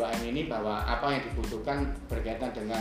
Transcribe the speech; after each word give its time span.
LP2M 0.00 0.32
ini 0.32 0.42
bahwa 0.48 0.80
apa 0.80 1.12
yang 1.12 1.22
dibutuhkan 1.28 1.84
berkaitan 2.08 2.50
dengan 2.56 2.80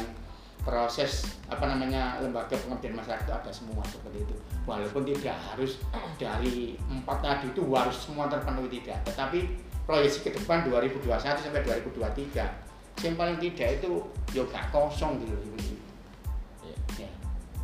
proses 0.64 1.40
apa 1.48 1.64
namanya 1.68 2.20
lembaga 2.20 2.52
pengabdian 2.52 2.96
masyarakat 2.96 3.24
itu 3.24 3.34
ada 3.36 3.52
semua 3.52 3.84
seperti 3.88 4.24
itu. 4.24 4.36
Walaupun 4.68 5.08
tidak 5.08 5.36
harus 5.52 5.80
dari 6.20 6.76
empat 6.88 7.20
tadi 7.24 7.48
itu 7.52 7.64
harus 7.72 7.96
semua 7.96 8.28
terpenuhi 8.28 8.80
tidak. 8.80 9.00
Tetapi 9.08 9.40
proyeksi 9.88 10.28
ke 10.28 10.32
depan 10.36 10.68
2021 10.68 11.08
sampai 11.20 11.64
2023 11.66 13.04
yang 13.08 13.16
paling 13.16 13.40
tidak 13.40 13.80
itu 13.80 13.92
yoga 14.36 14.60
kosong 14.76 15.24
gitu 15.24 15.34
seperti 15.40 15.66
itu 15.72 15.78
Iya. 16.60 16.78
ya, 17.08 17.10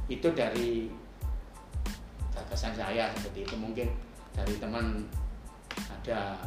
itu 0.07 0.27
dari 0.31 0.87
gagasan 2.31 2.73
saya 2.73 3.11
seperti 3.11 3.43
itu. 3.43 3.55
Mungkin 3.59 3.91
dari 4.31 4.55
teman 4.57 5.03
ada 5.91 6.39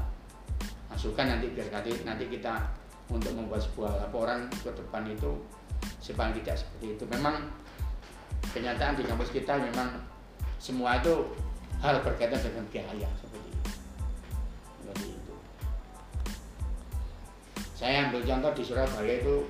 masukan 0.89 1.29
nanti 1.29 1.53
biar 1.53 1.69
nanti 1.69 1.93
nanti 2.03 2.25
kita 2.33 2.78
untuk 3.09 3.33
membuat 3.33 3.65
sebuah 3.65 4.05
laporan 4.05 4.49
ke 4.53 4.69
depan 4.73 5.09
itu 5.09 5.41
sepaling 6.01 6.37
tidak 6.45 6.61
seperti 6.61 6.97
itu. 6.97 7.05
Memang 7.09 7.49
kenyataan 8.53 8.97
di 8.97 9.05
kampus 9.05 9.33
kita 9.33 9.57
memang 9.57 10.01
semua 10.61 10.99
itu 11.01 11.33
hal 11.79 12.03
berkaitan 12.03 12.41
dengan 12.43 12.65
biaya 12.69 13.09
seperti 13.17 13.49
itu. 13.49 13.71
Seperti 14.83 15.07
itu. 15.15 15.35
Saya 17.79 18.11
ambil 18.11 18.27
contoh 18.27 18.53
di 18.59 18.63
Surabaya 18.67 19.15
itu 19.23 19.47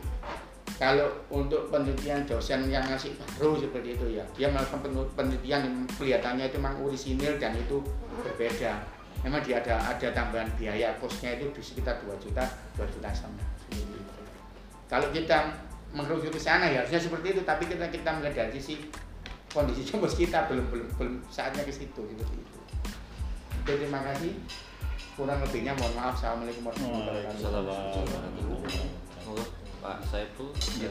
kalau 0.78 1.10
untuk 1.26 1.74
penelitian 1.74 2.22
dosen 2.22 2.70
yang 2.70 2.86
masih 2.86 3.10
baru 3.18 3.58
seperti 3.58 3.98
itu 3.98 4.06
ya 4.14 4.22
dia 4.38 4.46
melakukan 4.46 4.86
penel- 4.86 5.10
penelitian 5.18 5.66
yang 5.66 5.76
kelihatannya 5.98 6.44
itu 6.46 6.56
memang 6.62 6.78
orisinil 6.84 7.34
dan 7.40 7.56
itu 7.58 7.82
berbeda. 8.22 8.78
Memang 9.26 9.42
dia 9.42 9.58
ada 9.58 9.74
ada 9.82 10.08
tambahan 10.14 10.46
biaya 10.54 10.94
kosnya 11.02 11.34
itu 11.34 11.50
di 11.50 11.62
sekitar 11.64 11.98
2 12.06 12.14
juta 12.22 12.46
2 12.78 12.86
juta 12.94 13.10
itu. 13.10 13.47
Kalau 14.88 15.08
kita 15.12 15.52
mengerucut 15.92 16.32
ke 16.32 16.40
sana 16.40 16.68
ya 16.68 16.84
harusnya 16.84 17.00
seperti 17.00 17.36
itu 17.36 17.42
tapi 17.44 17.64
kita 17.64 17.88
kita 17.88 18.08
melihat 18.18 18.48
dari 18.48 18.60
sisi 18.60 18.88
kondisi 19.48 19.88
kampus 19.88 20.16
kita 20.16 20.44
belum 20.48 20.68
belum 20.68 20.88
belum 21.00 21.14
saatnya 21.32 21.64
ke 21.64 21.72
situ 21.72 22.00
seperti 22.04 22.36
itu 22.36 22.58
Oke, 23.64 23.76
terima 23.84 24.00
kasih 24.00 24.32
kurang 25.12 25.44
lebihnya 25.44 25.76
mohon 25.76 25.92
maaf 25.92 26.16
assalamualaikum 26.16 26.68
warahmatullahi 26.72 27.24
wabarakatuh 27.28 28.48
Pak 29.78 30.02
Saiful. 30.10 30.50
Iya. 30.74 30.90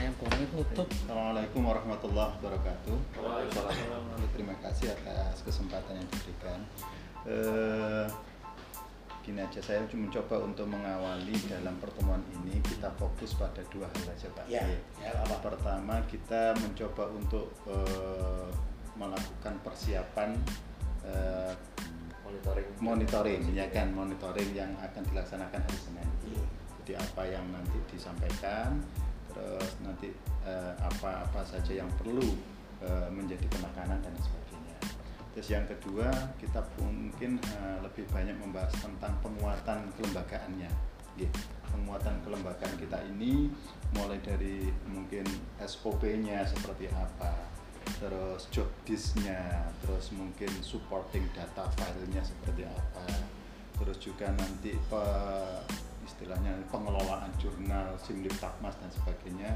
ayam 0.00 0.16
goreng 0.16 0.48
tutup 0.48 0.88
Assalamualaikum 0.88 1.60
warahmatullahi 1.60 2.32
wabarakatuh. 2.40 2.96
Waalaikumsalam. 3.20 4.26
Terima 4.32 4.54
kasih 4.64 4.96
atas 4.96 5.44
kesempatan 5.44 6.00
yang 6.00 6.08
diberikan. 6.08 6.60
Eh, 7.28 8.06
gini 9.20 9.40
aja 9.44 9.60
saya 9.60 9.84
cuma 9.86 10.08
mencoba 10.08 10.40
untuk 10.40 10.66
mengawali 10.66 11.36
dalam 11.44 11.76
pertemuan 11.76 12.24
ini 12.40 12.56
kita 12.64 12.88
fokus 12.96 13.36
pada 13.36 13.60
dua 13.68 13.84
hal 13.84 14.02
saja 14.08 14.26
Pak. 14.32 14.44
ya 14.48 14.64
ya 14.98 15.12
apa 15.20 15.36
Pertama 15.44 16.00
kita 16.08 16.56
mencoba 16.56 17.04
untuk 17.12 17.52
eh, 17.68 18.48
melakukan 18.96 19.54
persiapan 19.60 20.30
eh, 21.04 21.52
Monitoring. 22.24 22.68
monitoring 22.78 23.42
ya 23.58 23.66
kan 23.74 23.90
monitoring 23.90 24.54
yang 24.54 24.70
akan 24.78 25.02
dilaksanakan 25.10 25.66
hari 25.66 25.78
Senin. 25.82 26.08
Iya. 26.30 26.44
Jadi 26.78 26.92
apa 26.94 27.22
yang 27.26 27.42
nanti 27.50 27.74
disampaikan, 27.90 28.78
terus 29.34 29.74
nanti 29.82 30.14
eh, 30.46 30.72
apa-apa 30.78 31.42
saja 31.42 31.82
yang 31.82 31.90
perlu 31.98 32.24
menjadi 33.12 33.44
penekanan 33.52 34.00
dan 34.00 34.14
sebagainya. 34.16 34.39
Terus 35.34 35.48
yang 35.50 35.66
kedua 35.66 36.10
kita 36.42 36.60
mungkin 36.82 37.38
eh, 37.38 37.78
lebih 37.82 38.04
banyak 38.10 38.34
membahas 38.38 38.74
tentang 38.78 39.14
penguatan 39.22 39.86
kelembagaannya. 39.98 40.70
Nggih, 41.18 41.30
Penguatan 41.70 42.18
kelembagaan 42.26 42.74
kita 42.82 42.98
ini 43.14 43.46
mulai 43.94 44.18
dari 44.18 44.74
mungkin 44.90 45.22
SOP-nya 45.62 46.42
seperti 46.42 46.90
apa, 46.90 47.30
terus 48.02 48.50
job 48.50 48.66
disk-nya, 48.82 49.70
terus 49.78 50.10
mungkin 50.10 50.50
supporting 50.66 51.30
data 51.30 51.70
filenya 51.78 52.26
seperti 52.26 52.66
apa, 52.66 53.06
terus 53.78 54.02
juga 54.02 54.34
nanti 54.34 54.74
pe- 54.90 55.62
istilahnya 56.02 56.58
pengelolaan 56.74 57.30
jurnal, 57.38 57.94
simlip 58.02 58.34
takmas 58.42 58.74
dan 58.82 58.90
sebagainya. 58.90 59.54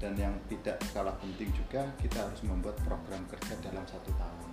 Dan 0.00 0.16
yang 0.16 0.32
tidak 0.48 0.80
kalah 0.96 1.12
penting 1.20 1.52
juga 1.52 1.84
kita 2.00 2.24
harus 2.24 2.40
membuat 2.40 2.80
program 2.88 3.20
kerja 3.28 3.52
dalam 3.60 3.84
satu 3.84 4.08
tahun. 4.16 4.49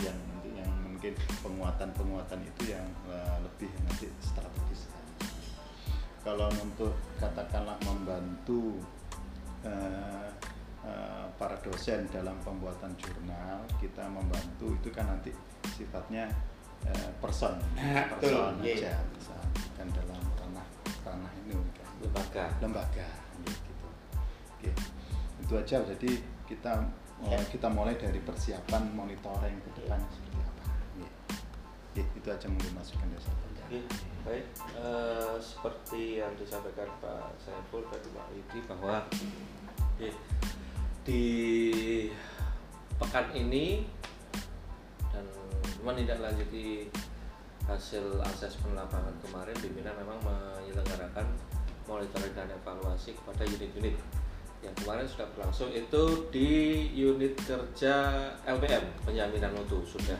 Yang 0.00 0.18
nanti 0.28 0.50
yang 0.56 0.72
mungkin 0.84 1.12
penguatan-penguatan 1.42 2.40
itu 2.44 2.62
yang 2.74 2.86
eh, 3.08 3.36
lebih 3.44 3.70
nanti 3.84 4.06
strategis. 4.20 4.90
Kalau 6.26 6.50
untuk 6.58 6.90
katakanlah 7.22 7.78
membantu 7.86 8.82
eh, 9.62 10.28
eh, 10.82 11.24
para 11.38 11.54
dosen 11.62 12.08
dalam 12.10 12.34
pembuatan 12.42 12.90
jurnal, 12.98 13.62
kita 13.78 14.02
membantu 14.10 14.74
itu 14.74 14.88
kan 14.90 15.06
nanti 15.06 15.30
sifatnya 15.78 16.26
eh, 16.82 17.10
person, 17.22 17.54
Nah, 17.78 18.10
person 18.18 18.58
betul, 18.58 18.74
aja, 18.74 18.98
kan 19.78 19.86
dalam 19.94 20.18
ranah 20.42 20.66
ranah 21.06 21.32
ini 21.46 21.54
kan 21.78 21.86
Lembaga. 22.02 22.44
lembaga 22.58 23.08
gitu. 23.46 23.86
Oke. 24.58 24.70
Itu 25.46 25.52
aja 25.54 25.78
jadi 25.94 26.10
kita 26.50 26.72
Ya. 27.24 27.40
kita 27.48 27.72
mulai 27.72 27.96
dari 27.96 28.20
persiapan 28.20 28.92
monitoring 28.92 29.56
ke 29.64 29.70
depan 29.80 29.96
seperti 30.12 30.36
apa. 30.36 30.62
Oke. 30.68 31.06
Oke, 31.96 32.02
itu 32.12 32.28
aja 32.28 32.46
mungkin 32.52 32.72
masukan 32.76 33.08
dari 33.08 33.22
saya. 33.24 33.46
Oke, 33.66 33.80
baik. 34.22 34.44
Eh, 34.78 35.36
seperti 35.42 36.02
yang 36.22 36.30
disampaikan 36.38 36.86
Pak 37.02 37.34
Saiful 37.40 37.82
dan 37.88 37.98
Pak 37.98 38.26
Yudi 38.30 38.58
bahwa 38.68 38.96
oke, 39.96 40.08
di 41.02 41.24
pekan 43.00 43.26
ini 43.34 43.88
dan 45.10 45.26
menindaklanjuti 45.82 46.92
hasil 47.66 48.22
asesmen 48.22 48.78
lapangan 48.78 49.10
kemarin 49.26 49.56
pimpinan 49.58 49.98
memang 49.98 50.22
menyelenggarakan 50.22 51.26
monitoring 51.90 52.34
dan 52.38 52.46
evaluasi 52.54 53.18
kepada 53.18 53.42
unit-unit 53.42 53.98
yang 54.66 54.74
kemarin 54.82 55.06
sudah 55.06 55.26
berlangsung 55.38 55.70
itu 55.70 56.26
di 56.34 56.50
unit 56.98 57.38
kerja 57.38 58.26
LPM 58.42 58.82
penyaminan 59.06 59.54
mutu. 59.54 59.78
Sudah 59.86 60.18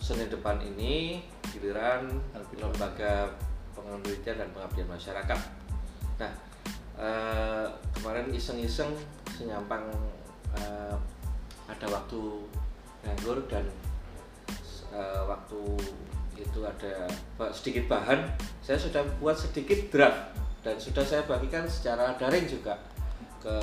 Senin 0.00 0.32
depan 0.32 0.56
ini 0.64 1.20
giliran 1.52 2.08
lembaga 2.56 3.28
penelitian 3.76 4.40
dan 4.40 4.48
pengabdian 4.56 4.88
masyarakat. 4.88 5.40
Nah, 6.16 6.32
eh, 6.96 7.66
kemarin 7.98 8.32
iseng-iseng 8.32 8.94
senyampang 9.34 9.84
eh, 10.56 10.96
ada 11.68 11.86
waktu 11.90 12.48
nganggur 13.04 13.44
dan 13.50 13.66
eh, 14.94 15.22
waktu 15.28 15.60
itu 16.40 16.60
ada 16.64 17.04
sedikit 17.52 17.92
bahan, 17.92 18.24
saya 18.64 18.80
sudah 18.80 19.04
buat 19.20 19.36
sedikit 19.36 19.92
draft 19.92 20.32
dan 20.64 20.80
sudah 20.80 21.04
saya 21.04 21.22
bagikan 21.28 21.68
secara 21.68 22.16
daring 22.16 22.48
juga 22.48 22.80
ke 23.40 23.56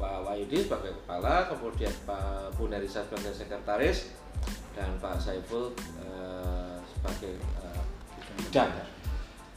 Pak 0.00 0.16
Wahyudi 0.24 0.64
sebagai 0.64 0.96
kepala, 1.04 1.44
kemudian 1.46 1.92
Pak 2.08 2.56
Bu 2.56 2.72
Nerisa 2.72 3.04
sebagai 3.04 3.36
sekretaris, 3.36 4.16
dan 4.72 4.90
Pak 4.98 5.20
Saiful 5.20 5.76
eh, 6.00 6.76
sebagai 6.88 7.36
eh, 7.38 7.82
bidang. 8.40 8.72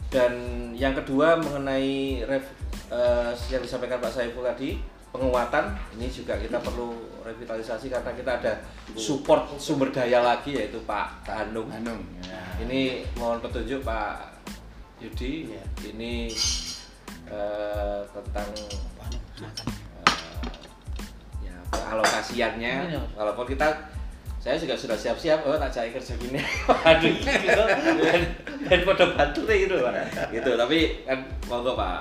Dan 0.08 0.34
yang 0.72 0.96
kedua 0.96 1.40
mengenai 1.40 2.24
rev, 2.24 2.46
eh, 2.92 3.32
yang 3.52 3.64
disampaikan 3.64 4.00
Pak 4.00 4.14
Saiful 4.14 4.44
tadi 4.44 4.80
penguatan 5.08 5.74
ini 5.96 6.12
juga 6.12 6.36
kita 6.38 6.60
perlu 6.60 6.94
revitalisasi 7.24 7.90
karena 7.90 8.12
kita 8.14 8.32
ada 8.40 8.54
support 8.94 9.56
sumber 9.58 9.90
daya 9.90 10.22
lagi 10.24 10.56
yaitu 10.56 10.80
Pak 10.84 11.28
Hanung. 11.28 11.68
Hanung. 11.72 12.04
Ya. 12.24 12.44
Ini 12.64 13.08
mohon 13.20 13.40
petunjuk 13.42 13.84
Pak 13.84 14.44
Yudi. 15.02 15.52
Iya. 15.52 15.64
Ini 15.92 16.14
eh, 17.28 18.02
tentang 18.12 18.50
ya 21.44 21.56
alokasiannya. 21.94 22.74
Walaupun 23.14 23.46
kita 23.46 23.68
saya 24.38 24.56
juga 24.56 24.80
sudah 24.80 24.96
siap-siap, 24.96 25.44
oh 25.44 25.60
tak 25.60 25.76
cari 25.76 25.90
kerja 25.92 26.14
gini, 26.16 26.40
aduh 26.88 27.12
gitu, 27.20 27.64
dan, 28.00 28.22
dan 28.64 28.80
pada 28.88 29.06
bantu 29.12 29.44
deh 29.44 29.58
gitu, 29.68 29.76
Pak. 29.84 29.94
gitu. 30.32 30.52
Tapi 30.56 31.04
kan 31.04 31.20
monggo 31.52 31.76
Pak 31.76 32.00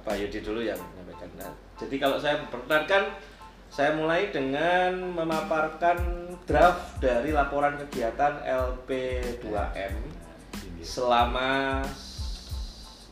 Pak 0.00 0.14
Yudi 0.16 0.40
dulu 0.40 0.64
yang 0.64 0.80
menyampaikan. 0.80 1.28
Nah, 1.36 1.52
jadi 1.76 1.96
kalau 2.00 2.16
saya 2.16 2.40
memperkenalkan, 2.40 3.12
saya 3.68 3.90
mulai 3.98 4.32
dengan 4.32 5.12
memaparkan 5.12 5.98
draft 6.48 7.02
dari 7.04 7.34
laporan 7.34 7.76
kegiatan 7.76 8.40
LP2M 8.46 9.94
selama 10.84 11.80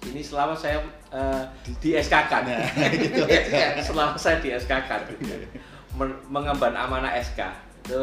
ini 0.04 0.20
selama 0.20 0.52
saya 0.52 0.84
eh, 1.12 1.42
di 1.78 1.90
SK 1.94 2.14
kan 2.26 2.42
Nah, 2.42 2.64
gitu 2.98 3.22
aja. 3.22 3.76
selama 3.78 4.16
saya 4.16 4.38
di 4.38 4.50
SK 4.50 4.72
kan 4.82 5.00
Men- 5.92 6.20
mengemban 6.26 6.72
amanah 6.72 7.12
SK 7.14 7.40
itu 7.82 8.02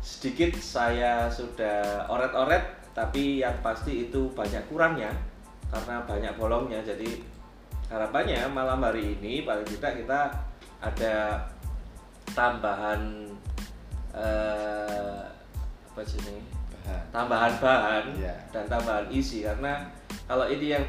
sedikit 0.00 0.50
saya 0.56 1.28
sudah 1.28 2.04
oret-oret 2.06 2.62
tapi 2.90 3.38
yang 3.38 3.54
pasti 3.60 4.08
itu 4.08 4.32
banyak 4.32 4.66
kurangnya 4.66 5.12
karena 5.70 6.02
banyak 6.02 6.34
bolongnya 6.34 6.82
jadi 6.82 7.22
harapannya 7.86 8.48
malam 8.48 8.80
hari 8.80 9.14
ini 9.14 9.42
paling 9.42 9.62
tidak 9.68 9.92
kita 9.96 10.20
ada 10.80 11.38
tambahan 12.28 13.28
eh, 14.10 15.20
apa 15.86 16.00
sih 16.02 16.18
ini 16.20 16.42
Bahan. 16.72 17.02
tambahan 17.12 17.52
bahan 17.58 18.04
Iya. 18.16 18.34
dan 18.50 18.64
tambahan 18.66 19.06
isi 19.10 19.42
karena 19.42 19.86
kalau 20.24 20.46
ini 20.46 20.66
yang 20.70 20.84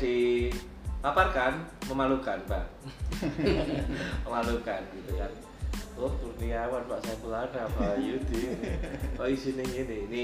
dipaparkan 1.01 1.65
memalukan 1.89 2.37
pak. 2.45 2.65
Memalukan 4.29 4.81
gitu 4.93 5.17
kan 5.17 5.33
oh 5.97 6.13
Kurniawan 6.17 6.85
Pak 6.85 6.99
Saiful 7.01 7.33
Anam 7.33 7.69
Pak 7.73 7.97
Yudi. 7.97 8.53
Oh 9.17 9.25
isinya 9.25 9.65
ini 9.65 10.05
ini 10.09 10.21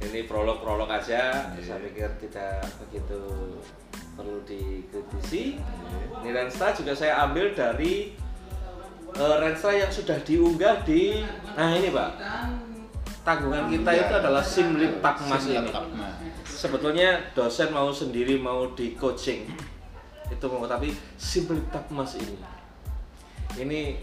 ini 0.00 0.20
prolog 0.24 0.64
prolog 0.64 0.88
aja. 0.88 1.52
Iya. 1.56 1.60
saya 1.60 1.78
pikir 1.84 2.08
tidak 2.24 2.64
begitu 2.80 3.20
perlu 4.16 4.40
dikritisi. 4.48 5.60
Iya. 5.60 6.24
ini 6.24 6.30
Renstra 6.32 6.72
juga 6.72 6.96
saya 6.96 7.28
ambil 7.28 7.52
dari 7.52 8.16
eh, 9.12 9.36
Renstra 9.44 9.76
yang 9.76 9.92
sudah 9.92 10.16
diunggah 10.24 10.88
di 10.88 11.20
nah 11.52 11.76
ini 11.76 11.92
pak. 11.92 12.10
Tanggungan 13.28 13.68
kita 13.68 13.90
itu 13.92 14.14
adalah 14.24 14.40
takmas 15.04 15.44
Simlip 15.44 15.68
ini. 15.68 15.70
Sebetulnya 16.48 17.28
dosen 17.36 17.76
mau 17.76 17.92
sendiri 17.92 18.40
mau 18.40 18.72
di 18.72 18.96
coaching 18.96 19.44
itu 20.28 20.44
mau 20.48 20.68
tapi 20.68 20.92
simple 21.16 21.60
takmas 21.72 22.16
ini 22.20 22.36
ini 23.56 23.98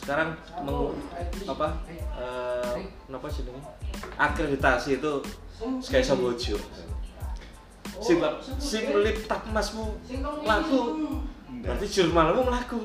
sekarang 0.00 0.32
meng, 0.64 0.96
apa 1.44 1.76
kenapa 3.04 3.26
sih 3.28 3.44
ini? 3.44 3.60
Akreditasi 4.16 4.96
itu 4.96 5.12
kayak 5.92 6.06
sambojo. 6.08 6.56
Simple 8.00 8.40
simple 8.56 9.12
takmasmu 9.28 9.86
laku. 10.46 10.80
Berarti 11.60 11.86
jurnalmu 11.90 12.40
melaku. 12.48 12.80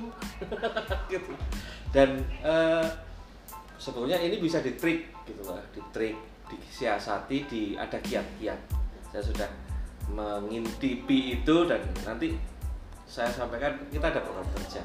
Gitu. 1.11 1.31
Dan 1.95 2.19
eh, 2.43 2.85
sebetulnya 3.79 4.19
ini 4.19 4.43
bisa 4.43 4.59
ditrik 4.59 5.07
gitu 5.23 5.47
lah 5.47 5.63
ditrik 5.71 6.19
disiasati 6.51 7.37
di 7.47 7.61
ada 7.79 7.95
kiat-kiat. 7.95 8.59
Saya 9.15 9.23
sudah 9.23 9.49
mengintipi 10.11 11.39
itu 11.39 11.55
dan 11.63 11.79
nanti 12.03 12.35
saya 13.15 13.31
sampaikan 13.31 13.79
kita 13.87 14.11
ada 14.11 14.19
program 14.19 14.43
kerja 14.59 14.83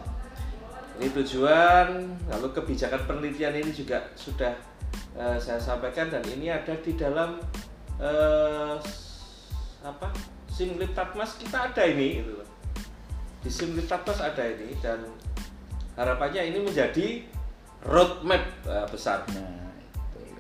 ini 1.03 1.11
tujuan 1.11 2.15
lalu 2.31 2.55
kebijakan 2.55 3.03
penelitian 3.03 3.59
ini 3.59 3.75
juga 3.75 4.07
sudah 4.15 4.55
eh, 5.19 5.39
saya 5.43 5.59
sampaikan 5.59 6.07
dan 6.15 6.23
ini 6.31 6.47
ada 6.47 6.79
di 6.79 6.95
dalam 6.95 7.43
eh, 7.99 8.79
apa 9.83 10.15
simlip 10.47 10.95
tatmas 10.95 11.35
kita 11.43 11.75
ada 11.75 11.83
ini 11.83 12.23
gitu 12.23 12.39
loh 12.39 12.49
di 13.43 13.51
simlip 13.51 13.91
tatmas 13.91 14.23
ada 14.23 14.47
ini 14.47 14.79
dan 14.79 15.03
harapannya 15.99 16.55
ini 16.55 16.63
menjadi 16.63 17.27
roadmap 17.83 18.47
eh, 18.71 18.87
besar 18.95 19.27
Nah, 19.35 19.75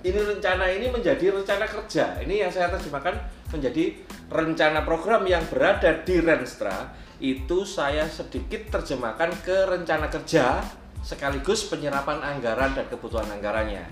itu. 0.06 0.14
ini 0.14 0.20
rencana 0.30 0.64
ini 0.70 0.86
menjadi 0.88 1.32
rencana 1.34 1.64
kerja. 1.68 2.20
Ini 2.22 2.46
yang 2.46 2.52
saya 2.52 2.72
terjemahkan 2.72 3.16
menjadi 3.52 3.96
rencana 4.30 4.84
program 4.86 5.26
yang 5.26 5.42
berada 5.50 6.04
di 6.04 6.20
Renstra 6.22 6.88
itu 7.20 7.68
saya 7.68 8.08
sedikit 8.08 8.72
terjemahkan 8.72 9.28
ke 9.44 9.68
rencana 9.68 10.08
kerja 10.08 10.64
sekaligus 11.04 11.68
penyerapan 11.68 12.20
anggaran 12.20 12.72
dan 12.72 12.88
kebutuhan 12.88 13.28
anggarannya. 13.28 13.84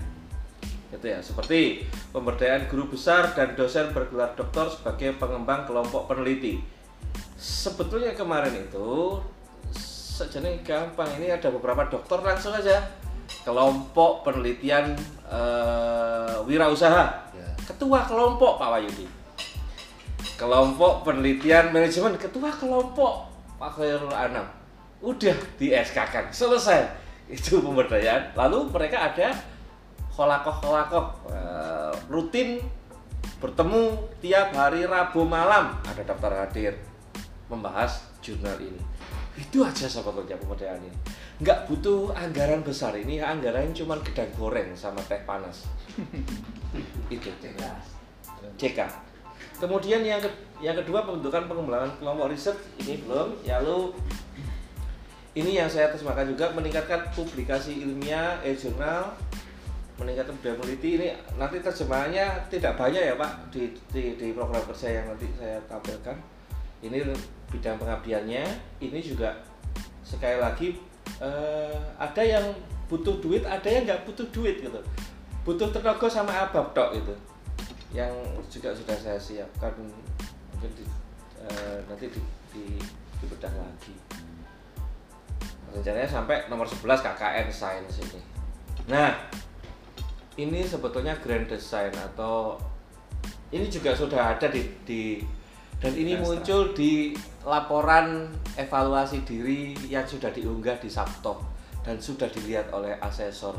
Gitu 0.89 1.05
ya, 1.05 1.21
seperti 1.21 1.85
pemberdayaan 2.09 2.65
guru 2.65 2.89
besar 2.89 3.37
dan 3.37 3.53
dosen 3.53 3.93
bergelar 3.93 4.33
doktor 4.33 4.73
sebagai 4.73 5.13
pengembang 5.21 5.69
kelompok 5.69 6.09
peneliti. 6.09 6.57
Sebetulnya 7.37 8.17
kemarin 8.17 8.65
itu 8.65 9.21
sejenis 10.19 10.65
gampang 10.65 11.07
ini 11.21 11.31
ada 11.31 11.47
beberapa 11.53 11.87
dokter 11.87 12.19
langsung 12.19 12.51
aja 12.51 12.83
kelompok 13.47 14.27
penelitian 14.27 14.97
eh, 15.31 16.37
wirausaha 16.43 17.29
Ya. 17.29 17.45
ketua 17.63 18.03
kelompok 18.03 18.59
Pak 18.59 18.67
Wahyudi 18.67 19.18
kelompok 20.39 21.03
penelitian 21.03 21.75
manajemen 21.75 22.15
ketua 22.15 22.47
kelompok 22.55 23.27
Pak 23.59 23.75
Khairul 23.75 24.15
Anam 24.15 24.47
udah 25.03 25.35
di 25.59 25.71
SK 25.71 25.97
kan 26.11 26.25
selesai. 26.31 26.87
Itu 27.29 27.61
pemberdayaan. 27.61 28.33
Lalu 28.33 28.71
mereka 28.73 29.11
ada 29.11 29.35
kolakoh-kolakoh 30.15 31.05
eh, 31.31 31.93
rutin 32.09 32.59
bertemu 33.39 33.95
tiap 34.23 34.55
hari 34.55 34.83
Rabu 34.87 35.23
malam. 35.27 35.75
Ada 35.87 36.03
daftar 36.07 36.47
hadir 36.47 36.75
membahas 37.47 38.07
jurnal 38.23 38.59
ini. 38.59 38.81
Itu 39.39 39.63
aja 39.63 39.87
sebetulnya 39.87 40.35
pemberdayaan 40.35 40.83
ini. 40.83 40.97
Nggak 41.39 41.71
butuh 41.71 42.11
anggaran 42.11 42.59
besar 42.65 42.91
ini 42.99 43.23
anggaran 43.23 43.71
cuma 43.71 43.95
gedang 44.03 44.31
goreng 44.35 44.75
sama 44.75 44.99
teh 45.07 45.23
panas. 45.23 45.63
Itu 47.13 47.31
CK 48.59 49.08
kemudian 49.59 50.01
yang 50.01 50.23
ke- 50.23 50.39
yang 50.63 50.75
kedua 50.79 51.03
pembentukan 51.03 51.45
pengembangan 51.45 51.91
kelompok 51.99 52.31
riset. 52.31 52.57
Ini 52.79 53.03
belum 53.03 53.43
ya 53.43 53.59
lalu 53.59 53.91
ini 55.35 55.59
yang 55.59 55.69
saya 55.69 55.91
terjemahkan 55.93 56.25
juga 56.31 56.49
meningkatkan 56.55 57.11
publikasi 57.13 57.85
ilmiah 57.85 58.41
e-jurnal 58.41 59.13
meningkatkan 59.99 60.31
budaya 60.39 60.55
peneliti 60.55 60.89
ini 60.95 61.07
nanti 61.35 61.59
terjemahannya 61.59 62.47
tidak 62.47 62.79
banyak 62.79 63.03
ya 63.03 63.15
Pak 63.19 63.51
di, 63.51 63.67
di, 63.91 64.15
di 64.15 64.31
program 64.31 64.63
kerja 64.71 65.03
yang 65.03 65.05
nanti 65.11 65.27
saya 65.35 65.59
tampilkan. 65.67 66.15
Ini 66.79 67.03
bidang 67.51 67.75
pengabdiannya. 67.75 68.43
Ini 68.79 68.99
juga 69.03 69.35
sekali 69.99 70.39
lagi 70.39 70.79
eh, 71.19 71.75
ada 71.99 72.23
yang 72.23 72.55
butuh 72.87 73.19
duit 73.19 73.43
ada 73.43 73.67
yang 73.67 73.83
nggak 73.83 74.07
butuh 74.07 74.23
duit 74.31 74.63
gitu. 74.63 74.79
Butuh 75.43 75.67
tenaga 75.71 76.07
sama 76.07 76.31
abab 76.31 76.71
tok 76.71 76.95
gitu 76.95 77.28
yang 77.89 78.13
juga 78.49 78.69
sudah 78.69 78.93
saya 78.93 79.17
siapkan 79.17 79.73
mungkin 80.53 80.71
di, 80.77 80.85
eh, 81.41 81.77
nanti 81.89 82.05
di, 82.13 82.21
di, 82.53 82.65
dibedah 83.21 83.49
lagi. 83.49 83.95
Rencananya 85.69 86.09
sampai 86.09 86.49
nomor 86.49 86.65
11 86.65 86.85
KKN 87.01 87.47
Science 87.49 88.01
ini. 88.01 88.21
Nah 88.89 89.13
ini 90.37 90.61
sebetulnya 90.65 91.17
grand 91.21 91.49
design 91.49 91.93
atau 91.93 92.57
ini 93.49 93.65
juga 93.67 93.97
sudah 93.97 94.37
ada 94.37 94.47
di, 94.49 94.61
di 94.85 95.01
dan 95.79 95.95
ini 95.95 96.19
muncul 96.19 96.75
di 96.75 97.15
laporan 97.47 98.29
evaluasi 98.59 99.23
diri 99.23 99.73
yang 99.87 100.03
sudah 100.03 100.29
diunggah 100.29 100.77
di 100.77 100.91
Sabto 100.91 101.39
dan 101.81 101.97
sudah 101.97 102.27
dilihat 102.27 102.69
oleh 102.75 102.99
asesor 102.99 103.55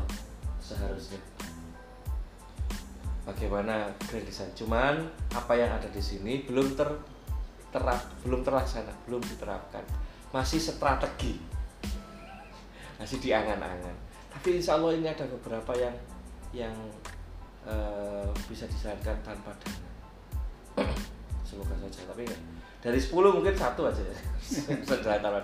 seharusnya 0.61 1.17
bagaimana 3.21 3.85
grand 4.09 4.25
design 4.25 4.49
cuman 4.57 5.05
apa 5.37 5.53
yang 5.53 5.69
ada 5.69 5.85
di 5.93 6.01
sini 6.01 6.41
belum 6.45 6.73
ter 6.73 6.89
terap 7.71 8.01
belum 8.25 8.41
terlaksana 8.43 8.91
belum 9.07 9.21
diterapkan. 9.23 9.83
Masih 10.31 10.59
strategi. 10.59 11.39
Masih 12.99 13.17
diangan-angan. 13.19 13.95
Tapi 14.31 14.59
insya 14.59 14.79
Allah 14.79 14.95
ini 14.95 15.07
ada 15.07 15.27
beberapa 15.27 15.71
yang 15.75 15.95
yang 16.51 16.75
eh, 17.63 18.27
bisa 18.47 18.67
dijalankan 18.67 19.17
tanpa 19.23 19.51
dana. 19.61 19.89
Semoga 21.47 21.75
saja 21.83 22.07
tapi 22.07 22.23
enggak. 22.27 22.41
dari 22.81 22.97
10 22.97 23.13
mungkin 23.13 23.53
satu 23.53 23.85
aja 23.87 24.01
ya. 24.01 24.17
Tanpa 24.87 24.95
dana 25.19 25.39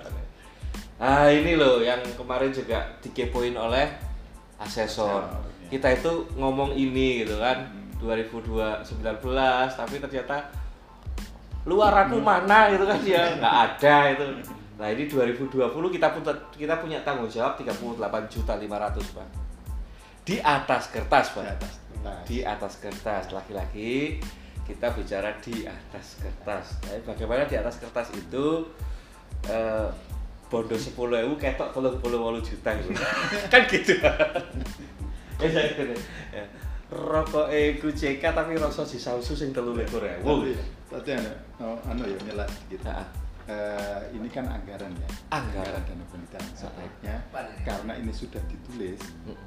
nah 0.98 1.30
ini 1.30 1.54
loh 1.54 1.78
yang 1.78 2.02
kemarin 2.18 2.50
juga 2.50 2.82
dikepoin 3.06 3.54
oleh 3.54 3.86
asesor. 4.58 5.30
Kita 5.68 5.88
itu 5.94 6.12
ngomong 6.36 6.72
ini 6.74 7.24
gitu 7.24 7.38
kan 7.40 7.68
Hmm. 7.98 8.06
2019 8.06 8.86
tapi 9.74 9.98
ternyata 9.98 10.38
luaranmu 11.66 12.22
mana 12.22 12.70
gitu 12.72 12.86
kan 12.86 13.00
ya 13.02 13.36
nggak 13.42 13.56
ada 13.74 13.96
itu. 14.14 14.24
Nah 14.78 14.88
ini 14.94 15.10
2020 15.10 15.58
kita 15.74 16.08
pun 16.14 16.22
kita 16.54 16.78
punya 16.78 17.02
tanggung 17.02 17.26
jawab 17.26 17.58
38 17.58 17.82
juta 18.30 18.54
500 18.54 19.18
pak. 19.18 19.28
Di 20.22 20.38
atas 20.40 20.94
kertas 20.94 21.34
Di 21.34 21.36
pak 21.36 21.46
atas 21.58 21.74
kertas. 21.82 22.22
di 22.30 22.38
atas 22.46 22.74
kertas. 22.78 23.24
Laki-laki 23.34 24.22
kita 24.64 24.94
bicara 24.94 25.34
di 25.42 25.66
atas 25.66 26.22
kertas. 26.22 26.78
Tapi 26.86 27.02
bagaimana 27.02 27.50
di 27.50 27.58
atas 27.58 27.82
kertas 27.82 28.14
itu 28.14 28.64
eh, 29.50 29.90
bondo 30.48 30.78
10 30.78 30.94
ewu 30.96 31.34
ketok 31.36 31.74
38 31.74 32.46
juta 32.46 32.70
gitu. 32.78 32.92
Kan 33.52 33.62
gitu 33.68 33.98
ya 35.42 35.50
ya. 36.34 36.44
rokok 36.88 37.52
iku 37.52 37.92
CK 37.92 38.24
tapi 38.32 38.56
rasa 38.56 38.88
si 38.88 38.98
sausu 38.98 39.36
sing 39.36 39.52
telu 39.52 39.76
likur 39.76 40.02
ewu 40.02 40.48
Tapi, 40.48 40.56
tapi 40.88 41.10
anu, 41.20 41.32
oh, 41.60 41.78
anu 41.92 42.04
ya 42.08 42.18
nyela 42.24 42.46
gitu. 42.72 42.82
Nah, 42.88 43.04
Eh, 43.48 44.00
ini 44.12 44.28
kan 44.28 44.44
anggaran 44.44 44.92
ya. 44.92 45.10
Anggaran. 45.32 45.80
dana 45.88 46.04
penelitian 46.12 46.44
sebaiknya 46.52 47.16
karena 47.64 47.96
ini 47.96 48.12
sudah 48.12 48.44
ditulis. 48.52 49.00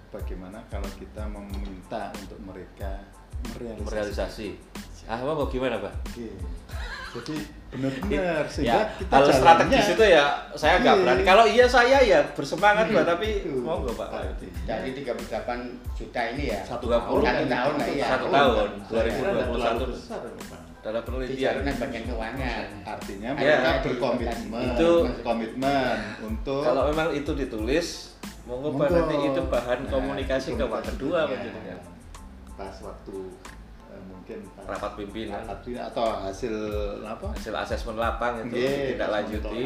Bagaimana 0.08 0.64
kalau 0.72 0.88
kita 0.96 1.28
meminta 1.28 2.08
untuk 2.16 2.40
mereka 2.40 3.04
merealisasi. 3.84 4.56
Ah, 5.04 5.20
Bang, 5.20 5.44
gimana, 5.52 5.76
Pak? 5.84 5.92
Oke. 6.16 6.32
Jadi 7.10 7.34
benar-benar 7.70 8.46
ya, 8.46 8.46
sehingga 8.46 8.80
kita 8.94 9.10
hal 9.10 9.18
jalannya- 9.20 9.34
strategis 9.34 9.86
itu 9.90 10.04
ya 10.06 10.24
saya 10.54 10.74
nggak 10.78 10.94
Iya. 10.94 11.02
berani. 11.02 11.22
Kalau 11.22 11.44
iya 11.44 11.66
saya 11.66 11.98
ya 12.00 12.20
bersemangat 12.30 12.86
Iya, 12.86 12.94
Pak, 12.94 13.04
tapi 13.08 13.28
betul. 13.42 13.62
monggo 13.62 13.92
Pak. 13.94 14.08
Dari 14.62 14.90
38 14.94 15.58
juta 15.90 16.20
ini 16.28 16.44
ya. 16.50 16.60
satu 16.62 16.86
Dua 16.86 16.94
tahun 16.96 17.06
puluh. 17.10 17.22
Satu 17.26 17.46
tahun 17.46 17.74
lah, 17.74 17.88
iya. 17.88 18.06
Satu 18.06 18.26
tahun, 18.28 18.68
Saya 18.80 19.00
2021. 19.02 19.10
kira 19.10 19.42
terlalu 19.42 19.84
besar, 19.90 20.20
Pak. 20.22 20.60
Dalam 20.80 20.96
Di 20.96 21.06
penelitian. 21.06 21.42
jaluran 21.44 21.76
bagian 21.76 22.04
keuangan. 22.06 22.64
Artinya 22.88 23.28
Ya. 23.28 23.36
mereka 23.36 23.70
berkomitmen, 23.84 24.66
Itu- 24.70 25.04
komitmen 25.20 25.96
untuk 26.22 26.62
Kalau 26.62 26.82
memang 26.88 27.08
itu 27.12 27.30
ditulis, 27.34 27.86
monggo 28.46 28.68
nanti 28.80 29.16
itu 29.20 29.40
bahan 29.44 29.78
Nah, 29.82 29.90
komunikasi 29.90 30.54
ke 30.54 30.64
kedua 30.64 31.18
Pak 31.26 31.38
ya. 31.60 31.76
Pas 32.54 32.76
waktu 32.80 33.16
mungkin 34.32 34.62
Rapat 34.62 34.92
pimpinan. 34.94 35.42
rapat 35.42 35.58
pimpinan 35.60 35.86
atau 35.88 36.06
hasil 36.22 36.54
apa? 37.02 37.26
Hasil 37.34 37.54
asesmen 37.56 37.96
lapang 37.96 38.38
itu 38.38 38.54
Nggih, 38.54 38.94
tidak 38.94 39.08
lanjuti. 39.10 39.62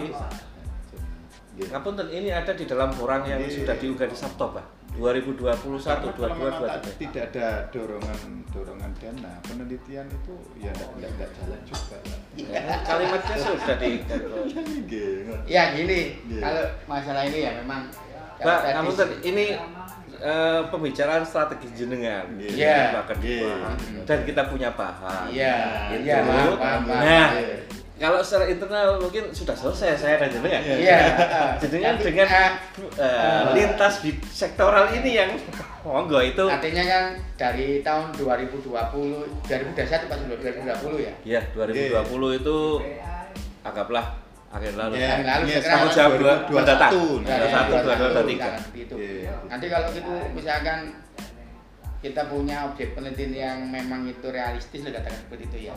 Nggih. 1.55 1.69
Ngapunten 1.71 2.09
ini 2.11 2.31
ada 2.31 2.51
di 2.51 2.65
dalam 2.65 2.91
orang 2.97 3.23
yang 3.25 3.39
Nggih. 3.39 3.63
sudah 3.63 3.77
diunggah 3.77 4.09
di 4.09 4.17
Sabto 4.17 4.47
Pak. 4.51 4.67
2021, 4.95 5.59
Karena 5.83 6.15
kalau 6.15 6.35
memang 6.39 6.55
22, 6.55 6.71
tak- 6.71 6.99
tidak 7.03 7.25
ada 7.29 7.47
dorongan 7.69 8.19
dorongan 8.49 8.91
dana 8.95 9.33
penelitian 9.43 10.07
itu 10.07 10.35
ya 10.57 10.71
tidak 10.71 11.11
tidak 11.11 11.31
jalan 11.35 11.61
juga 11.67 11.97
ya. 11.99 12.17
Ya, 12.39 12.75
kalimatnya 12.81 13.37
sudah 13.37 13.77
di 13.77 13.91
Nggih. 13.99 15.15
Ya 15.45 15.63
gini, 15.75 16.01
Iya. 16.25 16.41
kalau 16.41 16.65
masalah 16.87 17.23
ini 17.27 17.39
ya 17.43 17.53
memang 17.59 17.91
Pak, 18.35 18.61
kamu 18.73 18.91
ini 19.25 19.47
eh, 20.25 20.61
pembicaraan 20.67 21.21
strategi 21.21 21.69
jenengan 21.77 22.25
Iya. 22.35 22.49
Iya. 22.51 22.77
Pak 22.95 23.05
kedua 23.13 23.53
Iya. 23.77 24.03
dan 24.03 24.19
kita 24.25 24.43
punya. 24.49 24.69
Iya, 25.29 25.55
Itu. 25.93 26.01
iya, 26.03 26.17
paham, 26.25 26.57
paham, 26.57 26.81
paham. 26.89 27.03
Nah, 27.05 27.29
Iya. 27.37 27.57
kalau 27.95 28.19
secara 28.19 28.45
internal 28.49 28.97
mungkin 28.99 29.29
sudah 29.31 29.53
selesai 29.53 29.95
saya 29.95 30.17
dan 30.19 30.33
jenengan. 30.33 30.61
Iya. 30.65 30.99
Jenengan 31.61 31.95
Tapi, 32.01 32.05
dengan 32.09 32.29
eh, 32.33 32.51
eh, 32.97 33.43
lintas 33.53 33.95
di 34.01 34.11
sektoral 34.25 34.89
ini 34.91 35.11
yang 35.15 35.31
monggo 35.85 36.17
itu 36.19 36.45
Artinya 36.49 36.81
kan 36.83 37.05
dari 37.37 37.85
tahun 37.85 38.09
2020, 38.17 38.65
2021 39.45 40.09
pas 40.09 40.17
2020 40.17 41.05
ya. 41.05 41.13
ya 41.23 41.41
2020 41.53 42.41
itu 42.41 42.59
anggaplah 43.61 44.24
akhir 44.55 44.73
lalu. 44.75 44.93
Iya, 44.95 45.09
Yang 45.11 45.25
lalu 45.25 45.45
iya, 45.45 45.59
sekarang 45.59 45.75
Tanggung 45.75 45.95
jawab 45.95 46.13
dua- 46.15 46.39
2021. 46.45 46.55
mendatang. 46.55 46.93
Nah, 46.95 47.09
Dua 47.25 47.35
Ya, 47.35 47.49
satu, 47.51 47.73
ya, 47.73 47.81
dua 47.83 47.95
dua, 47.95 48.09
dua 48.09 48.23
tiga. 48.25 48.49
gitu. 48.73 48.95
Iya. 48.97 49.33
Nanti 49.51 49.67
kalau 49.67 49.89
gitu 49.91 50.13
misalkan 50.33 50.79
kita 51.99 52.23
punya 52.25 52.57
objek 52.65 52.89
penelitian 52.93 53.33
yang 53.33 53.59
memang 53.67 54.05
itu 54.05 54.27
realistis 54.29 54.85
lah 54.85 54.93
katakan 54.95 55.19
seperti 55.19 55.43
itu 55.49 55.59
ya 55.67 55.75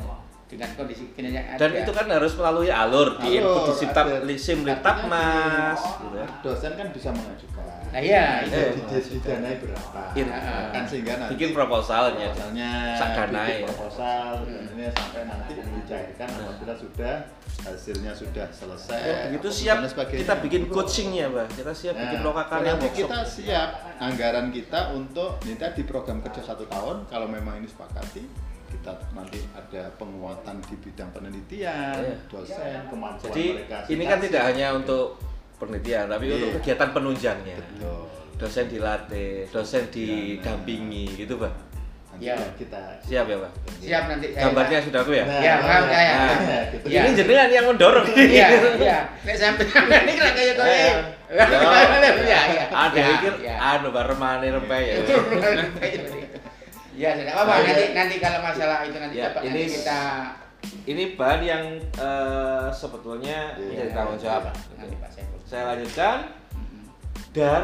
dengan 0.48 0.70
kondisi 0.74 1.12
kini 1.12 1.30
yang 1.30 1.44
ada 1.46 1.60
Dan 1.60 1.72
itu 1.78 1.92
kan 1.92 2.08
harus 2.08 2.32
melalui 2.34 2.72
alur 2.72 3.20
di 3.20 3.36
input 3.36 3.68
di 3.68 3.74
Simtap 3.76 4.06
ada. 4.08 4.24
di 4.24 4.36
SIM 4.36 4.64
Artinya 4.64 4.80
Litap 4.80 4.98
Mas 5.06 5.82
gitu 6.00 6.16
ya. 6.16 6.28
Dosen 6.40 6.72
kan 6.74 6.88
bisa 6.90 7.10
mengajukan. 7.12 7.66
Nah, 7.88 8.02
iya, 8.04 8.44
Di- 8.44 8.52
iya. 8.52 8.68
di- 8.72 9.10
didanai 9.10 9.56
berapa? 9.58 10.00
In- 10.14 10.32
kan 10.70 10.84
sehingga 10.84 11.14
nanti 11.18 11.32
bikin 11.36 11.50
proposalnya. 11.52 12.28
proposalnya 12.32 12.72
Sak 12.94 13.10
danai, 13.14 13.48
bikin 13.48 13.56
ya. 13.56 13.66
proposal 13.66 14.32
Hmm. 14.38 14.48
dan 14.48 14.64
ini 14.70 14.84
sampai 14.90 15.22
nanti 15.24 15.52
dicairkan 15.56 16.28
apabila 16.38 16.74
sudah 16.76 17.16
hasilnya 17.58 18.12
sudah 18.14 18.48
selesai. 18.50 19.00
Oh, 19.02 19.16
begitu 19.28 19.50
siap 19.54 19.78
kita 20.06 20.34
bikin 20.40 20.62
coachingnya, 20.68 21.28
Pak. 21.28 21.46
Kita 21.54 21.72
siap 21.74 21.94
Nah, 21.94 22.04
bikin 22.06 22.20
lokakarya 22.22 22.64
nanti 22.70 22.86
workshop. 22.86 23.00
kita 23.04 23.20
siap 23.26 23.70
anggaran 24.00 24.48
kita 24.50 24.80
untuk 24.94 25.30
ini 25.44 25.56
tadi 25.56 25.82
program 25.84 26.20
kerja 26.22 26.42
satu 26.46 26.64
tahun 26.66 27.04
kalau 27.06 27.28
memang 27.28 27.58
ini 27.58 27.68
sepakati 27.68 28.24
kita 28.68 28.92
nanti 29.12 29.40
ada 29.52 29.82
penguatan 29.96 30.56
di 30.62 30.76
bidang 30.78 31.10
penelitian, 31.10 31.96
Iya. 31.98 32.16
dosen, 32.28 32.80
kemampuan 32.88 33.26
Jadi 33.26 33.46
mereka. 33.56 33.78
ini 33.88 34.04
kan 34.04 34.20
tidak 34.20 34.44
hanya 34.46 34.68
untuk 34.74 35.16
penelitian, 35.56 36.06
tapi 36.06 36.24
Iya. 36.26 36.36
untuk 36.38 36.50
kegiatan 36.60 36.90
penunjangnya. 36.92 37.58
betul. 37.58 38.02
Dosen 38.38 38.66
dilatih, 38.68 39.50
dosen 39.50 39.84
didampingi 39.90 41.18
gitu, 41.18 41.36
Pak. 41.36 41.54
Nanti 42.08 42.24
Ya. 42.24 42.38
kita 42.54 42.82
Siap 43.00 43.26
ya, 43.26 43.38
Pak? 43.38 43.52
siap 43.78 44.04
nanti 44.08 44.26
saya 44.30 44.42
Gambarnya 44.44 44.78
sudah 44.80 45.00
aku 45.00 45.12
ya? 45.12 45.22
Nah, 45.24 45.38
Ya, 45.40 45.54
paham 45.60 45.84
saya. 45.88 46.14
Nah, 46.14 46.38
Nah, 46.40 46.62
gitu. 46.70 46.86
Ya. 46.88 47.02
Ini 47.02 47.10
jenengan 47.14 47.50
yang 47.52 47.66
mendorong. 47.68 48.06
Iya, 48.10 48.48
iya. 48.76 48.98
Nek 49.22 49.36
sampai 49.36 49.66
ini 50.02 50.12
kira 50.14 50.32
kayak 50.32 50.54
kowe. 50.56 50.66
Ya. 50.66 50.96
Iya, 51.28 52.40
iya. 52.48 52.66
Ada 52.70 52.96
Ya, 52.96 53.06
pikir 53.12 53.34
ya. 53.44 53.56
anu 53.60 53.90
bar 53.92 54.06
remane 54.06 54.48
rempe 54.48 54.78
ya. 54.78 54.96
Ya, 56.98 57.14
sudah 57.14 57.34
apa 57.38 57.54
nanti 57.62 57.86
nanti 57.94 58.16
kalau 58.18 58.40
masalah 58.42 58.82
itu 58.82 58.98
nanti 58.98 59.16
Ya, 59.16 59.30
dapat 59.30 59.42
ini 59.46 59.54
nanti 59.54 59.76
kita 59.78 60.02
Ini 60.84 61.04
bahan 61.14 61.42
yang 61.44 61.64
eh, 61.94 62.68
sebetulnya 62.74 63.54
Iya. 63.54 63.86
menjadi 63.86 63.92
tanggung 63.94 64.18
jawab. 64.18 64.44
nanti 64.74 64.96
Pak 64.98 65.10
Saiful. 65.14 65.40
Saya 65.46 65.64
lanjutkan 65.70 66.18
dan 67.32 67.64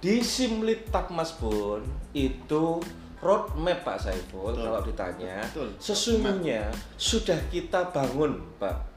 di 0.00 0.18
Simlit 0.18 0.88
Takmas 0.88 1.30
pun 1.32 1.84
itu 2.10 2.80
roadmap 3.20 3.84
Pak 3.84 3.98
Saiful 4.00 4.50
Betul. 4.50 4.64
kalau 4.64 4.80
ditanya 4.82 5.36
Betul. 5.44 5.68
sesungguhnya 5.78 6.66
sudah 6.96 7.38
kita 7.46 7.92
bangun 7.92 8.40
Pak 8.56 8.88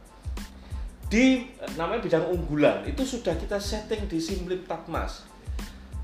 di 1.06 1.52
eh, 1.54 1.72
namanya 1.76 2.02
bidang 2.02 2.26
unggulan 2.26 2.82
itu 2.82 3.04
sudah 3.04 3.36
kita 3.36 3.60
setting 3.60 4.08
di 4.08 4.18
Simlit 4.18 4.66
Takmas 4.66 5.28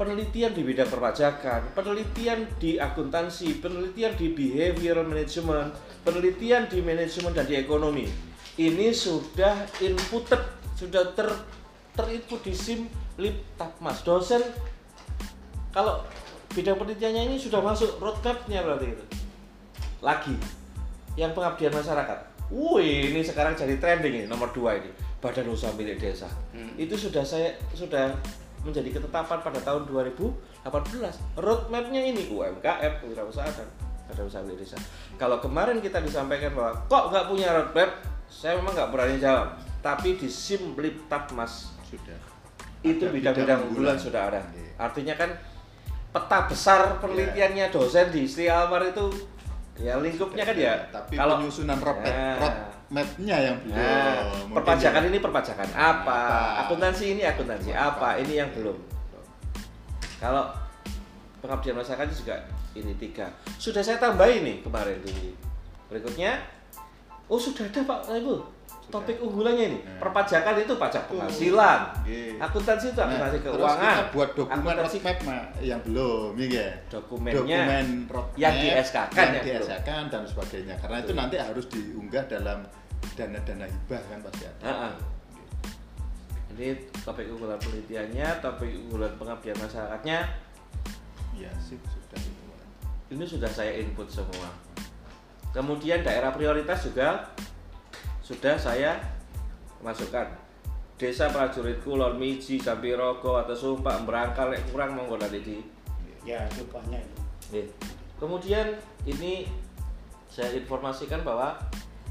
penelitian 0.02 0.50
di 0.58 0.66
bidang 0.66 0.90
perpajakan, 0.90 1.78
penelitian 1.78 2.50
di 2.58 2.82
akuntansi, 2.82 3.62
penelitian 3.62 4.18
di 4.18 4.34
behavioral 4.34 5.06
management, 5.06 5.78
penelitian 6.02 6.66
di 6.66 6.82
manajemen 6.82 7.30
dan 7.38 7.46
di 7.46 7.54
ekonomi. 7.54 8.10
Ini 8.58 8.90
sudah 8.90 9.62
inputted, 9.78 10.42
sudah 10.74 11.14
ter 11.14 11.30
terinput 11.94 12.42
di 12.42 12.54
SIM 12.58 12.90
Lip 13.22 13.46
Takmas. 13.62 14.02
Dosen 14.02 14.42
kalau 15.70 16.02
bidang 16.58 16.82
penelitiannya 16.82 17.30
ini 17.30 17.38
sudah 17.38 17.62
masuk 17.62 18.02
roadmapnya 18.02 18.66
berarti 18.66 18.98
itu. 18.98 19.06
Lagi 20.02 20.34
yang 21.14 21.38
pengabdian 21.38 21.78
masyarakat. 21.78 22.50
Wih, 22.50 23.14
ini 23.14 23.22
sekarang 23.22 23.54
jadi 23.54 23.78
trending 23.78 24.26
ini 24.26 24.26
nomor 24.26 24.50
dua 24.50 24.82
ini 24.82 24.90
Badan 25.22 25.46
Usaha 25.54 25.72
Milik 25.78 26.02
Desa. 26.02 26.28
Hmm. 26.58 26.74
Itu 26.74 26.98
sudah 26.98 27.22
saya 27.22 27.54
sudah 27.78 28.18
menjadi 28.62 28.90
ketetapan 29.02 29.40
pada 29.42 29.60
tahun 29.62 29.90
2018. 29.90 31.40
Roadmapnya 31.42 32.02
ini 32.06 32.30
UMKM, 32.30 33.06
wirausaha 33.10 33.50
dan 33.50 33.68
usaha 34.28 34.44
desa. 34.44 34.78
Kalau 35.16 35.40
kemarin 35.40 35.80
kita 35.80 36.04
disampaikan 36.04 36.52
bahwa 36.52 36.76
kok 36.86 37.04
nggak 37.16 37.26
punya 37.32 37.48
roadmap, 37.56 37.90
saya 38.28 38.60
memang 38.60 38.76
nggak 38.76 38.92
berani 38.92 39.18
jawab. 39.18 39.56
Tapi 39.82 40.20
di 40.20 40.30
Simlip 40.30 41.10
Mas 41.34 41.74
sudah 41.90 42.20
itu 42.82 43.06
bidang-bidang 43.06 43.70
unggulan 43.70 43.96
unggulan. 43.96 43.98
sudah 43.98 44.22
ada. 44.30 44.42
Oke. 44.42 44.66
Artinya 44.78 45.16
kan 45.18 45.30
peta 46.12 46.40
besar 46.50 46.80
penelitiannya 47.00 47.72
dosen 47.72 48.10
di 48.12 48.28
Sri 48.28 48.50
Almar 48.52 48.84
itu 48.84 49.06
ya 49.80 49.96
lingkupnya 49.98 50.44
kan 50.44 50.58
ya 50.60 50.76
tapi 50.92 51.16
kalau 51.16 51.40
penyusunan 51.40 51.80
roadmap 51.80 52.12
Nah. 52.12 52.71
Roadmapnya 52.92 53.38
yang 53.40 53.58
belum 53.64 53.72
Nah, 53.72 54.20
Mungkin 54.44 54.52
perpajakan 54.54 55.02
ya. 55.02 55.08
ini 55.08 55.18
perpajakan 55.18 55.70
apa? 55.72 56.12
Apa? 56.12 56.22
Akuntansi 56.68 57.06
ini 57.16 57.24
akuntansi 57.24 57.72
Apa? 57.72 57.88
apa? 58.12 58.20
Ini 58.20 58.34
yang 58.36 58.50
belum. 58.52 58.78
Kalau 60.20 60.52
pengabdian 61.40 61.74
masyarakat 61.74 62.06
juga 62.12 62.36
ini 62.76 62.94
tiga. 63.00 63.32
Sudah 63.58 63.80
saya 63.82 63.98
tambahin 63.98 64.44
nih 64.44 64.58
kemarin 64.62 65.00
di 65.02 65.32
berikutnya. 65.88 66.36
Oh 67.32 67.40
sudah 67.40 67.64
ada 67.64 67.80
Pak 67.82 68.12
Ibu. 68.12 68.60
Topik 68.92 69.24
unggulannya 69.24 69.72
ini. 69.72 69.80
Nah. 69.80 70.04
Perpajakan 70.04 70.56
itu 70.60 70.76
pajak 70.76 71.08
penghasilan. 71.08 71.80
Oke. 71.96 72.36
Akuntansi 72.36 72.92
itu 72.92 73.00
Nah, 73.00 73.08
akuntansi 73.08 73.38
terus 73.40 73.56
keuangan. 73.56 73.96
kita 73.96 74.06
buat 74.12 74.30
dokumen 74.36 74.60
Akuntansi 74.60 74.98
roadmap 75.00 75.44
yang 75.64 75.80
belum 75.88 76.32
ya 76.36 76.68
dokumennya 76.92 77.40
dokumen 77.40 77.86
roadmap 78.12 78.36
yang 78.36 78.54
di 78.54 78.68
SK-kan 78.76 79.16
yang 79.16 79.36
yang 79.40 79.44
di. 79.48 79.52
SK-kan 79.64 80.04
dan 80.12 80.24
sebagainya 80.28 80.76
karena 80.76 80.98
itu 81.00 81.08
Betul. 81.08 81.20
nanti 81.24 81.36
harus 81.40 81.66
diunggah 81.72 82.24
dalam 82.28 82.60
dana-dana 83.16 83.66
hibah 83.68 84.02
kan 84.08 84.20
pasti 84.24 84.44
ada 84.48 84.64
Ah, 84.64 84.78
ah. 84.90 84.94
Ini 86.52 86.76
topik 87.08 87.32
unggulan 87.32 87.56
penelitiannya, 87.64 88.44
topik 88.44 88.72
unggulan 88.76 89.16
pengabdian 89.16 89.56
masyarakatnya, 89.56 90.20
ya 91.32 91.52
sih 91.64 91.80
sudah 91.80 92.20
itu 92.20 92.42
ini 93.12 93.28
sudah 93.28 93.52
saya 93.52 93.76
input 93.76 94.08
semua. 94.08 94.48
Kemudian 95.52 96.00
daerah 96.00 96.32
prioritas 96.32 96.88
juga 96.88 97.28
sudah 98.24 98.56
saya 98.56 98.96
masukkan. 99.84 100.32
Desa 100.96 101.28
prajurit 101.34 101.82
kulon 101.84 102.16
miji 102.16 102.62
jambi 102.62 102.94
rogo 102.94 103.36
atau 103.36 103.58
sumpah 103.58 104.06
berangkal 104.08 104.54
lek 104.54 104.64
kurang 104.72 104.96
monggo 104.96 105.20
nanti 105.20 105.44
di. 105.44 105.58
Ya, 106.24 106.46
itu 106.46 106.64
banyak 106.70 107.02
itu. 107.02 107.22
Nih. 107.52 107.66
Kemudian 108.22 108.78
ini 109.04 109.50
saya 110.30 110.54
informasikan 110.56 111.26
bahwa 111.26 111.58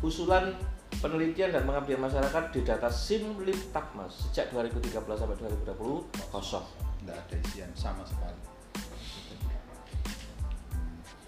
usulan 0.02 0.52
penelitian 0.99 1.54
dan 1.54 1.62
pengabdian 1.62 2.02
masyarakat 2.02 2.44
di 2.50 2.61
data 2.66 2.90
Simlip 2.90 3.70
Takmas 3.70 4.30
sejak 4.30 4.50
2013 4.50 4.99
sampai 5.06 5.37
2020 5.38 6.35
kosong. 6.35 6.66
tidak 7.00 7.16
ada 7.16 7.37
isian 7.47 7.70
sama 7.78 8.04
sekali 8.04 8.37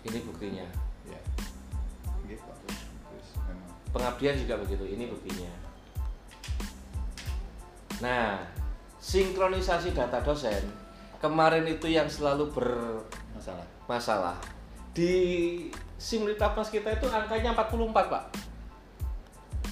Ini 0.02 0.18
buktinya. 0.26 0.66
ya 1.06 1.20
pengabdian 3.92 4.34
juga 4.40 4.56
begitu 4.58 4.84
ini 4.88 5.04
buktinya 5.06 5.52
nah 8.00 8.40
sinkronisasi 8.98 9.94
data 9.94 10.18
dosen 10.24 10.64
kemarin 11.22 11.62
itu 11.70 11.86
yang 11.86 12.10
selalu 12.10 12.50
masalah. 13.36 13.66
bermasalah 13.86 14.36
di 14.90 15.14
simultapas 16.00 16.72
kita 16.72 16.98
itu 16.98 17.06
angkanya 17.06 17.54
44 17.54 17.94
pak 18.10 18.24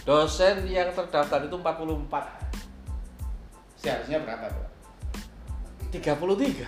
dosen 0.04 0.66
yang 0.66 0.94
terdaftar 0.94 1.44
itu 1.44 1.56
44 1.56 2.40
Seharusnya 3.80 4.20
berapa 4.20 4.46
tuh? 4.52 4.68
33 5.94 6.66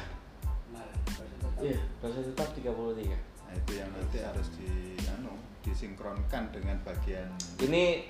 iya 1.62 1.78
dosen 2.02 2.22
tetap 2.32 2.48
33 2.56 3.32
Nah, 3.52 3.60
itu 3.60 3.72
yang 3.76 3.92
nanti 3.92 4.16
harus 4.24 4.48
di 4.56 4.96
anu, 5.12 5.36
disinkronkan 5.60 6.48
dengan 6.56 6.80
bagian 6.88 7.28
ini 7.60 8.08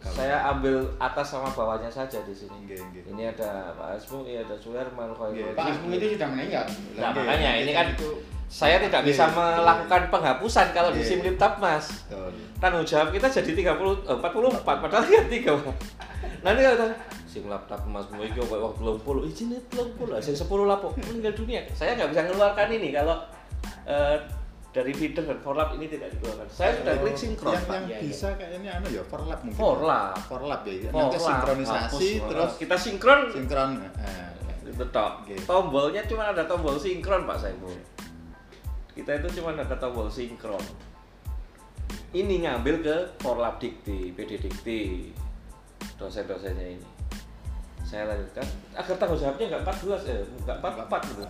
sepegawai. 0.00 0.14
saya 0.14 0.36
ambil 0.48 0.76
atas 0.96 1.26
sama 1.26 1.50
bawahnya 1.50 1.90
saja 1.90 2.22
di 2.22 2.30
sini 2.30 2.54
Nggih, 2.64 2.78
nggih. 2.80 3.02
ini 3.10 3.22
ada 3.26 3.74
Pak 3.74 3.98
Asmu, 3.98 4.22
ini 4.22 4.38
ada 4.38 4.54
Suherman. 4.54 5.10
Khairul 5.10 5.52
Pak 5.52 5.66
Asmu 5.74 5.90
itu 5.92 6.14
sudah 6.14 6.28
meninggal. 6.30 6.64
Nah, 6.94 7.10
makanya 7.10 7.50
ini 7.58 7.72
kan 7.72 7.86
itu 7.90 8.08
saya 8.48 8.80
tidak 8.80 9.04
bisa 9.04 9.28
melakukan 9.28 10.08
penghapusan 10.08 10.72
kalau 10.72 10.88
di 10.88 11.02
Nggih. 11.02 11.10
Simliptap 11.10 11.58
Mas. 11.58 12.06
betul. 12.06 12.30
Tanggung 12.58 12.86
jawab 12.86 13.08
kita 13.10 13.26
jadi 13.28 13.50
30 13.74 14.08
eh, 14.08 14.16
44 14.16 14.64
padahal 14.64 15.04
ya 15.04 15.22
3. 15.26 15.52
Nanti 16.40 16.60
kalau 16.62 16.76
kita 16.78 16.88
Simliptap 17.28 17.80
Mas 17.84 18.06
mau 18.08 18.24
iki 18.24 18.38
kok 18.38 18.48
waktu 18.48 18.80
30 18.80 19.28
izin 19.28 19.46
30 19.68 20.24
sing 20.24 20.32
10 20.32 20.48
lapo 20.64 20.94
meninggal 20.96 21.34
dunia. 21.36 21.60
Saya 21.76 21.92
nggak 21.94 22.08
bisa 22.08 22.22
mengeluarkan 22.24 22.68
ini 22.72 22.88
kalau 22.88 23.18
eh, 23.84 24.16
dari 24.68 24.92
feeder 24.92 25.24
dan 25.24 25.40
forlap 25.40 25.72
ini 25.80 25.88
tidak 25.88 26.12
dikeluarkan. 26.16 26.46
Saya 26.52 26.76
sudah 26.76 26.94
klik 27.00 27.16
sinkron, 27.16 27.56
yang, 27.56 27.64
Pak. 27.64 27.74
yang 27.74 27.86
iya. 27.88 27.98
bisa 28.04 28.28
kayaknya 28.36 28.70
anu 28.76 28.88
ya 28.92 29.02
forlap 29.08 29.40
mungkin. 29.40 29.58
Forlap. 29.58 30.16
Forlap 30.28 30.60
ya. 30.68 30.72
Nanti 30.72 30.92
Forlap, 30.92 31.20
sinkronisasi 31.24 32.08
hapus, 32.20 32.28
terus 32.28 32.52
kita 32.60 32.76
sinkron 32.76 33.20
sinkron. 33.32 33.70
Nah, 33.80 34.28
Betul. 34.68 35.08
Oke. 35.24 35.34
Tombolnya 35.48 36.02
cuma 36.04 36.30
ada 36.30 36.44
tombol 36.44 36.76
sinkron 36.76 37.24
Pak 37.24 37.38
Saiful. 37.40 37.74
Kita 38.92 39.10
itu 39.18 39.40
cuma 39.40 39.56
ada 39.56 39.76
tombol 39.80 40.06
sinkron. 40.12 40.62
Ini 42.12 42.44
ngambil 42.44 42.76
ke 42.84 42.96
Forlab 43.20 43.60
Dikti, 43.60 44.12
PD 44.12 44.40
Dikti, 44.40 45.12
dosen-dosennya 45.96 46.76
ini. 46.76 46.88
Saya 47.84 48.08
lanjutkan 48.08 48.44
agar 48.76 48.96
tanggung 49.00 49.16
jawabnya 49.16 49.44
nggak 49.48 49.62
14 49.64 50.08
ya, 50.08 50.18
nggak 50.44 50.56
44 50.60 51.08
gitu. 51.08 51.24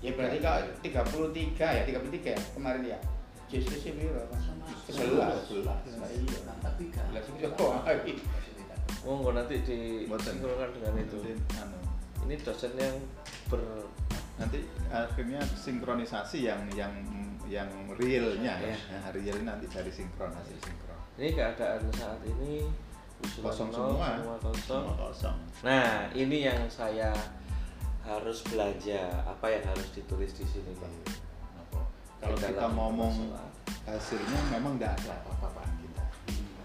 Ya 0.00 0.10
berarti 0.16 0.38
kalau 0.40 0.64
33 1.12 1.60
ya, 1.60 1.82
33 1.84 2.32
ya 2.32 2.40
kemarin 2.56 2.82
ya. 2.88 2.98
Justru 3.52 3.76
sih 3.76 3.90
berapa? 3.92 4.36
Sebelas. 4.88 5.44
Sebelas. 5.44 5.78
Nah, 6.00 6.08
Iya. 6.08 7.20
Sebelas 7.20 7.24
itu 7.28 7.46
oh, 7.60 7.76
iya. 7.84 8.14
Monggo 9.04 9.30
nanti 9.32 9.60
Boten. 10.08 10.38
disinkronkan 10.40 10.68
dengan 10.76 10.94
itu. 11.00 11.16
Nanti, 11.20 11.32
anu, 11.60 11.78
Ini 12.28 12.34
dosen 12.44 12.72
yang 12.76 12.96
ber 13.48 13.60
nanti 14.40 14.64
akhirnya 14.88 15.40
sinkronisasi 15.44 16.48
yang 16.48 16.60
yang 16.72 16.92
yang 17.50 17.68
realnya 18.00 18.56
ya. 18.56 18.76
Nah, 18.92 19.12
real 19.12 19.36
nanti 19.44 19.66
dari 19.68 19.92
sinkron 19.92 20.32
hasil 20.32 20.56
sinkron. 20.64 20.96
ini 21.20 21.36
keadaan 21.36 21.84
saat 21.92 22.20
ini 22.24 22.64
Kosong 23.20 23.68
semua. 23.68 24.16
semua 24.16 24.36
kosong. 24.40 24.64
Semua 24.64 24.94
kosong. 24.96 25.36
Nah, 25.60 26.08
ini 26.16 26.48
yang 26.48 26.60
saya 26.72 27.12
harus 28.04 28.38
belanja. 28.48 29.02
Apa 29.26 29.46
yang 29.50 29.64
harus 29.68 29.88
ditulis 29.92 30.32
di 30.34 30.44
sini, 30.46 30.72
Pak? 30.78 30.90
Apa? 31.56 31.80
Kalau 32.20 32.36
Di 32.36 32.44
kita 32.48 32.66
ngomong 32.72 33.14
masalah. 33.28 33.48
hasilnya 33.86 34.40
memang 34.52 34.76
tidak 34.76 34.92
ada 35.04 35.20
apa-apaan 35.24 35.72
kita. 35.80 36.04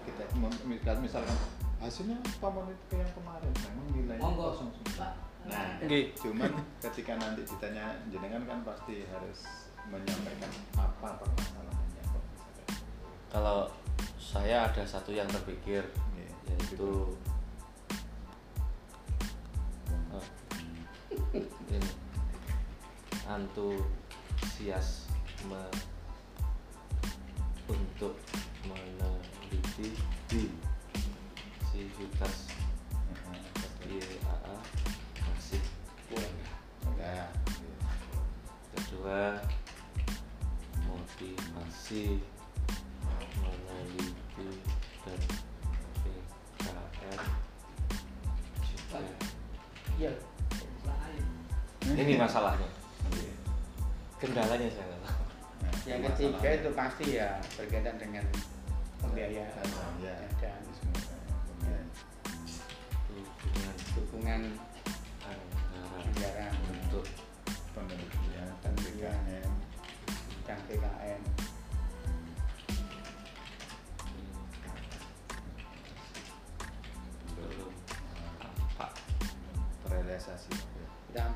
Kita 0.04 0.92
misalkan 1.00 1.36
hasilnya 1.76 2.16
apa 2.18 2.48
menit 2.50 2.80
ke 2.88 2.96
yang 2.96 3.12
kemarin 3.12 3.52
memang 3.52 3.86
nilainya 3.92 4.22
Monggo. 4.24 4.48
kosong 4.52 4.70
semua. 4.72 5.12
Nah, 5.46 5.78
Nggih. 5.78 6.10
cuman 6.18 6.50
ketika 6.82 7.14
nanti 7.14 7.46
ditanya 7.46 7.94
jenengan 8.10 8.42
kan 8.48 8.58
pasti 8.66 9.06
harus 9.06 9.70
menyampaikan 9.86 10.50
apa 10.74 11.22
permasalahannya. 11.22 12.02
Kalau 13.30 13.70
saya 14.18 14.66
ada 14.66 14.82
satu 14.82 15.14
yang 15.14 15.28
terpikir 15.30 15.86
Nggih, 16.16 16.32
yaitu 16.50 17.14
oh, 20.10 20.26
ini 21.34 21.80
antusiasme 23.28 24.84
untuk 27.68 28.14
meneliti 28.66 29.90
di. 30.30 30.48
sivitas 31.76 32.48
IAA 33.84 34.56
masih 35.28 35.60
kurang. 36.08 36.36
Ya, 36.96 37.28
kedua 38.72 39.44
motivasi 40.88 42.16
ini 52.06 52.14
masalahnya. 52.22 52.70
Kendalanya 54.22 54.70
saya 54.70 54.86
nggak 54.86 55.02
tahu. 55.02 55.22
Yang 55.90 56.00
ketiga 56.14 56.48
itu 56.54 56.68
pasti 56.70 57.04
ya 57.18 57.42
berkaitan 57.58 57.98
dengan 57.98 58.24
pembiayaan. 59.02 59.66
Ya, 59.98 60.14
dan 60.38 60.62
ya. 61.66 61.82
dukungan 63.98 64.54
anggaran 65.98 66.45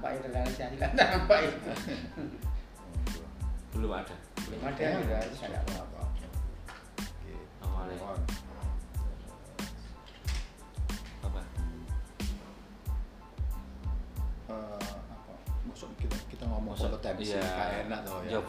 ya. 0.00 0.02
Dampak 0.02 0.10
itu 0.16 0.28
realisasi 0.32 0.76
kan 0.76 0.90
dampak 0.96 1.38
itu 1.44 1.70
belum 3.70 3.92
ada 3.92 4.14
belum 4.40 4.60
ada 4.64 4.80
yang 4.82 5.02
realisasi 5.04 5.44
ada 5.46 5.58
apa-apa. 5.62 6.00
Oke. 6.00 7.36
Awalnya. 7.60 7.96
Mohon. 7.96 8.20
apa 11.20 11.40
Eh, 14.50 14.80
apa? 15.12 15.32
Maksud 15.62 15.90
kita 15.96 16.16
kita 16.26 16.44
ngomong 16.44 16.74
Maksud- 16.74 16.90
kompetensi 16.90 17.30
iya. 17.30 17.44
kayak 17.44 17.76
enak 17.86 18.00
loh 18.04 18.20
ya. 18.24 18.40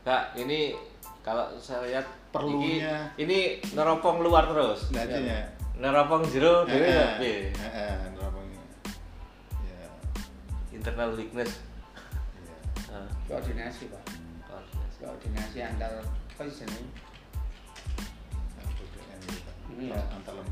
Kak, 0.00 0.22
ini 0.34 0.72
kalau 1.20 1.50
saya 1.58 1.84
lihat 1.84 2.06
Perlunya- 2.30 3.10
ini, 3.18 3.58
ini 3.58 3.74
neropong 3.74 4.22
luar 4.22 4.46
terus. 4.46 4.94
Nanti 4.94 5.18
ya. 5.26 5.42
Neropong 5.76 6.22
jero 6.28 6.62
Eh, 6.64 6.70
dhewe 6.70 6.86
eh, 6.86 6.94
ya 6.94 7.06
piye? 7.18 7.36
eh, 7.50 7.66
eh, 7.66 7.94
neropongnya. 8.06 8.14
Ya, 8.14 8.19
Internal 10.80 11.12
weakness. 11.12 11.60
ya. 12.88 13.04
Ah, 13.04 13.04
Koordinasi 13.28 13.92
pak. 13.92 14.00
koordinasi. 14.48 14.96
Koordinasi 15.04 15.58
antar 15.60 15.92
apa 16.00 16.48
sih 16.48 16.64
ini? 16.64 16.88
LPDN 18.64 19.20
gitu. 19.28 19.52
Iya. 19.76 20.00
Antar 20.08 20.40
ya. 20.40 20.48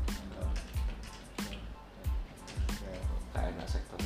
Sektor. 3.65 3.97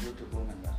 Itu 0.00 0.08
dukungan 0.24 0.56
pak. 0.64 0.75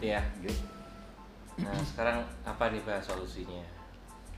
Iya. 0.00 0.20
Nah, 1.56 1.78
sekarang 1.84 2.18
apa 2.42 2.64
nih 2.68 2.82
Pak 2.82 3.02
solusinya? 3.02 3.62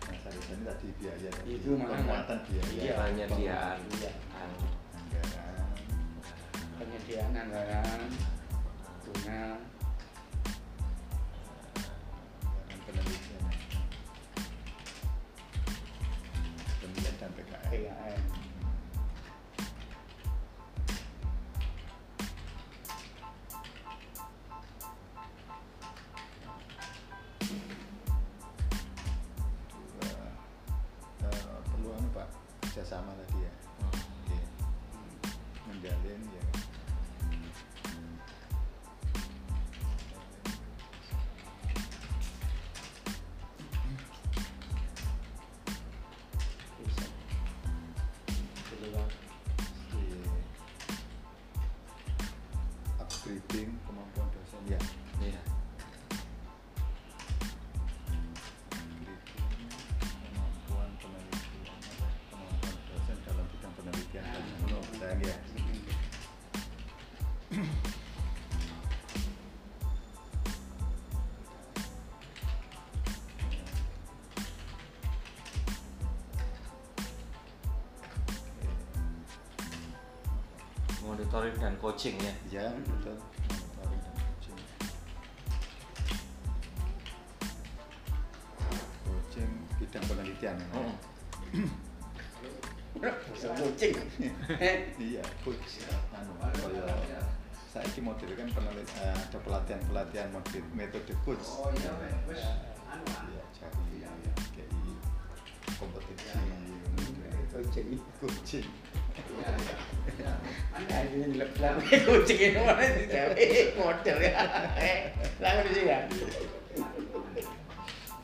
Nah, 0.07 0.31
ini 0.31 0.63
tadi 0.63 0.87
biaya 0.95 1.31
tadi 1.33 1.51
Itu 1.57 1.75
mana, 1.75 1.97
penguatan 1.97 2.39
biaya 2.45 2.71
Iya. 2.71 2.95
Penyediaan 2.95 3.79
Iya. 3.91 4.13
ang- 4.33 4.61
anggaran 4.93 5.73
penyediaan 6.77 7.33
anggaran 7.35 8.01
penelitian 9.03 9.59
penelitian 16.77 17.15
dan 17.19 17.31
PKN 17.33 17.63
PKN. 17.67 18.21
Monitoring 81.17 81.57
dan 81.57 81.73
coaching 81.81 82.13
ya. 82.21 82.33
ya 82.53 82.67
betul. 82.77 83.17
Monitoring 83.17 84.01
dan 84.05 84.13
coaching. 84.21 84.59
Coaching 89.01 89.51
bidang 89.81 90.05
penelitian. 90.13 90.57
Ya 90.61 90.69
Mm. 91.57 91.73
bisa 93.33 93.49
kucing. 93.57 93.97
iya 95.09 95.25
coach. 95.41 95.89
Anu 96.13 96.37
kaya 96.37 97.25
saiki 97.73 98.05
model 98.05 98.37
kan 98.37 98.53
penelit 98.53 98.85
eh, 99.01 99.17
ada 99.17 99.41
pelatihan 99.41 99.81
pelatihan 99.89 100.29
metode 100.77 101.17
coach. 101.25 101.49
Oh 101.65 101.73
iya 101.81 101.97
iya 102.13 103.41
cari 103.57 104.05
kayak 104.53 104.69
kompetisi 105.81 106.37
Kucing. 107.57 108.05
coaching 108.21 108.69
Akhirnya 108.69 108.69
dilep-lep 108.69 108.96
kucing 111.87 112.41
ini 112.41 112.59
mana 112.61 112.85
sih 112.85 113.07
cewek 113.09 113.75
model 113.79 114.17
ya. 114.21 114.33
Langsung 115.41 115.73
sih 115.73 115.85
ya. 115.89 115.99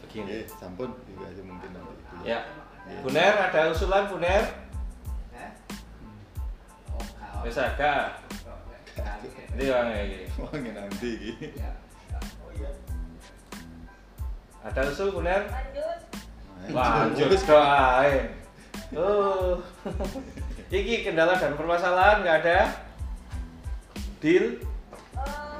Begini. 0.04 0.44
sampun 0.60 0.90
juga 1.08 1.24
aja 1.32 1.42
mungkin 1.42 1.70
nanti 1.72 1.92
itu 1.96 2.16
Ya. 2.22 2.38
Buner 3.00 3.34
ada 3.48 3.72
usulan 3.72 4.10
Buner? 4.10 4.42
Wis 7.42 7.58
agak. 7.58 8.22
Ini 9.56 9.64
orang 9.72 9.88
kayak 9.92 10.06
gini. 10.08 10.26
wangi 10.38 10.70
nanti 10.72 11.10
iki 11.18 11.48
Ada 14.62 14.80
usul 14.92 15.10
Buner? 15.10 15.42
lanjut 15.50 15.98
Lanjut 16.70 17.42
doain. 17.48 18.24
Oh. 18.94 19.58
Iki 20.72 21.04
kendala 21.04 21.36
dan 21.36 21.52
permasalahan 21.52 22.24
nggak 22.24 22.38
ada? 22.48 22.72
Deal? 24.24 24.56
Eh, 24.56 25.51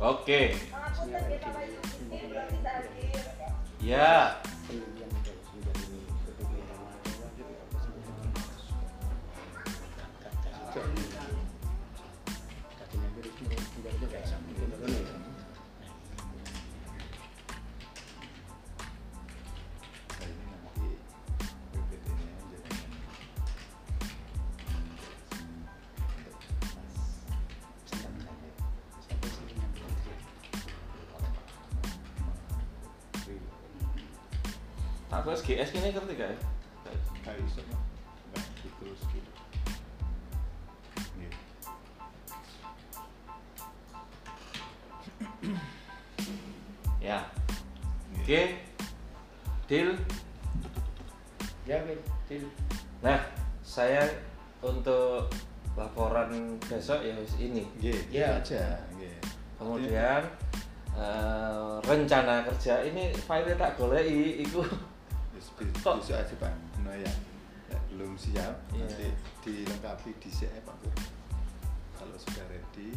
Oke. 0.00 0.54
hadir 0.72 1.40
Ya. 3.84 4.42
SGS 35.50 35.82
ini 35.82 35.90
ngerti 35.90 36.14
gak 36.14 36.30
ya? 36.30 36.38
kayak 37.26 37.42
iso 37.42 37.58
mah 37.66 37.82
nggak 38.30 38.46
terus 38.78 39.02
gitu 39.10 39.30
Nggih. 41.18 41.32
Ya. 47.02 47.26
Nggih. 48.14 48.22
Oke. 48.22 48.42
Deal. 49.66 49.90
Ya. 51.66 51.82
Deal. 52.30 52.46
Nah, 53.02 53.18
saya 53.66 54.06
untuk 54.62 55.26
laporan 55.74 56.62
besok 56.62 57.02
ya 57.02 57.18
ini. 57.42 57.66
Nggih, 57.82 57.98
Ya. 58.14 58.38
aja 58.38 58.78
nggih 58.94 59.18
Kemudian 59.58 60.22
eh, 60.94 61.74
rencana 61.82 62.46
kerja 62.46 62.86
ini 62.86 63.10
file 63.18 63.58
tak 63.58 63.74
goleki 63.74 64.46
iku 64.46 64.62
Wis 64.62 64.70
bi- 64.78 64.99
Kok- 65.40 65.98
besok 66.04 66.16
aja 66.20 66.34
Pak 66.36 66.52
no 66.84 66.92
ya 66.92 67.12
belum 67.94 68.14
siap 68.18 68.54
Iya. 68.74 68.86
nanti 68.86 69.08
dilengkapi 69.46 70.10
di 70.20 70.30
CE 70.30 70.60
Pak 70.62 70.76
Pur 70.84 70.94
kalau 71.96 72.16
sudah 72.16 72.44
ready 72.48 72.94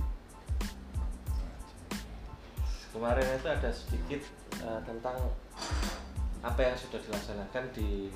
kemarin 2.94 3.26
itu 3.26 3.50
ada 3.50 3.70
sedikit 3.74 4.22
eh, 4.62 4.80
tentang 4.86 5.18
apa 6.46 6.60
yang 6.62 6.78
sudah 6.78 7.02
dilaksanakan 7.02 7.66
di 7.74 8.14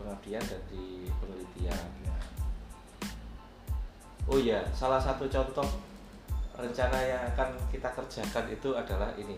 pengabdian 0.00 0.40
dan 0.40 0.62
di 0.72 1.12
penelitian. 1.20 1.84
ya. 2.06 2.16
Oh 4.30 4.38
iya, 4.40 4.64
salah 4.72 4.96
satu 4.96 5.28
contoh 5.28 5.68
rencana 6.56 6.96
yang 7.04 7.20
akan 7.34 7.52
kita 7.68 7.90
kerjakan 7.92 8.46
itu 8.48 8.72
adalah 8.72 9.12
ini 9.20 9.36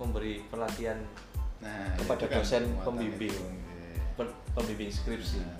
memberi 0.00 0.40
pelatihan 0.48 0.96
nah 1.64 1.96
Kepada 1.96 2.28
kan 2.28 2.44
dosen 2.44 2.68
pembimbing. 2.84 3.32
itu, 3.32 4.28
pembimbing 4.52 4.92
skripsi. 4.92 5.40
Nah, 5.40 5.58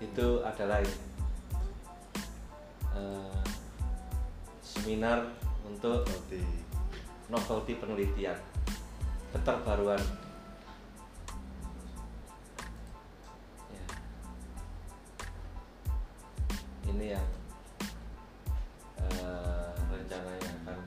itu 0.00 0.40
adalah 0.40 0.80
eh, 2.96 3.42
seminar 4.64 5.28
untuk 5.68 6.08
berarti 6.08 6.42
novelty 7.28 7.76
penelitian 7.76 8.38
keterbaruan. 9.36 10.00
Ya. 13.68 13.84
ini 16.88 17.12
yang 17.12 17.28
eh, 18.96 19.70
rencananya 19.92 20.50
akan 20.64 20.78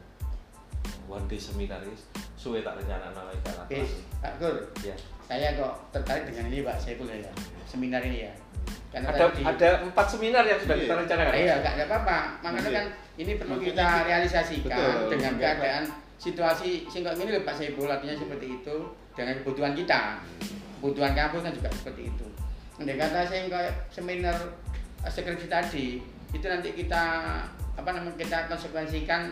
one 1.05 1.25
day 1.29 1.37
seminar 1.37 1.85
suwe 2.41 2.65
tak 2.65 2.73
rencana 2.73 3.13
nama 3.13 3.29
ikan 3.29 3.53
Oke, 3.61 3.85
Pak 4.17 4.33
Gur, 4.41 4.55
ya 4.81 4.97
saya 5.29 5.53
kok 5.53 5.73
tertarik 5.93 6.25
dengan 6.25 6.49
ini 6.49 6.65
Pak 6.65 6.75
Saiful 6.75 7.05
ya, 7.05 7.29
seminar 7.63 8.01
ini 8.01 8.25
ya. 8.25 8.33
Karena 8.91 9.07
ada 9.07 9.29
tadi- 9.29 9.45
ada 9.45 9.69
empat 9.85 10.05
seminar 10.09 10.43
yang 10.43 10.59
sudah 10.59 10.75
Iya. 10.75 10.83
kita 10.83 10.93
rencanakan 10.99 11.33
Iya, 11.37 11.53
nggak 11.61 11.73
ada 11.77 11.83
apa-apa. 11.87 12.17
Makanya 12.43 12.59
Iya. 12.65 12.75
kan 12.75 12.85
ini 13.15 13.31
perlu 13.39 13.53
Makanya 13.55 13.69
kita 13.71 13.85
kita- 13.87 14.03
realisasikan 14.03 14.73
Betul. 14.75 15.09
dengan 15.13 15.31
Pak. 15.31 15.39
keadaan 15.39 15.83
situasi 16.17 16.69
sing 16.85 17.01
kok 17.01 17.15
ngene 17.15 17.31
lho 17.31 17.41
Pak 17.41 17.55
Saiful 17.55 17.87
artinya 17.87 18.15
seperti 18.17 18.47
itu 18.51 18.75
dengan 19.15 19.33
kebutuhan 19.39 19.73
kita. 19.73 20.01
Kebutuhan 20.75 21.13
kampus 21.13 21.41
kan 21.41 21.53
juga 21.53 21.69
seperti 21.71 22.01
itu. 22.09 22.25
Andai 22.75 22.97
kata 22.97 23.19
saya 23.23 23.45
kayak 23.45 23.73
seminar 23.87 24.35
eh, 25.01 25.09
skripsi 25.09 25.47
tadi 25.47 25.87
itu 26.29 26.45
nanti 26.45 26.69
kita 26.73 27.03
apa 27.71 27.89
namanya 27.89 28.13
kita 28.17 28.45
konsekuensikan 28.45 29.31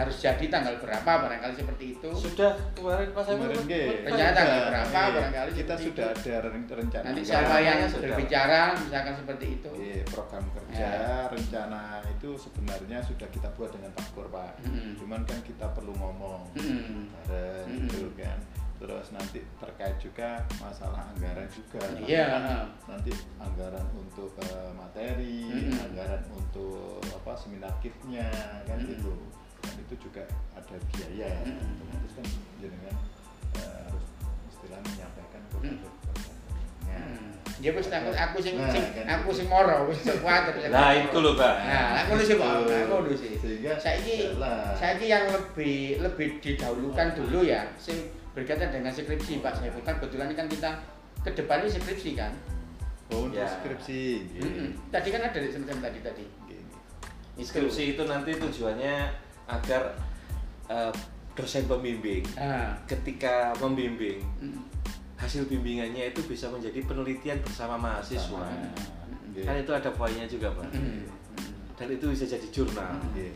harus 0.00 0.16
jadi 0.16 0.44
tanggal 0.48 0.74
berapa 0.78 1.10
barangkali 1.20 1.54
seperti 1.54 1.84
itu. 1.94 2.10
Sudah 2.10 2.52
kemarin 2.72 3.08
Kemarin 3.10 3.58
nggih. 3.62 3.86
Rencana 4.04 4.32
tanggal 4.32 4.56
Iya, 4.56 4.68
berapa, 4.68 4.98
iya. 4.98 5.12
barangkali 5.14 5.50
kita 5.54 5.74
sudah 5.76 6.08
itu. 6.08 6.20
ada 6.20 6.34
ren- 6.46 6.68
rencana. 6.70 7.04
Nanti 7.06 7.22
siapa 7.22 7.56
yang 7.58 7.78
sudah. 7.84 8.00
berbicara 8.02 8.60
misalkan 8.74 9.14
seperti 9.14 9.46
itu. 9.56 9.70
Iya, 9.76 10.02
program 10.08 10.44
kerja, 10.50 10.86
Ya. 10.88 11.16
rencana 11.28 11.82
itu 12.02 12.30
sebenarnya 12.34 12.98
sudah 13.00 13.28
kita 13.28 13.48
buat 13.54 13.70
dengan 13.70 13.90
Pak 13.92 14.06
Kur, 14.10 14.26
Pak. 14.28 14.52
Mm-mm. 14.62 14.96
Cuman 14.96 15.20
kan 15.22 15.38
kita 15.40 15.66
perlu 15.70 15.92
ngomong 15.92 16.48
Mm-mm. 16.56 17.08
bareng 17.26 17.66
Mm-mm. 17.68 17.86
gitu 17.86 18.08
kan. 18.16 18.38
Terus 18.80 19.12
nanti 19.12 19.44
terkait 19.60 20.00
juga 20.00 20.40
masalah 20.56 21.04
anggaran 21.12 21.44
juga. 21.46 21.84
Nanti 21.84 22.02
Iya, 22.08 22.24
kan. 22.32 22.64
Nanti 22.88 23.12
anggaran 23.36 23.86
untuk 23.92 24.32
eh, 24.40 24.72
materi, 24.72 25.44
Mm-mm. 25.46 25.84
anggaran 25.84 26.22
untuk 26.30 26.96
apa 27.04 27.36
seminar 27.36 27.76
kitnya 27.78 28.24
kan 28.64 28.80
Mm-mm. 28.80 28.96
gitu. 28.96 29.12
Dan 29.62 29.74
itu 29.78 29.94
juga 30.00 30.22
ada 30.52 30.74
biaya. 30.90 31.28
Mm-mm. 31.44 31.76
Otomatis 31.76 32.12
kan 32.14 32.26
jenengan 32.58 32.94
eh, 33.54 33.80
harus 33.84 34.04
istilahnya 34.48 34.88
menyampaikan 34.88 35.42
ke 35.42 35.56
Mm. 35.60 35.78
Ya. 36.88 36.96
Hmm. 36.96 37.28
Ya 37.60 37.70
wis 37.76 37.86
aku 37.86 38.08
aku 38.10 38.36
sing 38.40 38.56
Nah, 38.56 38.72
sing 38.72 38.80
kan 38.96 39.04
aku 39.20 39.28
gitu. 39.30 39.44
sing 39.44 39.46
moro 39.52 39.84
wis 39.86 40.00
kuwatir. 40.00 40.54
Nah, 40.72 40.96
itu 40.96 41.16
loh, 41.16 41.36
Pak. 41.36 41.54
Nah, 41.60 41.86
aku 42.02 42.16
lu 42.16 42.24
sih, 42.24 42.34
Pak. 42.34 42.50
Betul. 42.64 42.76
Aku 42.80 42.94
lu 43.04 43.12
sih. 43.12 43.32
Sehingga 43.36 43.72
Saiki 43.76 44.32
saiki 44.74 45.06
yang 45.06 45.28
lebih 45.28 46.00
lebih 46.00 46.40
didahulukan 46.40 47.12
dulu 47.12 47.44
ya 47.44 47.68
sing 47.76 48.00
berkaitan 48.32 48.72
dengan 48.72 48.88
skripsi 48.88 49.44
Pak 49.44 49.58
Saiful 49.58 49.82
kan 49.82 50.00
kebetulan 50.00 50.32
kan 50.32 50.46
kita 50.46 50.70
ke 51.20 51.30
depan 51.36 51.60
ini 51.60 51.68
skripsi 51.68 52.10
kan. 52.16 52.32
Oh, 53.12 53.26
untuk 53.28 53.42
Ya. 53.42 53.46
skripsi. 53.46 54.00
nggih. 54.24 54.40
Mm-mm. 54.40 54.68
Tadi 54.88 55.08
kan 55.10 55.20
ada 55.20 55.36
di 55.36 55.50
semacam 55.50 55.78
tadi 55.84 55.98
tadi. 56.00 56.24
Nggih, 56.46 56.58
nggih. 56.64 57.44
Skripsi 57.44 57.82
itu 57.92 58.02
nanti 58.06 58.30
tujuannya 58.34 58.94
agar 59.52 59.82
eh, 60.66 60.92
dosen 61.32 61.64
pembimbing 61.64 62.22
Ah. 62.34 62.78
ketika 62.84 63.50
membimbing 63.56 64.22
Mm. 64.38 64.60
hasil 65.16 65.44
bimbingannya 65.44 66.08
itu 66.08 66.22
bisa 66.22 66.46
menjadi 66.46 66.80
penelitian 66.82 67.38
bersama 67.40 67.74
mahasiswa. 67.76 68.44
Nggih. 69.26 69.44
Kan 69.44 69.56
itu 69.58 69.70
ada 69.70 69.90
poinnya 69.90 70.24
juga, 70.24 70.48
Pak. 70.52 70.70
Mm. 70.70 71.04
Dan 71.74 71.88
itu 71.90 72.06
bisa 72.08 72.24
jadi 72.24 72.46
jurnal. 72.48 72.96
Nggih. 73.10 73.32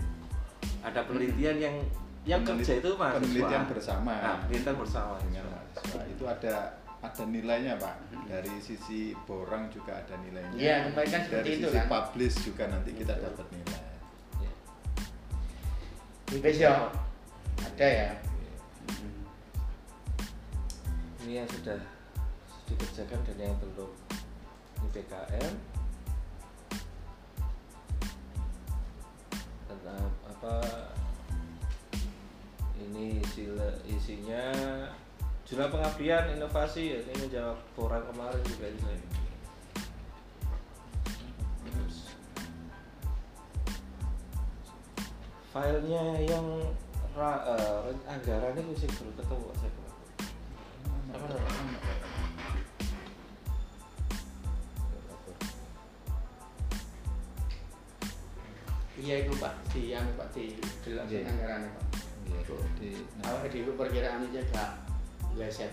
Ada 0.81 1.01
penelitian 1.03 1.57
yang 1.59 1.77
yang 2.25 2.41
Penelit- 2.41 2.65
kerja 2.65 2.75
itu 2.79 2.91
mahasiswa. 2.95 3.21
penelitian 3.21 3.63
bersama. 3.67 4.13
Nah, 4.15 4.37
penelitian 4.43 4.77
bersama. 4.77 5.15
dengan 5.21 5.45
mahasiswa 5.47 6.01
itu 6.07 6.25
ada 6.25 6.55
ada 6.99 7.23
nilainya 7.27 7.77
pak 7.77 8.01
dari 8.25 8.49
sisi 8.59 9.13
borang 9.23 9.69
juga 9.69 9.93
ada 9.95 10.17
nilainya 10.19 10.57
Iya, 10.57 10.77
kan 10.89 11.05
seperti 11.05 11.29
dari 11.31 11.51
itu 11.55 11.69
sisi 11.69 11.77
kan. 11.77 11.87
publish 11.87 12.37
juga 12.43 12.65
nanti 12.67 12.91
kita 12.95 13.13
dapat 13.15 13.47
nilai 13.51 13.77
Ya. 13.77 13.84
Wis 16.43 16.59
ya. 16.59 16.91
Ada 17.63 17.87
ya. 17.87 18.11
Ini 21.23 21.33
yang 21.41 21.49
sudah 21.49 21.79
dikerjakan 22.67 23.23
dan 23.23 23.39
yang 23.39 23.57
belum. 23.63 23.91
Ini 24.83 24.89
PKM 24.91 25.53
tentang 29.71 30.11
apa? 30.27 30.55
Ini 32.83 33.23
sila- 33.31 33.81
isinya 33.87 34.45
jurnal 35.47 35.71
pengabdian 35.71 36.35
inovasi. 36.35 36.99
Ini 36.99 37.15
menjawab 37.15 37.59
orang 37.79 38.05
kemarin 38.11 38.43
juga 38.45 38.67
ini 38.69 39.24
filenya 45.55 46.19
yang 46.27 46.67
ra, 47.15 47.47
eh, 47.47 47.95
anggarannya 48.11 48.59
mesti 48.67 48.91
baru 48.91 49.11
ketemu 49.23 49.49
saya. 49.55 49.71
Apa 51.15 51.27
namanya? 51.31 51.79
Iya 58.99 59.15
itu 59.23 59.33
Pak, 59.39 59.55
di 59.71 59.95
yang 59.95 60.07
Pak 60.19 60.35
di 60.35 60.59
jelas 60.83 61.07
Iya. 61.07 61.23
anggarannya 61.23 61.71
Pak. 61.71 61.87
Iya, 62.83 62.99
nah, 63.23 63.31
Awak 63.39 63.55
di 63.55 63.59
perkiraan 63.63 64.27
aja 64.27 64.43
gak 64.51 64.71
leset. 65.39 65.71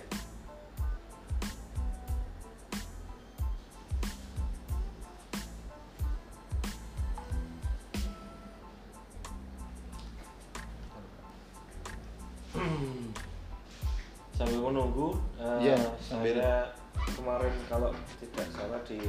Sambil 14.32 14.60
menunggu 14.62 15.16
eh, 15.38 15.70
Iya, 15.70 15.78
sambil- 16.02 16.38
saya 16.38 16.60
kemarin 17.16 17.54
kalau 17.70 17.90
tidak 18.20 18.48
salah 18.52 18.82
di 18.84 19.00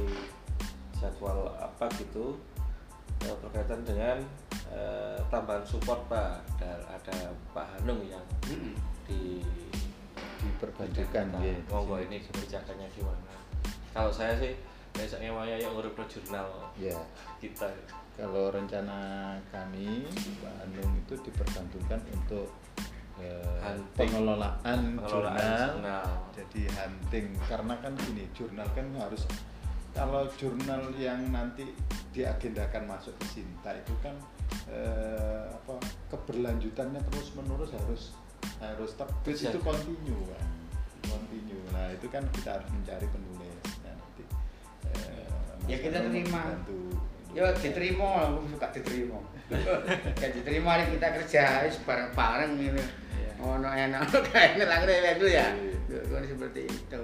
jadwal 0.95 1.51
apa 1.57 1.85
gitu 1.97 2.37
eh, 3.23 3.35
berkaitan 3.41 3.81
dengan 3.83 4.17
eh, 4.69 5.17
tambahan 5.27 5.63
support 5.63 5.99
pak. 6.07 6.39
Ada, 6.57 6.71
ada 6.95 7.17
Pak 7.51 7.67
Hanung 7.75 7.99
yang 8.07 8.23
Mm-mm. 8.47 8.71
di 9.03 9.43
diperbantukan 10.39 11.27
nggih. 11.39 11.59
monggo 11.67 11.99
ini 11.99 12.19
kebijakannya 12.19 12.87
gimana? 12.91 13.31
Kalau 13.91 14.11
saya 14.11 14.35
sih 14.39 14.55
besoknya 14.91 15.31
waya 15.31 15.59
yang 15.59 15.75
urip 15.75 15.91
pro 15.91 16.05
jurnal 16.07 16.47
ya 16.77 16.95
kita. 17.39 17.67
Kalau 18.13 18.47
rencana 18.47 19.33
kami 19.49 20.05
Pak 20.39 20.55
Anung 20.63 20.91
itu 20.95 21.15
diperbantukan 21.19 21.99
untuk 22.15 22.47
Hunting. 23.63 23.85
pengelolaan, 23.95 24.57
Pengelolaan 24.63 25.05
jurnal 25.05 25.69
jurnal. 25.77 26.05
jadi 26.33 26.61
hunting 26.73 27.27
karena 27.45 27.73
kan 27.79 27.93
gini 27.95 28.25
jurnal 28.33 28.67
kan 28.73 28.87
harus 28.97 29.23
kalau 29.93 30.25
jurnal 30.33 30.89
yang 30.97 31.21
nanti 31.29 31.69
diagendakan 32.09 32.89
masuk 32.89 33.13
ke 33.21 33.25
Sinta 33.37 33.69
itu 33.77 33.93
kan 34.01 34.17
eh, 34.65 35.45
apa 35.45 35.77
keberlanjutannya 36.09 36.97
terus 37.13 37.37
menerus 37.37 37.71
harus 37.77 38.03
harus 38.57 38.91
terbit 38.97 39.37
itu 39.37 39.59
kontinu 39.61 40.17
kan 40.33 40.49
kontinu 41.05 41.57
nah 41.69 41.93
itu 41.93 42.09
kan 42.09 42.25
kita 42.33 42.57
harus 42.57 42.67
mencari 42.73 43.05
penulis 43.13 43.69
nah, 43.85 43.93
nanti 43.93 44.23
eh, 44.89 45.29
Ya, 45.63 45.79
kita 45.79 45.95
terima. 46.03 46.43
membantu. 46.43 46.91
Ya 47.31 47.47
diterima, 47.55 48.27
aku 48.35 48.51
suka 48.51 48.67
diterima. 48.75 49.15
ya 50.21 50.27
diterima 50.27 50.75
kita 50.91 51.07
kerja 51.23 51.43
bareng-bareng 51.87 52.51
gitu. 52.59 52.83
Iya. 53.43 53.51
Ono 53.59 53.69
enak 53.69 54.01
kayak 54.31 54.51
ngelangre 54.55 54.95
itu 55.19 55.27
ya. 55.27 55.47
Iya. 55.51 55.99
Kalau 56.07 56.23
seperti 56.23 56.61
itu. 56.71 57.01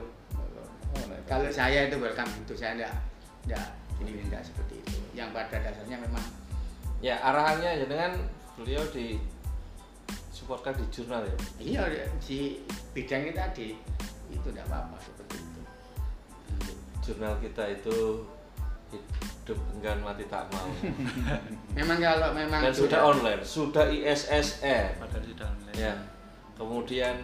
Kalau 1.28 1.50
saya 1.54 1.86
itu 1.86 1.96
welcome 2.02 2.32
itu 2.42 2.54
saya 2.58 2.74
enggak 2.80 2.94
enggak 3.46 3.68
ini 4.02 4.12
enggak 4.26 4.42
seperti 4.42 4.82
itu. 4.82 4.98
Yang 5.14 5.30
pada 5.36 5.58
dasarnya 5.62 5.98
memang 6.00 6.26
ya 7.04 7.20
arahannya 7.22 7.84
ya 7.84 7.86
dengan 7.86 8.12
beliau 8.58 8.84
di 8.92 9.20
supportkan 10.34 10.76
di 10.76 10.86
jurnal 10.92 11.24
ya 11.24 11.36
iya 11.60 12.08
di 12.24 12.60
bidang 12.92 13.28
ini 13.28 13.34
tadi 13.36 13.68
itu 14.32 14.48
enggak 14.52 14.68
apa-apa 14.68 14.98
seperti 15.00 15.36
itu. 15.40 15.62
jurnal 17.06 17.38
kita 17.40 17.64
itu 17.72 18.26
hidup 18.90 19.60
enggan 19.78 20.02
mati 20.02 20.26
tak 20.26 20.50
mau 20.50 20.66
Memang 21.78 21.98
kalau 22.02 22.34
memang 22.34 22.62
dan 22.66 22.74
sudah 22.74 23.00
online 23.06 23.42
sudah 23.46 23.86
ISSN 23.88 24.98
Padahal 24.98 25.24
sudah 25.24 25.48
online. 25.48 25.76
ya 25.78 25.94
kemudian 26.60 27.16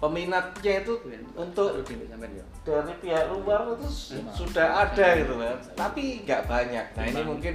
peminatnya 0.00 0.80
itu 0.80 0.96
untuk 1.36 1.84
ya. 1.84 2.44
dari 2.64 2.92
pihak 3.04 3.24
luar 3.36 3.76
itu 3.76 3.88
sudah 4.32 4.88
ada 4.88 5.06
gitu 5.20 5.36
kan 5.36 5.56
tapi 5.76 6.24
nggak 6.24 6.42
banyak. 6.48 6.86
Nah 6.96 7.04
ini 7.04 7.20
mungkin 7.20 7.54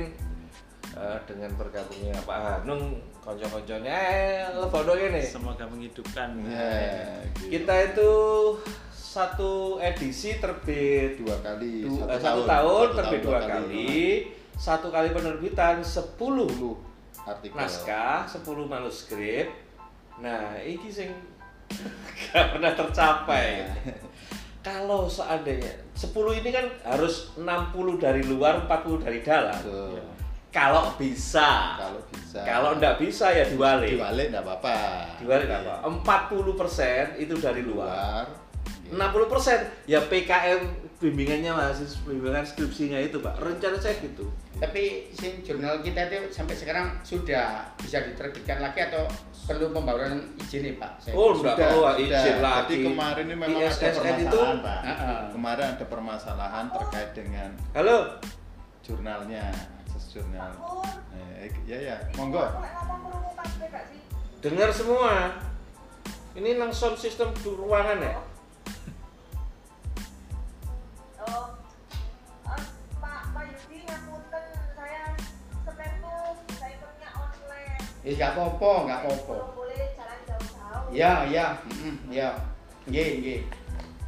eh, 0.93 1.17
dengan 1.25 1.49
bergabungnya 1.57 2.13
Pak 2.21 2.37
Hanung 2.61 3.01
konco-konconya 3.25 3.95
eh 3.97 4.45
lebono 4.53 4.93
ini. 4.93 5.25
Semoga 5.25 5.65
menghidupkan. 5.65 6.37
Ya, 6.45 7.25
gitu. 7.33 7.57
kita 7.57 7.75
itu 7.89 8.11
satu 8.93 9.81
edisi 9.81 10.37
terbit 10.37 11.17
dua 11.17 11.41
kali 11.41 11.89
du- 11.89 12.05
eh, 12.05 12.19
satu, 12.21 12.45
tahun, 12.45 12.87
terbit 12.99 13.21
dua 13.25 13.39
kali, 13.41 13.89
nah. 13.89 14.59
satu 14.59 14.87
kali 14.93 15.09
penerbitan 15.15 15.81
10 15.81 16.13
10 16.13 17.25
artikel. 17.25 17.55
naskah 17.57 18.27
10 18.29 18.67
manuskrip 18.69 19.64
nah 20.21 20.55
ini 20.59 20.87
sing 20.87 21.11
gak 22.31 22.55
pernah 22.55 22.71
tercapai 22.71 23.67
kalau 24.65 25.05
seandainya 25.05 25.69
10 25.93 26.41
ini 26.41 26.49
kan 26.49 26.65
harus 26.81 27.35
60 27.37 28.01
dari 28.01 28.25
luar 28.25 28.65
40 28.65 29.05
dari 29.05 29.19
dalam 29.21 29.53
Betul. 29.61 30.01
Ya. 30.01 30.05
kalau 30.49 30.83
bisa. 30.97 31.77
Kalau 31.77 32.01
bisa. 32.09 32.39
Kalau 32.41 32.69
nggak 32.79 32.95
bisa 32.97 33.29
ya 33.29 33.45
diwalik. 33.45 33.93
Diwalik 33.93 34.33
nggak 34.33 34.41
apa-apa. 34.41 34.75
Diwalik 35.21 35.47
nggak 35.51 35.61
apa. 35.69 35.75
40% 35.85 37.21
itu 37.21 37.35
dari 37.37 37.61
luar. 37.61 38.25
Luar. 38.25 38.45
60 39.13 39.31
persen 39.31 39.59
ya 39.89 39.97
PKM 40.05 40.61
bimbingannya 41.01 41.51
masih 41.53 41.89
bimbingan 42.05 42.45
skripsinya 42.45 43.01
itu 43.01 43.17
pak 43.17 43.33
rencana 43.41 43.77
saya 43.81 43.97
gitu 43.97 44.29
Tapi 44.55 45.11
si 45.11 45.43
jurnal 45.43 45.83
kita 45.83 46.07
itu 46.07 46.31
sampai 46.31 46.55
sekarang 46.55 46.85
sudah 47.03 47.75
bisa 47.75 47.99
diterbitkan 48.07 48.63
lagi 48.63 48.87
atau 48.87 49.03
perlu 49.45 49.75
pembaruan 49.75 50.23
izin 50.39 50.63
nih 50.63 50.73
Pak? 50.79 50.91
Saya- 51.03 51.15
Oh, 51.19 51.35
enggak 51.35 51.59
Sudah, 51.59 51.67
perlu 51.67 51.81
sudah. 51.83 52.21
izin 52.23 52.37
lagi. 52.39 52.63
Jadi 52.63 52.75
kemarin 52.87 53.25
ini 53.27 53.35
memang 53.35 53.59
ada 53.59 53.67
permasalahan, 53.75 54.19
itu 54.23 54.39
Pak. 54.63 54.79
Heeh. 54.87 55.19
Kemarin 55.35 55.65
ada 55.75 55.85
permasalahan 55.85 56.65
terkait 56.71 57.09
dengan 57.11 57.49
halo 57.75 57.97
jurnalnya, 58.79 59.45
akses 59.83 60.05
jurnal. 60.15 60.51
Eh, 61.41 61.51
ya 61.67 61.77
ya, 61.77 61.95
monggo. 62.15 62.47
dengar 64.39 64.69
semua 64.69 65.41
ini 66.37 66.53
system 66.93 67.33
di 67.33 67.49
ruangan 67.49 67.97
ya 67.97 68.13
Oh, 71.25 71.54
online. 78.05 78.13
Eh, 78.13 78.13
nggak 78.13 78.31
apa-apa, 78.37 78.71
nggak 78.85 78.99
apa-apa. 79.01 79.33
Belum 79.33 79.57
boleh 79.57 79.81
jalan 79.97 80.19
jauh-jauh. 80.29 80.93
Ya, 80.93 81.25
ya, 81.25 81.45
mm, 81.65 82.13
ya, 82.13 82.29
nggih, 82.85 83.09
nggih. 83.21 83.39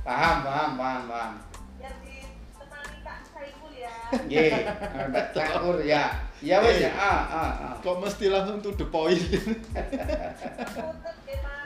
Paham, 0.06 0.46
paham, 0.46 0.78
paham, 0.78 1.02
paham. 1.10 1.34
Yang 1.82 1.96
ditemani 2.06 2.98
Pak 3.02 3.20
Saiful 3.34 3.74
ya. 3.74 3.96
Nggih, 4.30 4.52
Cakur 5.34 5.78
ya. 5.82 6.04
Ya 6.38 6.62
wes 6.62 6.78
ya. 6.78 6.94
Ah, 6.94 7.26
ah, 7.34 7.74
ah. 7.74 7.74
Kok 7.82 7.98
mesti 7.98 8.30
langsung 8.30 8.62
to 8.62 8.70
the 8.78 8.86
point? 8.86 9.18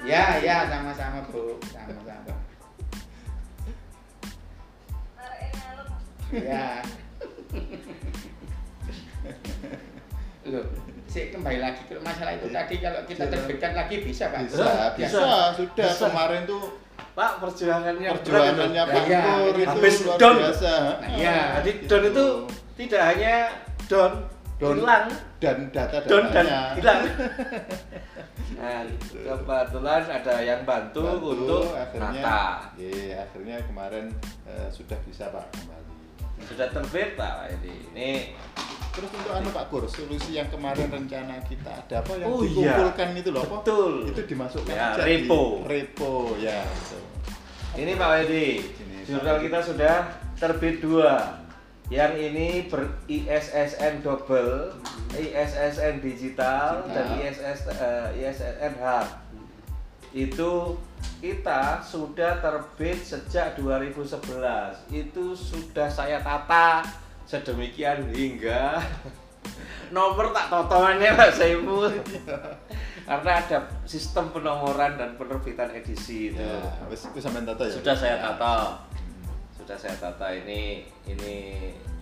Ya, 0.01 0.41
ya, 0.41 0.65
sama-sama 0.65 1.21
Bu, 1.29 1.59
sama-sama. 1.69 2.33
Ya. 6.31 6.79
Loh, 10.47 10.65
sih 11.11 11.27
kembali 11.27 11.59
lagi 11.59 11.81
ke 11.85 11.99
masalah 11.99 12.31
itu 12.33 12.47
tadi 12.47 12.75
kalau 12.79 13.03
kita 13.03 13.27
terbitkan 13.27 13.71
lagi 13.75 13.95
bisa 13.99 14.31
Pak? 14.31 14.39
bisa, 14.47 14.67
bisa, 14.95 15.19
sudah 15.59 15.87
Bisa. 15.91 16.07
kemarin 16.07 16.41
tuh 16.47 16.63
pak 17.11 17.43
perjuangannya 17.43 18.07
perjuangannya 18.15 18.81
itu. 18.81 18.93
Pak 18.95 19.03
Ya, 19.03 19.23
itu 19.43 19.61
habis 19.67 19.95
luar 20.07 20.15
down. 20.15 20.35
biasa. 20.39 20.73
Nah, 21.03 21.09
iya. 21.11 21.37
jadi 21.59 21.71
don 21.83 22.03
itu 22.07 22.25
tidak 22.79 23.01
hanya 23.11 23.33
don 23.85 24.13
Don. 24.55 24.77
hilang 24.77 25.05
dan 25.41 25.57
don 26.07 26.23
dan 26.29 26.45
hilang 26.77 26.99
nah 28.61 28.85
kebetulan 29.09 30.03
ada 30.05 30.35
yang 30.39 30.61
bantu, 30.63 31.01
untuk 31.17 31.73
akhirnya 31.73 32.21
nata 32.21 32.43
iya, 32.77 33.25
akhirnya 33.25 33.57
kemarin 33.65 34.05
eh, 34.45 34.69
sudah 34.69 34.95
bisa 35.01 35.33
Pak 35.33 35.49
kembali. 35.49 35.97
sudah 36.45 36.67
terbit 36.69 37.17
pak 37.17 37.49
ini 37.57 37.73
ini 37.89 38.09
Terus 38.91 39.07
untuk 39.09 39.31
anu 39.31 39.49
Pak 39.49 39.65
Kur, 39.67 39.83
solusi 39.87 40.35
yang 40.35 40.47
kemarin 40.47 40.87
rencana 40.87 41.39
kita 41.41 41.71
ada 41.79 42.03
apa 42.03 42.11
yang 42.13 42.27
Oh, 42.27 42.43
iya. 42.43 42.75
dikumpulkan 42.75 43.07
itu 43.15 43.29
loh 43.31 43.41
apa? 43.41 43.55
Betul. 43.57 43.93
Itu 44.05 44.21
dimasukkan 44.25 44.73
Ya, 44.73 44.91
aja 44.91 45.01
repo. 45.01 45.63
di 45.63 45.65
repo 45.65 46.13
ya. 46.37 46.59
Ini 47.71 47.91
Pak 47.95 48.09
Wedi, 48.19 48.47
jurnal 49.07 49.39
kita 49.39 49.59
sudah 49.63 49.95
terbit 50.35 50.83
dua. 50.83 51.39
Yang 51.87 52.13
ini 52.21 52.47
ber 52.67 52.87
ISSN 53.05 53.99
double, 53.99 54.75
ISSN 55.13 55.99
digital, 55.99 56.83
Digital. 56.83 56.91
dan 56.91 57.05
ISS, 57.17 57.59
eh, 57.69 58.07
ISSN 58.17 58.73
hard. 58.77 59.09
Itu 60.11 60.79
kita 61.19 61.79
sudah 61.81 62.39
terbit 62.39 62.99
sejak 62.99 63.55
2011. 63.55 64.83
Itu 64.89 65.31
sudah 65.31 65.87
saya 65.87 66.19
tata 66.19 66.83
sedemikian 67.31 68.11
hingga 68.11 68.83
nomor 69.95 70.35
tak 70.35 70.51
totoannya 70.51 71.15
Pak 71.15 71.31
Saiful. 71.31 71.87
Karena 73.07 73.31
ada 73.39 73.57
sistem 73.87 74.31
penomoran 74.35 74.99
dan 74.99 75.15
penerbitan 75.15 75.71
edisi 75.71 76.31
itu. 76.31 76.43
Ya, 76.43 76.59
wis 76.91 77.07
wis 77.15 77.23
sampean 77.23 77.47
tata 77.47 77.63
ya. 77.67 77.71
sudah 77.79 77.95
saya 77.95 78.15
Ya. 78.19 78.23
tata. 78.31 78.55
Sudah 79.55 79.77
saya 79.79 79.95
tata. 79.95 80.27
Ini 80.31 80.83
ini 81.07 81.35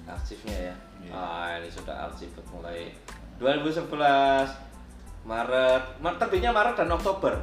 arsipnya 0.10 0.74
ya. 0.74 0.76
Iya. 1.00 1.12
ah 1.16 1.50
ini 1.62 1.70
sudah 1.72 2.10
arsip 2.10 2.34
mulai 2.50 2.90
2011 3.38 3.86
Maret. 5.24 5.84
Maret 6.02 6.18
terbitnya 6.20 6.52
Maret 6.52 6.76
dan 6.78 6.90
Oktober. 6.90 7.34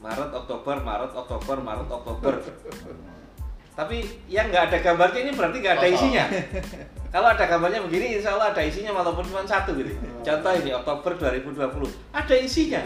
Maret 0.00 0.30
Oktober 0.32 0.76
Maret 0.80 1.12
Oktober 1.12 1.56
Maret 1.60 1.88
Oktober. 1.90 2.34
Tapi 3.78 4.02
yang 4.26 4.50
nggak 4.50 4.72
ada 4.72 4.78
gambarnya 4.82 5.20
ini 5.28 5.32
berarti 5.36 5.56
nggak 5.62 5.76
ada 5.78 5.88
isinya 5.88 6.24
kalau 7.10 7.26
ada 7.34 7.42
gambarnya 7.42 7.82
begini 7.82 8.22
insya 8.22 8.38
Allah 8.38 8.54
ada 8.54 8.62
isinya 8.62 8.94
walaupun 8.94 9.26
cuma 9.26 9.42
satu 9.42 9.74
gitu. 9.74 9.90
Contoh 10.22 10.52
ini 10.54 10.70
Oktober 10.70 11.12
2020 11.18 12.14
ada 12.14 12.34
isinya. 12.38 12.82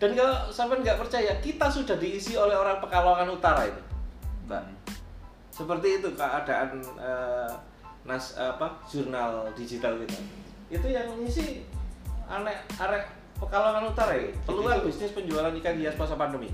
Dan 0.00 0.16
kalau 0.16 0.48
sampai 0.48 0.80
nggak 0.80 0.96
percaya 0.96 1.36
kita 1.44 1.68
sudah 1.68 2.00
diisi 2.00 2.40
oleh 2.40 2.56
orang 2.56 2.80
Pekalongan 2.80 3.28
Utara 3.28 3.68
itu. 3.68 3.82
Mbak. 4.48 4.64
Seperti 5.52 5.88
itu 6.00 6.08
keadaan 6.16 6.80
eh, 6.96 7.52
nas 8.08 8.32
apa 8.40 8.80
jurnal 8.88 9.52
digital 9.52 10.00
kita. 10.00 10.18
Itu 10.72 10.88
yang 10.88 11.12
ngisi 11.20 11.68
anek 12.32 12.64
arek 12.80 13.04
Pekalongan 13.40 13.88
Utara 13.88 14.12
ya 14.16 14.28
peluang 14.44 14.84
bisnis 14.84 15.16
penjualan 15.16 15.52
ikan 15.52 15.76
hias 15.80 15.96
masa 15.96 16.12
pandemi 16.12 16.52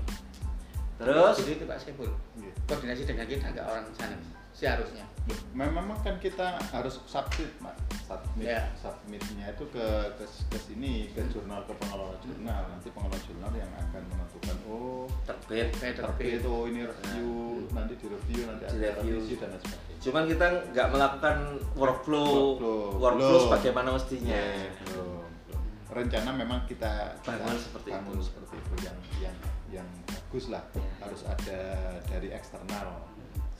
terus 0.97 1.45
itu 1.45 1.63
Pak. 1.67 1.77
Iya. 1.93 2.51
Koordinasi 2.65 3.03
dengan 3.05 3.27
kita 3.29 3.53
nggak 3.53 3.67
orang 3.67 3.85
sana 3.93 4.17
seharusnya. 4.57 5.05
Memang 5.51 5.91
kan 6.01 6.15
kita 6.17 6.55
harus 6.71 7.03
submit, 7.03 7.51
Mak. 7.59 7.75
Submit, 8.07 8.47
Ya. 8.47 8.63
submitnya 8.73 9.51
itu 9.51 9.67
ke, 9.67 9.85
ke 10.15 10.23
ke 10.23 10.57
sini 10.57 11.11
ke 11.11 11.19
jurnal 11.27 11.59
ke 11.67 11.75
pengelola 11.75 12.15
jurnal. 12.23 12.63
Nanti 12.65 12.87
pengelola 12.89 13.19
jurnal 13.21 13.51
yang 13.53 13.67
akan 13.75 14.01
menentukan 14.07 14.55
oh 14.65 15.03
terbit 15.27 15.67
Kayak 15.75 15.99
terbit 15.99 16.39
oh 16.47 16.63
ini 16.63 16.87
review 16.87 17.31
nanti 17.69 17.99
di 17.99 18.07
review 18.07 18.41
nanti 18.47 18.63
Di 18.71 18.87
ada 18.87 19.03
review. 19.03 19.35
dan 19.35 19.49
lain 19.51 19.59
sebagainya. 19.59 19.99
cuman 19.99 20.23
kita 20.25 20.45
nggak 20.71 20.87
melakukan 20.89 21.37
workflow 21.75 22.31
Workflow. 22.55 22.85
workflow 22.95 23.39
sebagaimana 23.43 23.89
mestinya 23.91 24.39
belum, 24.87 25.27
belum. 25.43 25.63
Rencana 25.91 26.29
memang 26.31 26.59
kita 26.63 27.19
Bangun 27.21 27.57
seperti 27.59 27.89
bangun 27.91 28.15
itu. 28.15 28.23
seperti 28.23 28.55
itu 28.55 28.75
yang 28.87 28.97
yang 29.19 29.35
yang 29.83 29.87
bagus 30.07 30.47
lah. 30.47 30.63
Ya. 30.71 30.87
Harus 31.03 31.21
ada 31.27 31.59
dari 32.07 32.31
eksternal 32.31 32.87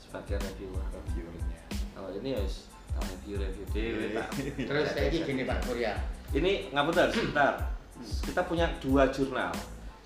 sebagai 0.08 0.40
reviewer 0.40 0.80
reviewernya. 0.88 1.60
kalau 1.92 2.10
ini 2.16 2.32
ya 2.32 2.40
tak 2.96 3.04
review 3.12 3.36
review 3.36 3.66
dewe 3.76 4.04
Iya. 4.16 4.24
Terus 4.72 4.86
saya 4.96 5.08
gini 5.12 5.44
Pak 5.44 5.68
Kurya. 5.68 5.92
ini 6.32 6.72
ngapunten 6.72 7.12
sebentar 7.12 7.60
kita 8.24 8.40
punya 8.48 8.72
dua 8.80 9.12
jurnal 9.12 9.52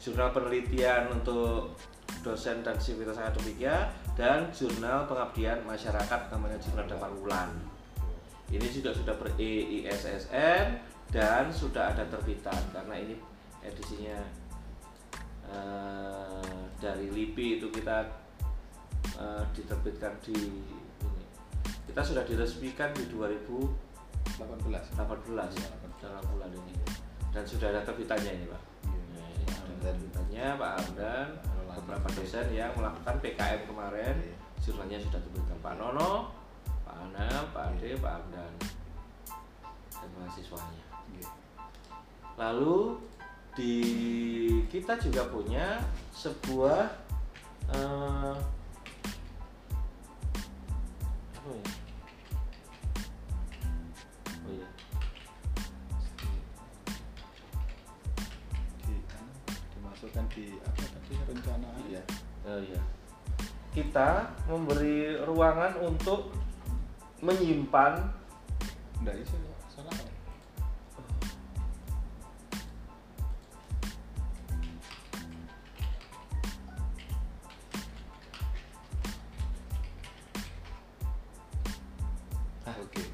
jurnal 0.03 0.35
penelitian 0.35 1.07
untuk 1.15 1.79
dosen 2.27 2.67
dan 2.67 2.75
sivitas 2.83 3.15
akademiknya 3.15 3.95
dan 4.19 4.51
jurnal 4.51 5.07
pengabdian 5.07 5.63
masyarakat 5.63 6.21
namanya 6.35 6.59
jurnal 6.59 6.87
Damar 6.91 7.15
Wulan 7.23 7.51
ini 8.51 8.67
juga 8.69 8.91
sudah 8.91 9.15
ber 9.17 9.31
ISSN 9.39 10.83
dan 11.15 11.45
sudah 11.55 11.95
ada 11.95 12.05
terbitan 12.11 12.59
karena 12.75 12.95
ini 12.99 13.15
edisinya 13.63 14.19
eh, 15.47 16.61
dari 16.83 17.07
LIPI 17.09 17.63
itu 17.63 17.71
kita 17.71 18.22
eh, 19.19 19.45
diterbitkan 19.55 20.13
di 20.23 20.37
ini. 21.03 21.25
Kita 21.89 22.01
sudah 22.03 22.25
diresmikan 22.25 22.95
di 22.95 23.07
2018 23.11 24.39
18. 24.97 25.83
dalam 26.03 26.25
bulan 26.35 26.51
ini. 26.51 26.75
Dan 27.31 27.47
sudah 27.47 27.71
ada 27.71 27.81
terbitannya 27.87 28.33
ini 28.43 28.47
pak. 28.51 28.63
Iya. 28.91 29.01
Ini 29.07 29.55
ada 29.55 29.75
terbitannya 29.95 30.47
Pak 30.59 30.73
Amdan 30.83 31.29
beberapa 31.73 32.09
dosen 32.13 32.47
yang 32.53 32.73
melakukan 32.77 33.17
PKM 33.23 33.61
kemarin. 33.65 34.17
Iya. 34.21 34.37
jurnalnya 34.63 34.99
sudah 35.03 35.19
terbitkan 35.19 35.59
Pak 35.59 35.75
Nono 35.75 36.31
Pak 36.87 36.95
Anam 36.95 37.43
Pak 37.51 37.75
Ade 37.75 37.99
Pak 37.99 38.13
Amdan 38.15 38.53
dan 39.91 40.09
mahasiswanya. 40.19 40.85
Iya. 41.19 41.29
lalu 42.39 43.03
di 43.59 43.75
kita 44.71 44.97
juga 45.03 45.29
punya 45.29 45.83
sebuah 46.15 46.95
eh, 47.75 48.35
apa 51.43 51.51
ya? 51.59 51.67
Oh 54.47 54.53
iya. 54.55 54.69
Di, 58.87 58.95
anu, 58.95 59.33
dimasukkan 59.75 60.25
di 60.39 60.55
apa 60.63 60.83
tadi 60.87 61.15
rencana 61.27 61.69
ya. 61.91 62.03
Oh 62.47 62.63
iya. 62.63 62.79
Kita 63.75 64.31
memberi 64.47 65.19
ruangan 65.27 65.83
untuk 65.83 66.31
menyimpan 67.27 68.23
Enggak 69.03 69.19
bisa 69.19 69.35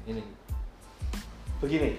Ini. 0.09 0.23
Begini. 1.61 1.91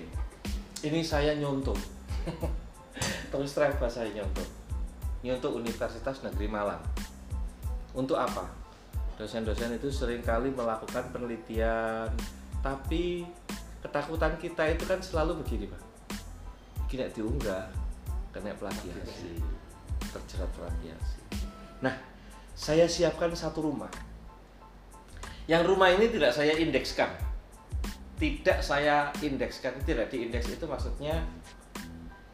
Ini 0.82 1.00
saya 1.06 1.38
nyontoh. 1.38 1.78
Terus 3.30 3.54
terang 3.54 3.78
bahasa 3.78 4.02
saya 4.02 4.10
nyontoh. 4.10 4.42
Nyontoh 5.22 5.54
Universitas 5.54 6.26
Negeri 6.26 6.50
Malang. 6.50 6.82
Untuk 7.94 8.18
apa? 8.18 8.50
Dosen-dosen 9.14 9.78
itu 9.78 9.92
sering 9.94 10.24
kali 10.26 10.50
melakukan 10.50 11.12
penelitian, 11.12 12.08
tapi 12.64 13.28
ketakutan 13.84 14.34
kita 14.40 14.64
itu 14.72 14.88
kan 14.88 14.98
selalu 14.98 15.44
begini, 15.44 15.68
Pak. 15.68 15.82
Kena 16.88 17.06
diunggah, 17.12 17.68
kena 18.32 18.56
plagiasi, 18.56 19.38
terjerat 20.10 20.50
plagiasi. 20.56 21.20
Nah, 21.84 21.92
saya 22.56 22.88
siapkan 22.88 23.30
satu 23.36 23.60
rumah. 23.60 23.92
Yang 25.44 25.62
rumah 25.68 25.92
ini 25.92 26.08
tidak 26.08 26.32
saya 26.32 26.56
indekskan. 26.56 27.29
Tidak 28.20 28.60
saya 28.60 29.08
indekskan, 29.24 29.72
tidak 29.88 30.12
diindeks 30.12 30.52
itu 30.52 30.68
maksudnya 30.68 31.24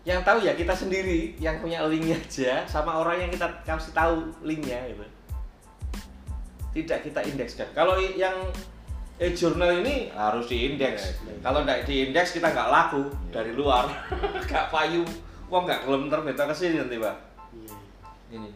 yang 0.07 0.23
tahu 0.23 0.39
ya 0.39 0.55
kita 0.55 0.71
sendiri 0.71 1.35
yang 1.43 1.59
punya 1.59 1.83
linknya 1.91 2.15
aja 2.15 2.63
sama 2.71 3.03
orang 3.03 3.27
yang 3.27 3.31
kita 3.31 3.51
kasih 3.67 3.91
tahu 3.91 4.31
linknya 4.47 4.79
gitu. 4.87 5.03
Tidak 6.79 6.99
kita 7.07 7.21
indekskan. 7.27 7.67
Kalau 7.75 7.99
yang 7.99 8.35
eh 9.19 9.35
jurnal 9.35 9.83
ini 9.83 10.11
harus 10.15 10.47
diindeks. 10.47 11.27
Iya. 11.27 11.35
kalau 11.43 11.67
tidak 11.67 11.91
diindeks 11.91 12.31
kita 12.39 12.55
nggak 12.55 12.71
laku 12.71 13.03
Iya. 13.11 13.31
dari 13.35 13.53
luar. 13.55 13.91
Nggak 14.47 14.67
payu. 14.71 15.03
Wong 15.51 15.67
nggak 15.67 15.87
gelem 15.87 16.07
terbit 16.07 16.39
ke 16.39 16.55
sini 16.55 16.79
nanti 16.79 16.99
pak. 17.03 17.17
Iya. 17.55 17.75
ini. 18.39 18.51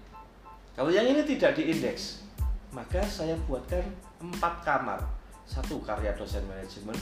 Kalau 0.78 0.90
yang 0.94 1.06
ini 1.10 1.22
tidak 1.26 1.58
diindeks 1.58 2.22
maka 2.70 3.02
saya 3.02 3.34
buatkan 3.50 3.82
empat 4.22 4.62
kamar. 4.62 5.02
Satu 5.50 5.82
karya 5.82 6.14
dosen 6.14 6.46
manajemen 6.46 6.94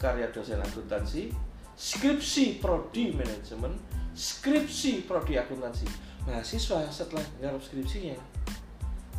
karya 0.00 0.32
dosen 0.32 0.56
akuntansi 0.64 1.28
skripsi 1.76 2.56
prodi 2.56 3.12
manajemen 3.12 3.76
skripsi 4.16 5.04
prodi 5.04 5.36
akuntansi. 5.36 5.84
Mahasiswa 6.20 6.84
setelah 6.92 7.24
garap 7.40 7.60
skripsinya 7.64 8.12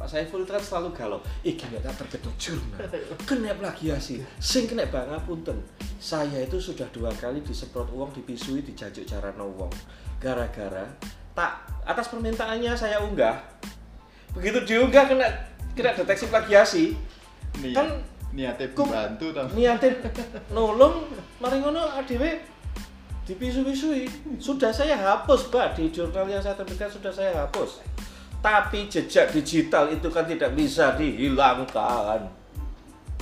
Pak 0.01 0.09
Saiful 0.09 0.41
itu 0.41 0.49
kan 0.49 0.57
selalu 0.57 0.89
galau. 0.97 1.21
Iki 1.45 1.61
nggak 1.61 1.85
tak 1.85 1.93
terbit 2.01 2.25
jurnal. 2.41 2.81
Kena 3.29 3.53
plagiasi. 3.53 4.17
Sing 4.41 4.65
kena 4.65 4.89
bang 4.89 5.13
punten. 5.29 5.61
Saya 6.01 6.41
itu 6.41 6.57
sudah 6.57 6.89
dua 6.89 7.13
kali 7.13 7.45
disemprot 7.45 7.85
uang 7.93 8.09
dipisui 8.09 8.65
dijajuk 8.65 9.05
cara 9.05 9.29
wong. 9.37 9.69
Gara-gara 10.17 10.89
tak 11.37 11.69
atas 11.85 12.09
permintaannya 12.09 12.73
saya 12.73 12.97
unggah. 13.05 13.45
Begitu 14.33 14.65
diunggah 14.65 15.05
kena 15.05 15.29
kena 15.77 15.93
deteksi 15.93 16.25
plagiasi. 16.33 16.85
Niat, 17.61 17.77
Kan 17.77 17.87
niatnya 18.31 18.67
kum- 18.71 18.91
bantu 18.91 19.35
tapi 19.35 19.59
niatin 19.59 19.99
nolong 20.55 21.07
mari 21.43 21.59
ngono 21.59 21.83
adewe 21.99 22.39
dipisu-pisui. 23.27 24.09
Sudah 24.41 24.73
saya 24.73 24.97
hapus 24.97 25.47
mbak 25.53 25.77
di 25.77 25.93
jurnal 25.93 26.27
yang 26.27 26.41
saya 26.41 26.57
terbitkan 26.57 26.89
sudah 26.89 27.13
saya 27.13 27.31
hapus. 27.45 27.79
Tapi 28.41 28.89
jejak 28.89 29.29
digital 29.29 29.93
itu 29.93 30.09
kan 30.09 30.25
tidak 30.25 30.57
bisa 30.57 30.97
dihilangkan. 30.97 32.25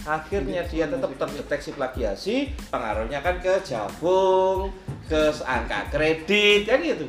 Akhirnya 0.08 0.64
dia 0.64 0.88
tetap 0.88 1.12
terdeteksi 1.12 1.76
plagiasi 1.76 2.56
pengaruhnya 2.72 3.20
kan 3.20 3.36
ke 3.44 3.60
jabung 3.68 4.72
ke 5.12 5.22
angka 5.44 5.92
kredit 5.92 6.72
kan 6.72 6.80
gitu. 6.80 7.06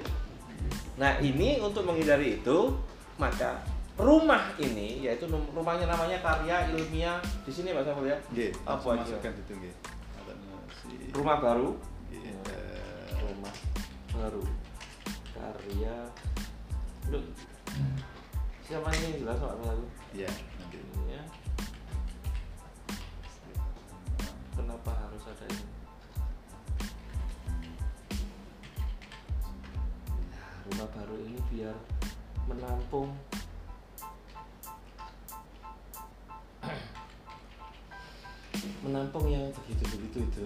Nah 0.98 1.16
ini 1.22 1.62
untuk 1.62 1.86
menghindari 1.86 2.42
itu 2.42 2.74
maka 3.14 3.62
rumah 4.00 4.56
ini 4.56 5.04
yaitu 5.04 5.28
rumahnya 5.28 5.84
namanya 5.86 6.18
karya 6.24 6.72
ilmiah. 6.72 7.20
Di 7.44 7.52
sini 7.52 7.76
pak 7.76 7.84
Samuel 7.84 8.16
ya 8.16 8.18
nggih 8.32 8.50
Apa 8.64 8.88
aja? 8.96 9.04
masukkan 9.04 9.32
itu 9.36 9.52
nggih. 9.60 9.74
Rumah 11.14 11.36
baru. 11.38 11.70
Nggih, 12.08 12.22
Ya, 12.26 12.36
eh, 12.50 13.06
rumah 13.22 13.54
baru. 14.10 14.42
Karya. 15.36 15.96
Loh, 17.10 17.24
siapa 18.64 18.88
ini 18.94 19.20
jelas 19.22 19.38
pak 19.38 19.56
baru 19.60 19.84
ya 20.14 20.30
nanti. 20.58 20.78
Ya 21.10 21.22
kenapa 24.54 24.90
harus 24.94 25.22
ada 25.26 25.44
ini? 25.50 25.66
Nah, 30.30 30.50
rumah 30.70 30.88
baru 30.94 31.16
ini 31.26 31.38
biar 31.50 31.76
menampung 32.46 33.10
menampung 38.82 39.26
yang 39.28 39.48
begitu-begitu 39.52 40.24
itu. 40.26 40.42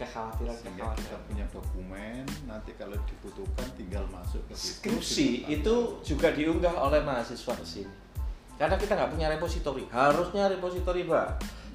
Kekhawatiran 0.00 0.56
sehingga 0.56 0.90
kita 0.92 1.14
kekhawatiran. 1.14 1.22
punya 1.30 1.46
dokumen 1.52 2.24
nanti 2.48 2.70
kalau 2.74 2.96
dibutuhkan 3.06 3.68
tinggal 3.78 4.02
masuk 4.10 4.42
ke 4.50 4.54
situ 4.56 4.72
skripsi 4.82 5.28
kita 5.46 5.52
itu 5.62 5.76
juga 6.02 6.28
diunggah 6.34 6.74
oleh 6.74 7.00
mahasiswa 7.06 7.54
di 7.60 7.66
sini. 7.68 7.94
Karena 8.58 8.74
kita 8.78 8.98
nggak 8.98 9.10
punya 9.14 9.26
repositori. 9.30 9.84
Harusnya 9.90 10.50
repositori 10.50 11.06
pak 11.06 11.28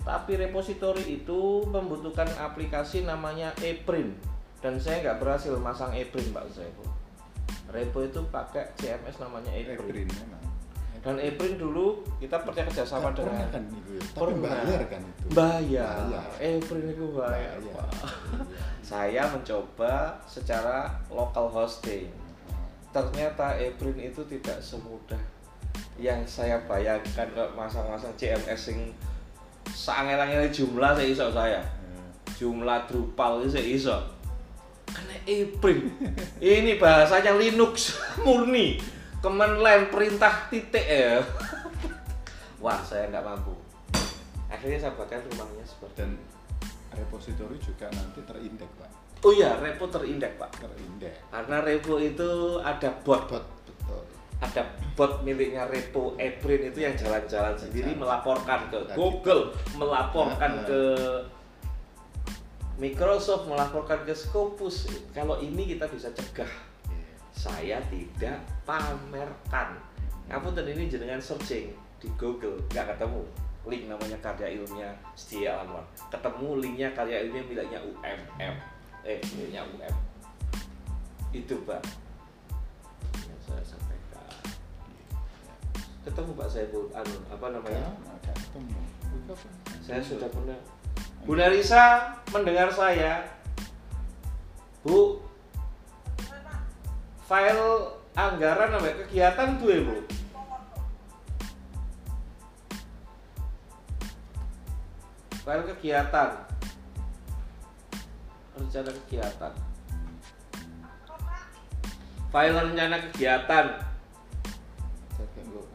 tapi 0.07 0.39
repositori 0.39 1.19
itu 1.19 1.67
membutuhkan 1.67 2.31
aplikasi 2.39 3.03
namanya 3.03 3.51
ePrint. 3.59 4.15
Dan 4.63 4.79
saya 4.79 5.03
nggak 5.03 5.19
berhasil 5.19 5.51
masang 5.59 5.91
ePrint 5.91 6.31
pak 6.31 6.47
saya. 6.55 6.71
Repo 7.67 7.99
itu 8.07 8.23
pakai 8.31 8.71
CMS 8.79 9.19
namanya 9.19 9.51
ePrint. 9.51 10.07
memang 10.07 10.46
dan 11.01 11.15
ePrint 11.17 11.57
dulu 11.57 12.03
kita 12.19 12.41
pernah 12.41 12.65
kerjasama 12.67 13.09
Kan 13.09 13.15
pernah 13.15 13.33
dengan 13.37 13.49
kan 13.49 13.63
itu 13.71 13.91
ya? 13.95 14.01
tapi 14.07 14.19
Pernah. 14.19 14.41
bayar 14.43 14.81
kan 14.89 15.01
itu 15.01 15.25
bayar 15.31 15.95
Bayar. 16.07 16.29
ePrint 16.39 16.87
itu 16.91 17.05
bayar 17.11 17.55
Bayar. 17.57 17.85
Pak. 17.87 17.89
saya 18.89 19.23
mencoba 19.27 19.93
secara 20.25 20.77
local 21.07 21.47
hosting 21.47 22.07
ternyata 22.91 23.55
ePrint 23.57 23.99
itu 24.01 24.21
tidak 24.25 24.57
semudah 24.59 25.19
yang 25.97 26.21
saya 26.25 26.61
bayangkan 26.65 27.27
kalau 27.33 27.49
masang-masang 27.53 28.13
CMS 28.15 28.69
yang 28.69 28.81
sangat 29.67 30.17
jumlah 30.49 30.93
saya 30.93 31.07
iso 31.07 31.27
saya 31.29 31.61
Eh, 31.61 32.31
jumlah 32.37 32.85
Drupal 32.87 33.43
itu 33.43 33.49
saya 33.53 33.65
iso 33.67 33.97
karena 34.87 35.15
ePrint 35.27 35.83
ini 36.39 36.79
bahasanya 36.79 37.35
Linux 37.35 37.97
murni 38.25 38.79
line 39.25 39.85
perintah 39.89 40.47
titik 40.49 40.85
ya. 40.85 41.21
Wah 42.63 42.79
saya 42.81 43.09
nggak 43.09 43.25
mampu. 43.25 43.53
Akhirnya 44.47 44.79
saya 44.79 44.93
buatkan 44.95 45.21
rumahnya 45.33 45.65
seperti 45.67 46.05
dan 46.05 46.11
repositori 46.95 47.57
juga 47.61 47.91
nanti 47.93 48.23
terindeks 48.23 48.73
pak. 48.79 48.91
Oh 49.25 49.33
iya 49.33 49.57
repo 49.57 49.89
terindeks 49.89 50.37
pak. 50.37 50.49
Terindeks. 50.61 51.17
Karena 51.29 51.57
repo 51.61 51.97
itu 52.01 52.61
ada 52.61 52.89
bot. 53.01 53.29
Bot 53.29 53.45
betul. 53.65 54.01
Ada 54.37 54.61
bot 54.93 55.25
miliknya 55.25 55.65
Repo 55.65 56.13
ePrint 56.17 56.73
itu 56.73 56.85
yang 56.85 56.93
jalan-jalan 56.93 57.57
sendiri 57.57 57.93
Jalan. 57.93 58.01
melaporkan 58.05 58.59
ke 58.69 58.79
Google, 58.93 59.53
melaporkan 59.77 60.61
ke 60.65 60.81
Microsoft, 62.77 63.49
melaporkan 63.49 64.05
ke 64.05 64.13
Scopus. 64.13 64.85
Kalau 65.13 65.41
ini 65.41 65.73
kita 65.73 65.89
bisa 65.89 66.13
cegah. 66.13 66.49
Saya 67.37 67.77
tidak 67.93 68.41
pamerkan. 68.65 69.77
Ngapunten 70.25 70.65
ini 70.73 70.89
jenengan 70.89 71.21
searching 71.21 71.69
di 72.01 72.09
Google 72.17 72.57
nggak 72.73 72.97
ketemu 72.97 73.21
link 73.67 73.83
namanya 73.91 74.17
karya 74.23 74.57
ilmiah 74.57 74.95
Setia 75.13 75.61
Anwar. 75.61 75.83
Ketemu 76.09 76.49
linknya 76.63 76.89
karya 76.95 77.27
ilmiah 77.27 77.45
miliknya 77.45 77.79
UMM. 77.83 78.55
Eh, 79.05 79.19
miliknya 79.37 79.61
UM. 79.67 79.95
Itu, 81.35 81.61
Pak. 81.67 81.83
Yang 83.27 83.41
saya 83.45 83.63
sampaikan. 83.67 84.31
Ketemu 86.07 86.31
Pak 86.33 86.47
Saiful 86.47 86.87
anu 86.95 87.15
apa 87.27 87.45
namanya? 87.51 87.91
Ya, 88.23 88.33
ketemu. 88.33 88.79
Saya 89.83 90.01
sudah 90.01 90.31
pernah. 90.31 90.57
Bu 91.27 91.35
Narisa 91.35 92.15
mendengar 92.31 92.71
saya. 92.71 93.27
Bu, 94.87 95.19
file 97.27 97.91
anggaran 98.15 98.71
sampai 98.71 98.95
kegiatan 99.03 99.59
tuh 99.59 99.67
ya, 99.67 99.79
Bu. 99.83 99.95
File 105.43 105.63
kegiatan. 105.75 106.29
Rencana 108.55 108.91
kegiatan. 109.03 109.53
File 112.31 112.59
rencana 112.63 112.97
kegiatan. 113.11 113.65
Kayaknya. 115.15 115.71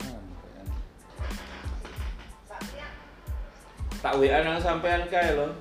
Tak 4.02 4.18
WA 4.18 4.38
nang 4.42 4.58
sampean 4.58 5.06
kae 5.06 5.36
lho. 5.36 5.52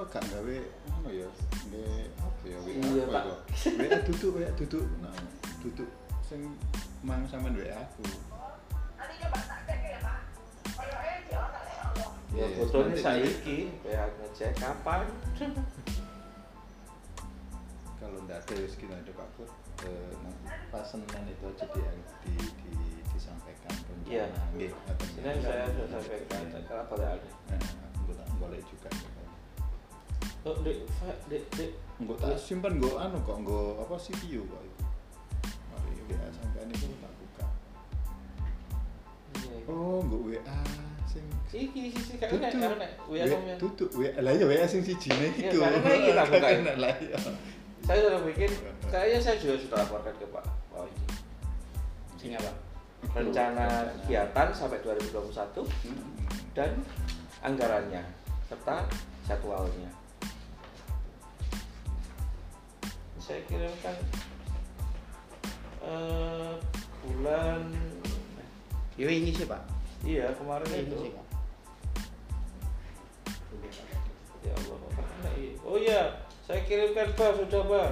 Kok 0.00 0.16
gak 0.16 0.24
gawe 0.32 0.56
anu 0.96 1.10
ya, 1.12 1.28
nge 1.68 2.08
apa 2.16 2.44
ya? 2.48 2.56
WA 2.64 2.72
Iya, 2.72 3.04
apa 3.04 3.12
Pak. 3.12 3.22
kok? 3.28 3.40
WA 3.76 3.98
duduk, 4.08 4.30
WA 4.32 4.50
duduk, 4.56 4.84
nah, 5.04 5.12
duduk 5.60 5.90
sing 6.24 6.40
mang 7.04 7.28
sampean 7.28 7.52
WA 7.52 7.76
aku. 7.76 8.08
Nanti 8.96 9.14
coba 9.20 9.38
tak 9.44 9.60
cek 9.68 9.80
ya. 9.84 10.00
Ya 12.32 12.46
fotonya 12.56 12.96
saiki 12.96 13.58
kayak 13.84 14.08
ngecek 14.16 14.56
kapan. 14.56 15.04
kalau 18.00 18.16
nggak 18.24 18.40
ada 18.40 18.54
ya 18.56 18.68
kita 18.72 18.96
ada 18.96 19.12
Pak 19.12 19.28
eh, 19.84 20.12
nanti 20.24 20.48
pas 20.72 20.80
Senin 20.88 21.28
itu 21.28 21.44
aja 21.52 21.68
di, 21.68 21.82
di, 22.24 22.32
di, 22.40 22.72
disampaikan 23.12 23.76
Iya. 24.08 24.24
Nggih, 24.56 24.72
saya 25.44 25.68
sudah 25.68 25.88
sampaikan 25.92 26.48
kalau 26.64 26.88
boleh 26.88 27.08
ada. 27.20 27.28
Nah, 27.52 27.60
aku 28.00 28.16
tak 28.16 28.28
boleh 28.40 28.60
juga 28.64 28.88
Oh, 30.40 30.56
dek, 30.64 30.78
dek, 31.28 31.42
dek. 31.52 31.70
Enggak 32.00 32.16
tak 32.16 32.40
simpan 32.40 32.80
gue 32.80 32.92
anu 32.96 33.20
kok 33.20 33.38
gue 33.44 33.64
apa 33.76 33.94
CPU 34.00 34.40
kok 34.48 34.62
itu 34.64 34.82
mari 35.68 36.00
WA 36.08 36.26
sampai 36.32 36.64
ini 36.64 36.74
tak 36.96 37.12
buka 37.12 37.46
Iya, 39.36 39.52
iya. 39.52 39.68
oh 39.68 40.00
gue 40.00 40.20
WA 40.32 40.58
sing 41.04 41.24
Iki 41.52 41.92
kayak 42.16 42.40
nek 42.40 42.52
karena 42.56 42.76
nek 42.80 42.90
WA 43.04 43.24
tutup 43.60 43.92
WA 43.92 44.16
lah 44.16 44.32
ya 44.32 44.48
WA 44.48 44.64
sing 44.64 44.80
siji 44.80 45.12
nih 45.12 45.28
Iya, 45.36 45.50
itu 45.52 45.56
karena 45.60 45.92
iki 45.92 46.10
tak 46.16 46.24
buka. 46.32 46.48
Lah 46.80 46.94
ya 47.04 47.18
Saya 47.80 47.98
sudah 48.06 48.20
bikin, 48.24 48.50
kayaknya 48.88 49.18
saya 49.20 49.36
juga 49.36 49.54
sudah 49.60 49.76
laporkan 49.82 50.14
ke 50.16 50.24
Pak 50.30 50.44
Pak 50.70 50.80
Oji. 50.80 51.04
Sing 52.16 52.30
apa? 52.32 52.52
Rencana 53.12 53.66
kegiatan 54.04 54.48
sampai 54.56 54.80
2021 54.80 55.68
Hmm. 55.84 56.00
dan 56.56 56.70
anggarannya 57.42 58.04
serta 58.48 58.88
jadwalnya. 59.28 59.99
Saya 63.20 63.40
kirimkan 63.44 63.96
eh, 65.82 66.52
bulan 67.02 67.62
Yo 68.96 69.08
ini 69.08 69.30
sih 69.30 69.44
pak. 69.44 69.60
iya 70.02 70.28
kemarin 70.34 70.66
Ini 70.66 70.84
itu. 70.84 70.96
sih 70.98 71.10
pak. 71.10 71.26
Ya 74.40 74.52
Allah, 74.56 74.76
Pak. 74.90 75.06
Oh 75.62 75.76
iya, 75.76 76.16
saya 76.42 76.64
kirimkan 76.64 77.12
Pak, 77.12 77.36
sudah 77.38 77.60
Pak. 77.62 77.88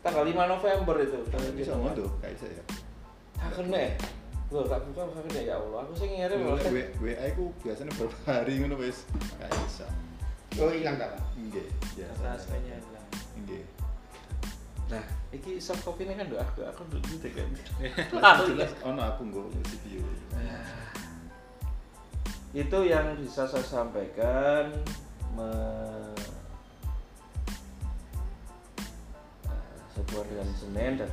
Tanggal 0.00 0.24
5 0.24 0.32
November 0.48 0.96
itu. 0.98 1.18
Tanggal 1.28 1.52
bisa 1.52 1.72
5. 1.76 1.80
ngono 1.84 2.08
kayak 2.18 2.36
saya 2.36 2.64
Tak 3.36 3.52
kena. 3.52 3.84
Loh, 4.50 4.64
tak 4.64 4.80
buka 4.88 5.04
tak 5.06 5.22
kena 5.28 5.40
ya 5.44 5.54
Allah. 5.56 5.84
Aku 5.84 5.92
sing 5.94 6.10
ngirim. 6.10 6.40
W- 6.40 6.92
WA 7.04 7.24
itu 7.28 7.44
biasanya 7.60 7.92
berapa 7.94 8.16
hari 8.26 8.52
ngono 8.58 8.76
wis 8.80 9.04
kayak 9.36 9.52
bisa 9.64 9.86
Oh 10.58 10.66
hilang 10.66 10.98
tak 10.98 11.14
pak? 11.14 11.22
nggih 11.38 11.68
biasa 11.94 12.22
Rasanya 12.26 12.74
hilang. 12.80 13.06
nggih 13.38 13.62
Nah, 14.90 15.04
iki 15.30 15.62
soft 15.62 15.86
copy 15.86 16.02
ini 16.02 16.18
kan 16.18 16.26
doa 16.26 16.42
aku 16.42 16.66
aku 16.66 16.82
dulu 16.90 17.04
gitu 17.14 17.30
kan. 17.30 17.48
Lah, 18.18 18.42
jelas 18.42 18.74
ono 18.82 19.00
aku 19.06 19.22
nggo 19.30 19.42
CPU 19.62 20.02
itu 22.50 22.78
yang 22.82 23.14
bisa 23.14 23.46
saya 23.46 23.62
sampaikan 23.62 24.74
me- 25.38 26.18
eh, 29.46 29.74
sebuah 29.94 30.24
dengan 30.26 30.50
Senin 30.58 30.92
dan 30.98 31.10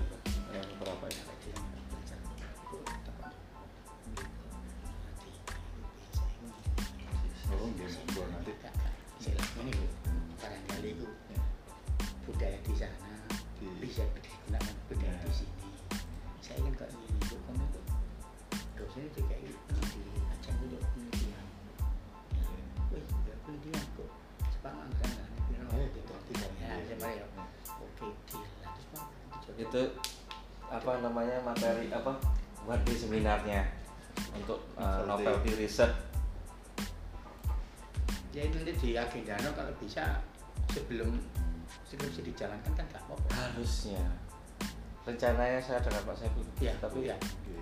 yang 0.49 0.65
berapa 0.82 1.05
ya? 1.13 1.26
Itu 29.68 29.84
Itu 29.84 29.84
apa 30.68 30.99
namanya 30.99 31.39
materi 31.47 31.88
apa 31.91 32.15
buat 32.68 32.84
di 32.84 32.91
seminarnya 32.95 33.63
untuk 34.36 34.59
uh, 34.76 35.07
novelty 35.07 35.55
research 35.55 35.95
ya 38.36 38.45
itu 38.45 38.55
nanti 38.61 38.74
di 38.76 38.89
agenda 38.93 39.49
kalau 39.55 39.74
bisa 39.80 40.20
sebelum 40.70 41.18
skripsi 41.88 42.22
dijalankan 42.22 42.72
kan 42.76 42.86
nggak 42.86 43.03
apa-apa. 43.07 43.28
Harusnya. 43.34 44.03
Rencananya 45.07 45.57
saya 45.63 45.80
dengan 45.80 46.03
Pak 46.03 46.15
Saiful. 46.20 46.43
Ya 46.59 46.76
tapi 46.84 47.07
ya 47.07 47.15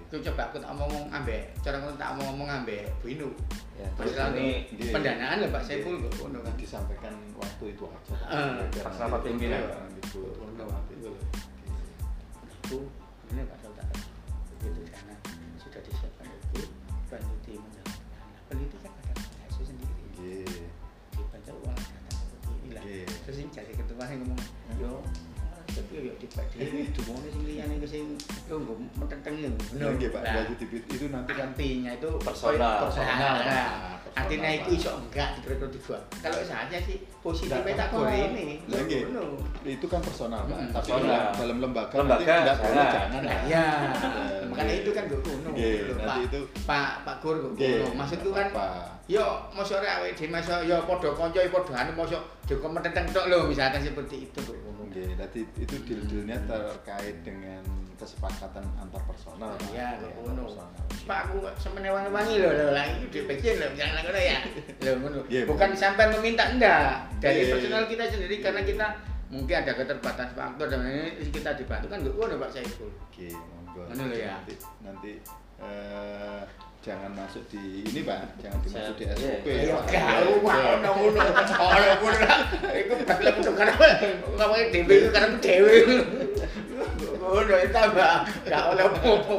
itu 0.06 0.18
coba 0.30 0.50
aku 0.50 0.58
tak 0.62 0.74
ngomong 0.74 1.14
ambek 1.14 1.54
cara 1.62 1.78
aku 1.78 1.94
tak 1.96 2.18
mau 2.18 2.34
ngomong 2.34 2.50
ambek 2.50 2.90
Bu 3.00 3.14
Inu. 3.14 3.30
Ya 3.78 3.88
terus 3.96 4.18
masalah 4.18 4.34
ini 4.36 4.66
Nggih. 4.74 4.92
pendanaan 4.92 5.36
loh 5.46 5.50
Pak 5.54 5.64
Saiful 5.64 5.96
kok. 6.02 6.28
Kan 6.28 6.56
disampaikan 6.58 7.14
waktu 7.38 7.66
itu 7.72 7.84
aja. 7.86 8.16
Biar 8.74 8.84
pas 8.84 8.98
rapat 8.98 9.22
pimpinan. 9.24 9.62
Iya, 9.62 9.78
gitu 10.02 10.22
Personal. 32.36 32.76
personal 32.84 33.16
Nah, 33.16 33.32
nah, 33.40 33.66
personal, 33.96 34.16
artinya 34.16 34.50
itu 34.50 34.70
iso 34.76 34.92
enggak 34.98 35.30
dua 35.40 35.98
kalau 36.20 36.40
saja 36.42 36.78
sih 36.80 36.98
positifnya 37.20 37.64
Nggak 37.66 37.78
tak 37.78 37.88
boleh 37.92 38.20
ini. 38.30 38.44
Nggih. 38.64 39.02
ngono. 39.08 39.24
Itu 39.62 39.86
kan 39.86 40.00
personal 40.00 40.42
Pak, 40.42 40.56
Mm, 40.56 40.70
tapi 40.70 40.76
personal. 40.88 41.04
dalam- 41.06 41.36
dalam 41.36 41.58
lembaga, 41.60 41.96
Lembaga, 41.96 42.24
boleh 42.56 42.86
jangan. 42.88 43.22
nah 43.22 43.40
ya 43.44 43.66
Eh, 43.66 44.46
makanya 44.46 44.66
nggih. 44.68 44.82
itu 44.82 44.90
kan 44.92 45.04
gue 45.06 45.20
kuno 45.20 45.50
Nggih, 45.52 45.78
nanti 45.96 46.06
Pak. 46.06 46.18
itu- 46.28 46.50
Pak 46.64 46.90
Pak 47.02 47.16
Gur 47.20 47.36
gue 47.36 47.52
Nggih, 47.56 47.74
kuno 47.82 47.96
maksudku 47.98 48.30
kan 48.32 48.48
yo 49.06 49.26
mosok 49.52 49.78
ora 49.80 49.92
awake 50.00 50.16
dhewe 50.16 50.30
mosok 50.32 50.60
yo 50.64 50.76
padha 50.82 51.10
kanca 51.12 51.40
yo 51.40 51.50
padha 51.52 51.74
anu 51.78 51.92
mosok 51.94 52.22
Joko 52.46 52.70
metenteng 52.70 53.10
tok 53.10 53.26
lho 53.26 53.50
misalkan 53.50 53.82
seperti 53.82 54.30
itu. 54.30 54.38
Kok 54.40 54.54
ngono 54.56 54.86
Oke, 54.86 55.02
nanti 55.14 55.42
itu 55.58 55.76
deal-dealnya 55.82 56.38
terkait 56.46 57.20
dengan 57.20 57.60
kesepakatan 57.96 58.64
antar 58.76 59.02
personal. 59.04 59.52
Pak. 59.52 59.72
Iya, 59.72 59.88
Ya, 59.96 60.10
ngono. 60.16 60.44
Pak 61.04 61.20
aku 61.26 61.38
semene 61.56 61.90
wangi-wangi 61.90 62.36
lho 62.38 62.50
lho 62.50 62.68
lah 62.72 62.86
itu 62.90 63.06
dibikin 63.10 63.58
lho 63.58 63.68
jangan 63.74 64.04
ngono 64.04 64.20
ya. 64.20 64.40
Lho 64.80 64.92
ngono. 64.98 65.20
Iya, 65.26 65.42
Bukan 65.46 65.70
Bu. 65.70 65.78
sampai 65.78 66.06
meminta 66.12 66.44
enggak 66.48 67.08
dari 67.18 67.42
Iya. 67.44 67.52
personal 67.54 67.84
kita 67.86 68.04
sendiri 68.06 68.36
karena 68.40 68.62
kita 68.62 68.88
mungkin 69.28 69.56
ada 69.58 69.74
keterbatasan 69.74 70.32
faktor 70.32 70.68
dan 70.68 70.82
ini 70.84 71.28
kita 71.30 71.54
dibantu 71.54 71.86
kan 71.88 72.00
ngono 72.00 72.36
Pak 72.38 72.50
Saiful. 72.52 72.92
Oke, 72.92 73.32
monggo. 73.32 73.82
Ngono 73.88 74.04
lho 74.08 74.18
ya. 74.18 74.36
Nanti, 74.36 74.54
nanti 74.82 75.12
eh, 75.58 76.42
jangan 76.82 77.12
masuk 77.12 77.42
di 77.48 77.82
ini 77.82 78.02
Pak, 78.02 78.38
jangan 78.38 78.60
dimasuk 78.62 78.94
di 78.96 79.04
Saya- 79.06 79.18
SOP. 79.18 79.48
iya, 79.48 79.74
Ya 79.74 79.78
ya. 79.90 80.04
ono 80.22 80.32
ngono. 80.38 80.70
Ono 80.78 80.90
ngono 81.98 82.18
lah. 82.30 82.40
Iku 82.70 82.94
bakal 83.02 83.30
kudu 83.36 83.52
karena 83.54 83.74
ngomong 84.36 84.62
dhewe 84.70 84.94
iku 84.96 85.10
karena 85.10 85.30
dhewe. 85.40 85.76
Ngono 87.26 87.56
itu 87.58 87.72
tambah 87.72 88.14
gak 88.46 88.62
apa-apa 88.70 89.00
ngono. 89.02 89.36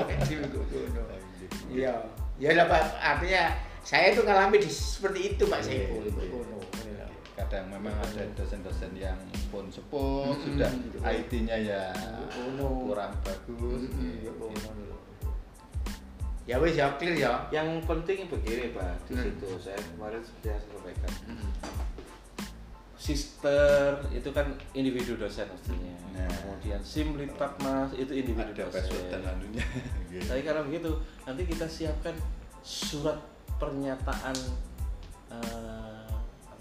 Iya, 1.68 1.92
ya 2.36 2.50
lah 2.52 2.66
Pak. 2.66 2.82
Artinya 2.98 3.42
saya 3.80 4.10
itu 4.10 4.20
ngalami 4.20 4.58
di 4.58 4.66
seperti 4.66 5.20
itu 5.30 5.44
Pak 5.44 5.60
Iya, 5.60 5.86
Saiful. 5.86 6.02
iya, 6.02 6.26
Ngono. 6.26 6.58
iya. 6.82 7.04
Kadang 7.36 7.68
memang 7.68 7.94
ada 7.94 8.22
dosen-dosen 8.32 8.90
yang 8.92 9.18
pun 9.48 9.68
sepuh, 9.68 10.34
sudah 10.36 10.72
IT-nya 11.04 11.56
ya 11.56 11.82
Ngono. 12.34 12.90
kurang 12.90 13.12
bagus. 13.22 13.86
Iya. 13.94 14.32
Ya 16.46 16.56
wis 16.56 16.74
ya 16.74 16.94
clear 16.94 17.18
ya. 17.18 17.32
yang 17.50 17.82
penting 17.82 18.30
begini 18.30 18.70
Pak 18.70 19.10
di 19.10 19.18
Hmm. 19.18 19.22
situ 19.26 19.48
saya 19.58 19.74
kemarin 19.82 20.22
saya 20.40 20.54
sampaikan 20.62 21.10
sister 23.06 24.02
itu 24.10 24.26
kan 24.34 24.50
individu 24.74 25.14
dosen 25.14 25.46
pastinya 25.46 25.94
Nah. 26.16 26.26
kemudian 26.32 26.80
sim 26.80 27.12
lipat 27.12 27.60
mas 27.60 27.92
itu 27.92 28.08
individu 28.10 28.50
Ada 28.56 28.72
dosen 28.72 29.04
dan 29.12 29.22
anunya. 29.36 29.60
Tapi 30.24 30.40
karena 30.40 30.64
begitu 30.64 30.90
nanti 31.22 31.44
kita 31.44 31.68
siapkan 31.68 32.16
surat 32.64 33.20
pernyataan 33.60 34.32
eh, 35.30 36.08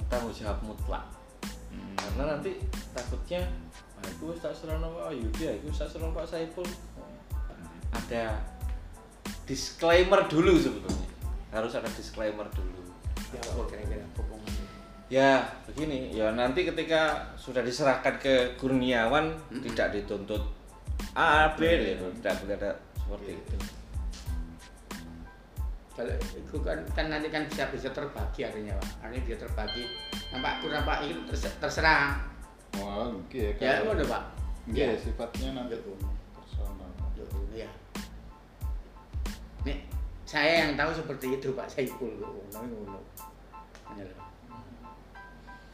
tanggung 0.05 0.35
jawab 0.35 0.59
mutlak 0.61 1.05
Hmm. 1.75 1.91
karena 1.99 2.37
nanti 2.37 2.55
takutnya 2.95 3.43
"Ah, 3.99 4.07
aku 4.07 4.31
wis 4.31 4.39
tak 4.39 4.55
serana 4.55 4.87
Pak 4.87 5.11
Yudha 5.11 5.59
aku 5.59 5.67
tak 5.75 5.91
serana 5.91 6.15
Pak 6.15 6.23
Saiful 6.23 6.63
ada 7.91 8.39
disclaimer 9.43 10.23
dulu 10.25 10.55
sebetulnya 10.55 11.09
harus 11.51 11.75
ada 11.75 11.89
disclaimer 11.91 12.47
dulu 12.51 12.79
Ya 13.35 13.43
kira-kira. 13.67 14.07
Ya 15.07 15.43
begini. 15.69 16.11
Ya 16.13 16.33
nanti 16.33 16.65
ketika 16.65 17.21
sudah 17.37 17.61
diserahkan 17.61 18.17
ke 18.17 18.57
Kurniawan 18.57 19.29
Mm-mm. 19.51 19.61
tidak 19.71 19.93
dituntut 19.93 20.41
A 21.15 21.53
B 21.55 21.61
gitu. 21.63 22.05
tidak 22.21 22.33
boleh 22.43 22.55
ada 22.57 22.71
seperti 22.97 23.31
itu. 23.37 23.55
Kalau 25.95 26.11
itu 26.11 26.55
kan, 26.59 26.77
kan 26.91 27.07
nanti 27.07 27.31
kan 27.31 27.47
bisa 27.47 27.71
bisa 27.71 27.87
terbagi 27.95 28.43
artinya 28.43 28.75
pak. 28.83 28.89
Artinya 29.07 29.21
bisa 29.23 29.37
terbagi. 29.47 29.83
Nampak 30.35 30.53
kurang 30.59 30.83
pak 30.83 30.97
itu 31.07 31.21
terse- 31.31 31.55
terserah 31.63 32.19
Wah, 32.75 33.07
nggih 33.07 33.55
ya 33.55 33.79
kalau- 33.79 33.95
ngono 33.95 34.03
pak. 34.03 34.23
Nggih, 34.67 34.91
Ya. 34.91 34.99
sifatnya 34.99 35.49
nanti 35.55 35.77
personal. 36.35 36.89
ya 37.55 37.71
nih 39.63 39.79
saya 40.27 40.67
yang 40.67 40.71
tahu 40.75 40.91
seperti 40.91 41.39
itu 41.39 41.55
pak. 41.55 41.71
Saiful 41.71 42.11
ngono 42.19 42.43
ngono. 42.51 42.99
Ngono 43.95 44.24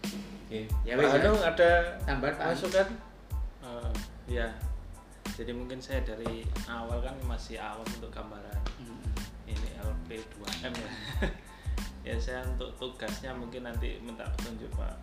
Oke. 0.01 0.67
Ya, 0.83 0.93
Pak 0.95 1.05
wes, 1.05 1.13
ya. 1.15 1.31
Ada 1.47 1.69
Tambahan, 2.03 2.33
Pak. 2.35 2.45
masukan? 2.49 2.87
Eh, 3.61 3.91
ya 4.27 4.47
jadi 5.31 5.55
mungkin 5.55 5.79
saya 5.79 6.03
dari 6.03 6.43
awal 6.67 6.99
kan 6.99 7.15
masih 7.23 7.55
awam 7.55 7.87
untuk 7.87 8.11
gambaran 8.11 8.59
ini 9.47 9.69
LP 9.79 10.19
2M 10.37 10.73
ya 10.75 10.91
ya 12.07 12.15
saya 12.19 12.43
untuk 12.45 12.75
tugasnya 12.75 13.31
mungkin 13.31 13.63
nanti 13.63 13.97
minta 14.03 14.27
petunjuk 14.37 14.67
Pak 14.75 14.97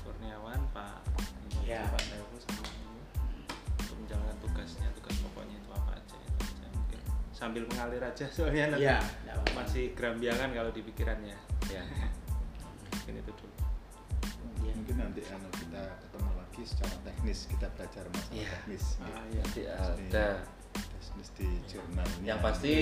Kurniawan 0.00 0.60
Pak 0.70 1.02
ini, 1.50 1.72
Ya. 1.72 1.82
Pak 1.88 2.02
Devo 2.08 2.36
sama 2.38 2.62
ini 2.68 3.00
untuk 3.80 3.96
menjalankan 3.98 4.38
tugasnya 4.38 4.86
tugas 4.94 5.16
pokoknya 5.18 5.56
itu 5.58 5.70
apa 5.74 5.90
aja 5.94 6.16
itu 6.16 6.40
aja 6.46 6.66
mungkin 6.70 6.98
sambil 7.34 7.62
mengalir 7.66 8.02
aja 8.02 8.26
soalnya 8.30 8.64
nanti 8.70 8.86
Iya, 8.86 8.98
apa-apa. 9.28 9.50
masih 9.66 9.84
gerambiangan 9.98 10.50
kalau 10.54 10.70
di 10.70 10.82
pikirannya 10.82 11.36
ya 11.68 11.82
mungkin 12.94 13.14
itu 13.18 13.32
dulu 13.34 13.54
Iya. 14.60 14.72
Mungkin 14.74 14.96
nanti 14.96 15.20
anu 15.26 15.48
kita 15.52 15.82
ketemu 16.00 16.30
lagi 16.34 16.62
secara 16.64 16.96
teknis 17.02 17.38
kita 17.46 17.66
belajar 17.72 18.04
masalah 18.06 18.34
Iya. 18.34 18.48
teknis. 18.50 18.84
ah, 18.98 19.24
ya. 19.26 19.40
Nanti 19.40 19.60
ada. 19.66 20.26
teknis 20.70 21.28
di 21.34 21.48
jurnal 21.66 22.06
ini. 22.12 22.24
Yang 22.24 22.40
pasti 22.40 22.74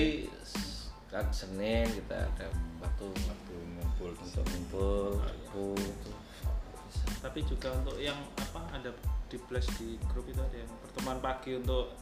kan 1.07 1.25
Senin 1.29 1.85
kita 1.89 2.17
ada 2.21 2.47
waktu 2.77 3.05
waktu 3.09 3.55
ngumpul 3.73 4.11
untuk 4.13 4.43
ngumpul, 4.45 5.09
Oh, 5.17 5.25
iya. 5.25 5.47
aku 5.47 5.65
tapi 7.19 7.39
juga 7.43 7.73
untuk 7.73 7.97
yang 7.97 8.15
apa 8.37 8.61
ada 8.71 8.89
di 9.25 9.37
flash 9.41 9.67
di 9.75 9.97
grup 10.07 10.23
itu 10.25 10.37
ada 10.37 10.55
yang 10.55 10.71
pertemuan 10.79 11.19
pagi 11.19 11.51
untuk 11.55 11.97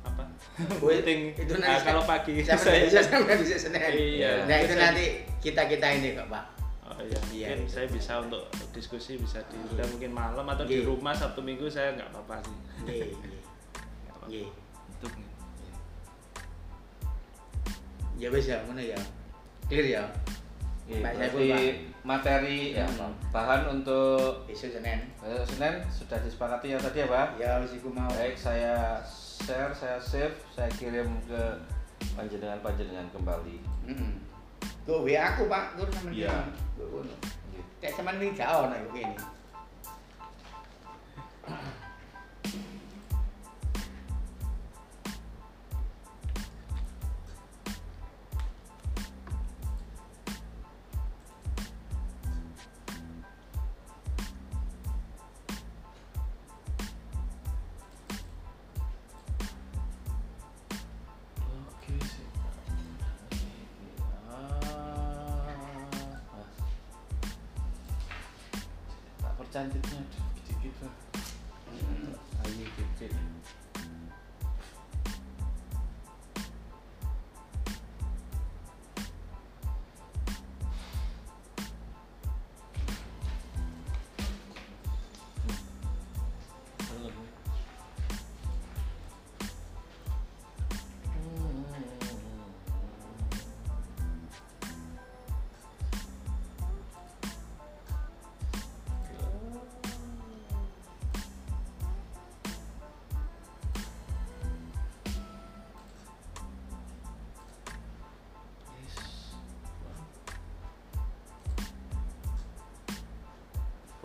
apa 0.00 0.22
Wait, 0.84 1.02
meeting 1.02 1.20
itu 1.34 1.52
Ah, 1.56 1.76
nanti 1.76 1.82
kalau 1.82 2.02
pagi 2.04 2.32
saya 2.40 2.56
saya 2.56 2.84
bisa 2.84 3.00
sampai 3.02 3.36
bisa 3.36 3.56
Senin. 3.58 3.80
Iya. 3.90 4.44
Nah 4.44 4.56
itu 4.58 4.74
Saya- 4.74 4.82
nanti 4.86 5.04
kita 5.40 5.62
kita 5.66 5.86
ini 5.90 6.12
kok 6.14 6.28
pak. 6.28 6.44
Oh 6.90 7.00
iya 7.00 7.18
Iya, 7.30 7.46
mungkin 7.48 7.60
itu. 7.62 7.70
saya 7.70 7.86
bisa 7.86 8.12
untuk 8.18 8.42
diskusi 8.70 9.16
bisa 9.16 9.38
diundang 9.46 9.88
mungkin 9.88 10.10
malam 10.10 10.44
atau 10.44 10.64
di 10.64 10.78
Iya. 10.78 10.86
rumah 10.86 11.12
sabtu 11.12 11.40
minggu 11.40 11.66
saya 11.66 11.94
nggak 11.94 12.10
apa-apa 12.10 12.36
sih 12.42 12.56
Iya, 12.84 13.04
iya. 13.06 13.16
Iya. 14.30 14.46
itu 14.90 15.06
Ya 18.16 18.28
wis 18.28 18.46
ya, 18.46 18.60
mana 18.68 18.84
ya. 18.84 19.00
Clear 19.64 19.86
ya. 19.90 20.04
Saiful, 20.90 21.46
berarti 21.46 21.86
materi 22.02 22.74
ya 22.74 22.84
Hmm. 22.84 23.14
bahan 23.30 23.62
untuk 23.70 24.42
Besok 24.44 24.74
Senin. 24.74 25.06
besok 25.16 25.46
Senin 25.46 25.74
sudah 25.88 26.18
disepakati 26.18 26.74
ya 26.74 26.78
tadi 26.78 27.00
ya 27.00 27.08
Pak? 27.08 27.28
Ya 27.38 27.50
wis 27.62 27.72
iku 27.72 27.88
mau. 27.88 28.10
Baik, 28.10 28.34
saya 28.34 28.98
share, 29.40 29.70
saya 29.70 29.96
save, 29.96 30.34
saya 30.50 30.66
kirim 30.74 31.06
ke 31.24 31.40
panjenengan-panjenengan 32.12 33.06
kembali. 33.08 33.56
Heeh. 33.86 34.12
Kok 34.88 35.04
WA 35.06 35.22
aku 35.34 35.42
Pak, 35.46 35.64
tur 35.76 35.88
sampean. 35.92 36.14
Iya. 36.16 36.34
Ngono. 36.80 37.14
Gitu. 37.52 37.70
Kayak 37.78 37.94
sampean 37.98 38.16
iki 38.20 38.36
gak 38.38 38.50
ono 38.50 38.74
kok 38.74 38.92
kene. 38.96 39.16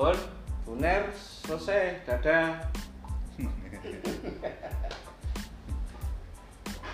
Bon, 0.06 0.14
Buner, 0.70 1.10
selesai, 1.18 1.97
dadah. 2.06 2.62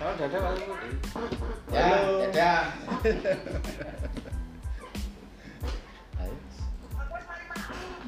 Kalau 0.00 0.12
dadah 0.16 0.38
Pak 0.40 0.52
Ibu. 0.56 0.74
Ya, 1.68 1.92
dadah. 2.32 2.60
Wis. 6.24 6.56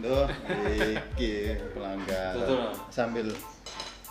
Loh, 0.01 0.25
iki 0.73 1.61
pelanggan. 1.77 2.35
Sambil 2.89 3.29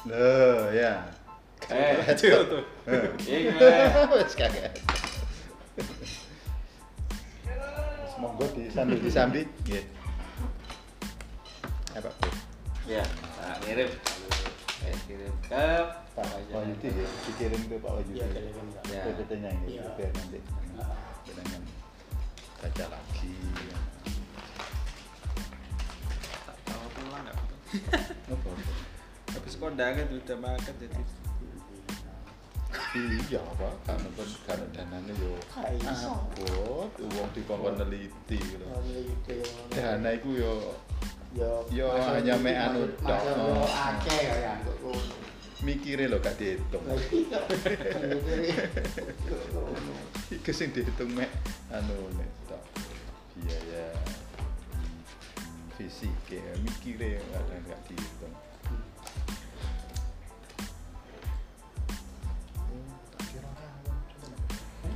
Loh, 0.06 0.70
ya. 0.70 1.10
Eh, 1.74 2.06
Tuh, 2.14 2.38
tuh. 2.54 2.64
Iya 3.26 3.50
gimana? 3.50 4.14
Wes 4.14 4.38
kaget. 4.38 4.78
Monggo 8.22 8.46
di 8.54 8.70
sambil 8.70 9.02
disambi. 9.02 9.50
Nggih. 9.66 9.93
Kirim. 13.74 13.90
Eh, 14.84 14.96
kirim 15.10 15.34
ke 15.42 15.66
Pak 16.14 16.26
Wahyudi 16.30 16.90
ya, 16.94 17.08
dikirim 17.26 17.62
ke 17.66 17.76
Pak 17.82 17.92
Wahyudi. 17.92 18.22
Iya, 18.22 18.26
Pak. 18.30 18.84
Ya. 18.86 19.02
PPT-nya 19.04 19.50
ini 19.52 19.68
Iya. 19.74 19.84
biar 19.98 20.12
nanti 20.14 20.40
dengan 21.26 21.62
baca 22.62 22.86
lagi. 22.86 23.34
tak 26.44 26.58
tahu 26.64 26.86
pulang 26.94 27.22
nggak 27.26 27.38
Apa? 28.30 28.52
habis 29.34 29.56
kondangan 29.58 30.08
udah 30.12 30.38
makan 30.38 30.74
jadi 30.78 31.02
Iya, 32.94 33.42
Pak. 33.58 33.74
Karena 33.90 34.10
kan 34.14 34.30
karena 34.46 34.66
danane 34.70 35.14
yo 35.18 35.34
Gak 35.50 35.66
iso. 35.82 36.14
abot, 36.14 36.94
wong 36.94 37.30
dikongkon 37.34 37.74
neliti 37.82 38.38
lho. 38.54 38.70
Gitu. 38.86 39.34
Dana 39.74 40.14
iku 40.14 40.30
yo 40.38 40.78
Yo, 41.34 41.66
Yo, 41.74 41.90
hanya 41.98 42.38
mek 42.38 42.54
anu 42.54 42.86
tok. 43.02 43.18
akeh 43.66 44.22
ya 44.22 44.54
ngono. 44.62 44.94
mikire 45.66 46.06
lho 46.06 46.22
gak 46.22 46.38
dihitung. 46.38 46.86
Iya. 47.10 47.40
Iku 50.30 50.52
sing 50.54 50.70
dihitung 50.78 51.10
mek 51.18 51.34
anu 51.74 51.98
nek 52.14 52.30
tok. 52.46 52.62
Biaya 53.42 53.98
fisik 55.74 56.14
ya, 56.30 56.54
mikire 56.62 57.18
kadang 57.34 57.66
gak 57.66 57.82
dihitung. 57.90 58.34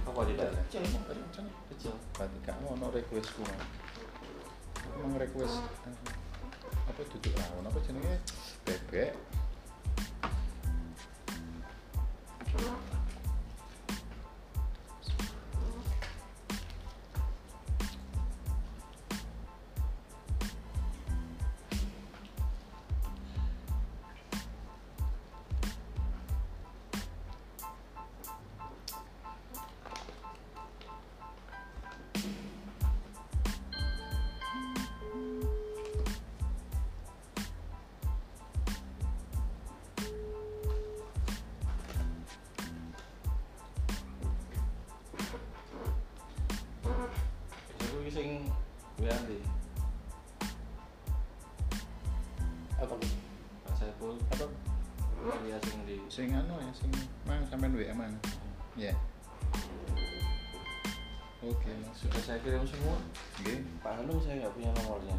Apa 0.05 0.21
tidak? 0.29 0.49
Kecil, 0.69 0.83
kecil. 0.85 1.45
Kecil. 1.73 1.93
Berarti 2.13 2.38
gak 2.45 2.55
ono 2.61 2.88
requestku. 2.93 3.41
Emang 4.97 5.13
request 5.21 5.61
apa 6.97 7.13
duduk 7.13 7.33
rawon 7.37 7.69
apa 7.69 7.77
jenenge? 7.85 8.17
Bebek 8.65 9.13
sing 56.18 56.34
anu 56.34 56.57
ya, 56.57 56.72
sing 56.74 56.89
mang 57.30 57.45
sampean 57.45 57.78
WA 57.78 57.93
mang. 57.93 58.09
Ya. 58.74 58.89
Oke, 61.45 61.70
Mas. 61.86 61.93
sudah 61.93 62.22
saya 62.26 62.41
kirim 62.41 62.65
semua 62.65 62.97
Nggih. 63.38 63.61
Pak 63.86 64.01
Hanung 64.01 64.18
saya 64.26 64.41
nggak 64.41 64.53
punya 64.57 64.74
nomornya 64.82 65.13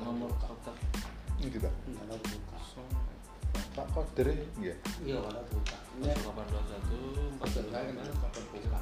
nomor 0.00 0.30
kontak 0.38 0.76
Ini 1.40 1.56
Pak. 1.56 1.72
kalau 1.72 2.16
buka 2.20 2.58
Pak 3.70 3.86
Koder 3.96 4.28
ya? 4.60 4.74
Iya 5.02 5.16
kalau 5.24 5.42
buka 5.48 5.76
ini 6.00 6.08
0821 6.12 7.40
betul 7.40 7.64
kan 7.72 7.84
itu 7.88 8.12
kalau 8.20 8.42
buka 8.52 8.78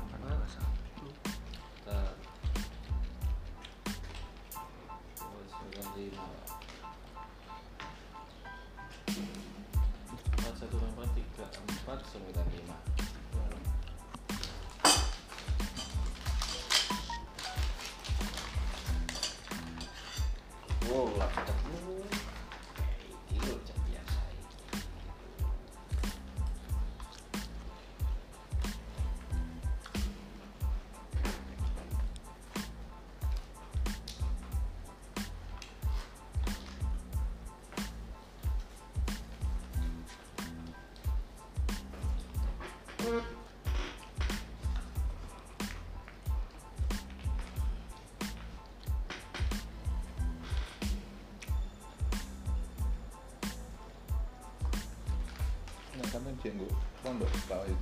wow 20.90 21.12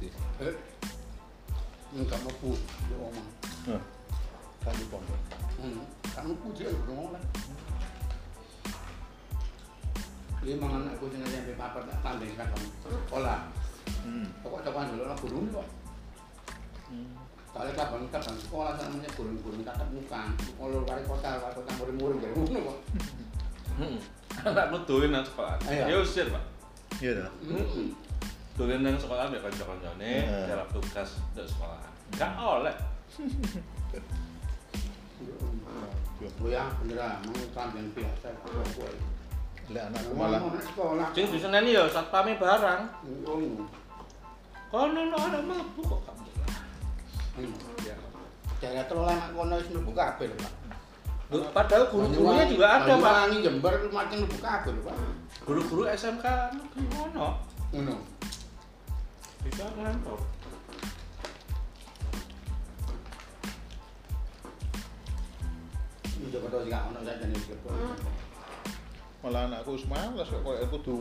Yudi. 0.07 0.47
eh 0.47 0.55
enggak 1.93 2.19
mau 2.23 2.33
bu 2.39 2.51
di 2.57 2.95
omah 2.95 3.27
Nah. 3.67 3.83
Kali 4.63 4.85
pondok. 4.87 5.21
hmm 5.59 5.83
kamu 6.07 6.33
puji 6.41 6.63
aku 6.65 6.81
dong 6.87 7.13
kan 7.13 7.23
dia 10.41 10.55
mangan 10.57 10.87
aku 10.89 11.11
dengan 11.11 11.27
sampai 11.27 11.57
papat 11.57 11.83
tak 11.85 11.99
tanding 12.01 12.33
kan 12.35 12.47
kamu 12.49 12.67
sekolah 12.81 13.41
Hmm. 14.07 14.27
pokok 14.39 14.63
cokokan 14.63 14.95
dulu 14.95 15.05
lah 15.05 15.19
gurun 15.19 15.47
kok 15.51 15.67
kalau 17.51 17.73
kapan 17.73 18.03
kapan 18.07 18.35
sekolah 18.39 18.73
namanya 18.77 19.11
gurun-gurun 19.15 19.63
tatap 19.63 19.89
muka 19.91 20.31
kalau 20.55 20.83
wali 20.83 21.03
kota 21.03 21.31
wali 21.39 21.55
kota 21.55 21.71
murid-murid 21.75 22.19
dari 22.21 22.35
ngono 22.35 22.61
kok 22.65 22.79
Hmm. 23.77 23.99
Dolen 24.89 25.11
nang 25.13 25.21
sekolah. 25.21 25.53
Iya. 25.69 25.85
Ya 25.85 25.97
usir, 26.01 26.33
Pak. 26.33 26.41
Iya 26.97 27.13
dah. 27.21 27.31
Hmm. 27.45 27.93
Dolen 28.57 28.81
nang 28.81 28.97
sekolah 28.97 29.29
mbek 29.29 29.45
kanca-kancane, 29.45 30.13
Iya. 30.25 30.49
jarak 30.49 30.69
tugas 30.73 31.21
ndak 31.37 31.45
sekolah. 31.45 31.77
Enggak 32.17 32.33
oleh. 32.41 32.77
Ya, 36.49 36.65
beneran, 36.81 37.21
mau 37.29 37.69
yang 37.77 37.89
biasa. 37.93 38.29
Lek 39.67 39.83
anakku 39.93 40.13
Malah 40.17 40.41
malah 40.41 40.63
sekolah. 40.65 41.07
Sing 41.13 41.27
diseneni 41.29 41.77
ya 41.77 41.85
satpame 41.91 42.39
barang. 42.41 42.81
Oh, 43.29 43.67
Kono 44.67 45.01
no 45.11 45.17
ada 45.21 45.39
mlebu 45.43 45.81
kok 45.85 46.01
kamu. 46.07 46.25
ya. 47.85 47.95
Cara 48.57 48.83
telola 48.89 49.13
anak 49.15 49.31
kono 49.37 49.55
wis 49.61 49.69
mlebu 49.69 49.93
kabeh 49.93 50.27
lho, 50.33 50.37
Pak. 50.41 50.53
Loh, 51.27 51.43
Padahal 51.51 51.85
guru-gurunya 51.91 52.45
juga 52.49 52.67
ada, 52.81 52.93
Pak. 52.95 53.03
Banyuwangi 53.05 53.39
Jember 53.45 53.75
macam 53.93 54.17
mlebu 54.25 54.39
kabeh 54.41 54.71
lho, 54.73 54.83
Pak. 54.87 54.97
Guru-guru 55.45 55.83
SMK 55.87 56.25
negeri 56.57 56.85
ono. 56.97 57.29
Ngono. 57.75 58.16
Bisa 59.47 59.67
ngantor. 59.79 60.21
Ini 66.17 66.27
coba 66.33 66.47
sing 66.51 66.69
gak 66.73 66.83
ono 66.91 67.01
saja 67.05 67.25
nih 67.29 67.41
malah 69.25 69.51
anakku 69.51 69.75
wis 69.75 69.83
males 69.91 70.29
kok 70.31 70.39
koyo 70.47 70.63
kudu 70.71 70.97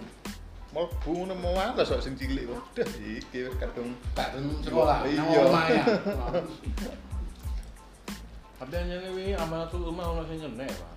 mlebu 0.73 1.11
ngono 1.13 1.33
mau 1.37 1.53
males 1.53 1.85
kok 1.85 2.01
sing 2.01 2.17
cilik 2.17 2.49
kok. 2.49 2.57
Dah 2.73 2.89
iki 2.97 3.45
wis 3.45 3.53
kadung 3.61 3.93
gelem 4.17 4.45
sekolah, 4.65 5.05
Iya. 5.05 5.21
ya. 5.69 5.83
Tapi 8.55 8.71
hanya 8.81 8.97
ini 9.13 9.37
amanatul 9.37 9.93
umah 9.93 10.15
ono 10.17 10.23
sing 10.25 10.41
nyenek, 10.41 10.73
Pak. 10.73 10.89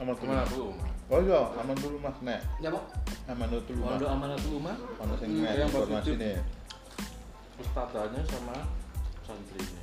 amal 0.00 0.14
tuh. 0.16 0.24
Amanatul 0.24 0.62
umah. 0.72 0.88
Oh 1.12 1.20
iya, 1.20 1.44
aman 1.60 1.76
dulu 1.76 2.00
Mas 2.00 2.16
nek. 2.24 2.40
Ya, 2.64 2.72
Pak. 2.72 2.84
Amanatul 3.28 3.76
Umah. 3.76 4.00
Pondok 4.00 4.10
amanatul 4.16 4.52
umah 4.56 4.76
Ono 5.04 5.14
sing 5.20 5.28
Hmm, 5.28 5.44
nek 5.44 5.52
yang 5.60 5.68
informasi 5.68 6.16
positif. 6.16 6.40
Ustadzanya 7.60 8.22
sama 8.30 8.56
santrinya. 9.26 9.82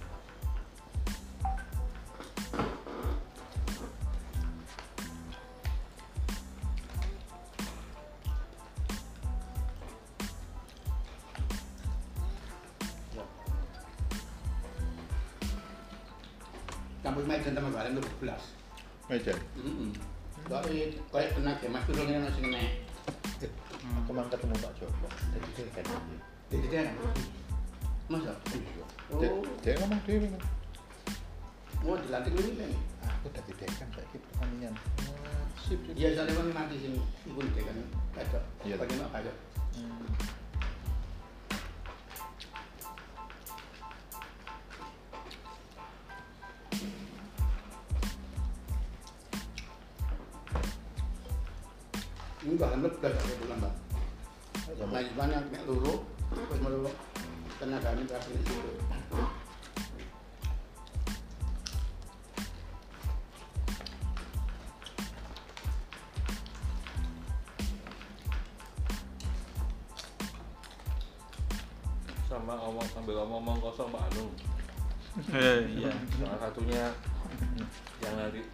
Kampus 16.99 17.25
Medan 17.25 17.57
teman 17.57 17.73
bareng 17.73 17.97
lu 17.97 18.03
belas. 18.21 18.53
Meja. 19.09 19.33
Heeh. 19.33 19.89
Dari 20.45 20.93
kayak 21.09 21.33
tenaga 21.37 21.65
Mas 21.69 21.85
Turun 21.89 22.05
yang 22.05 22.25
sing 22.37 22.53
nek. 22.53 22.88
Ngomong 72.69 72.85
sambil 72.93 73.17
ngomong 73.25 73.57
kosong 73.57 73.89
Pak 73.89 74.13
Anung. 74.13 74.29
Iya. 75.33 75.89
Salah 76.21 76.37
satunya 76.37 76.93
yang 78.05 78.13
nanti 78.13 78.45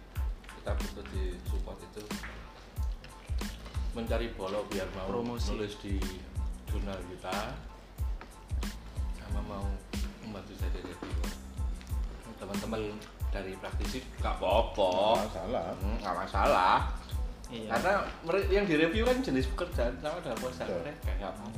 kita 0.56 0.72
butuh 0.72 1.04
di 1.12 1.36
support 1.44 1.76
itu 1.84 2.00
mencari 3.92 4.32
bolo 4.32 4.64
biar 4.72 4.88
mau 4.96 5.20
Promosi. 5.20 5.52
nulis 5.52 5.76
di 5.84 6.00
jurnal 6.64 6.96
kita 7.12 7.52
sama 9.20 9.40
mau 9.44 9.68
membantu 10.24 10.56
jadi 10.56 10.80
reviewer 10.80 11.32
teman-teman 12.40 12.80
dari 13.28 13.52
praktisi 13.60 14.00
gak 14.24 14.40
apa-apa. 14.40 15.20
Masalah. 15.28 15.66
Hmm, 15.76 15.96
nggak 16.00 16.16
masalah. 16.24 16.76
Iya. 17.52 17.68
Karena 17.68 17.92
yang 18.48 18.64
direview 18.64 19.04
kan 19.04 19.20
jenis 19.20 19.44
pekerjaan 19.52 19.92
sama 20.00 20.24
dengan 20.24 20.40
pekerjaan 20.40 20.68
Betul. 20.72 20.80
mereka 21.04 21.28
sama 21.36 21.48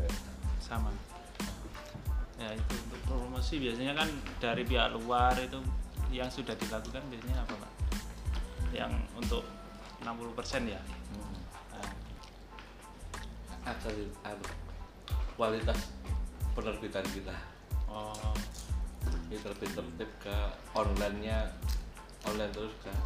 ya 2.49 2.57
itu 2.57 2.75
untuk 2.89 3.01
promosi 3.05 3.61
biasanya 3.61 3.93
kan 3.93 4.09
dari 4.41 4.65
pihak 4.65 4.97
luar 4.97 5.37
itu 5.37 5.61
yang 6.09 6.33
sudah 6.33 6.57
dilakukan 6.57 7.05
biasanya 7.13 7.45
apa 7.45 7.55
pak? 7.61 7.73
Yang 8.73 8.93
untuk 9.13 9.45
60% 10.01 10.73
ya? 10.73 10.81
Nah, 11.77 11.93
asal 13.69 13.93
anu, 14.25 14.47
kualitas 15.37 15.93
penerbitan 16.57 17.05
kita. 17.13 17.37
Oh. 17.93 18.33
Ini 19.29 19.37
tertib 19.45 19.69
tertib 19.77 20.09
ke 20.25 20.37
online 20.73 21.17
nya 21.21 21.39
online 22.25 22.53
terus 22.53 22.73
kan 22.81 22.97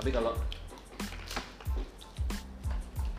tapi 0.00 0.16
kalau 0.16 0.32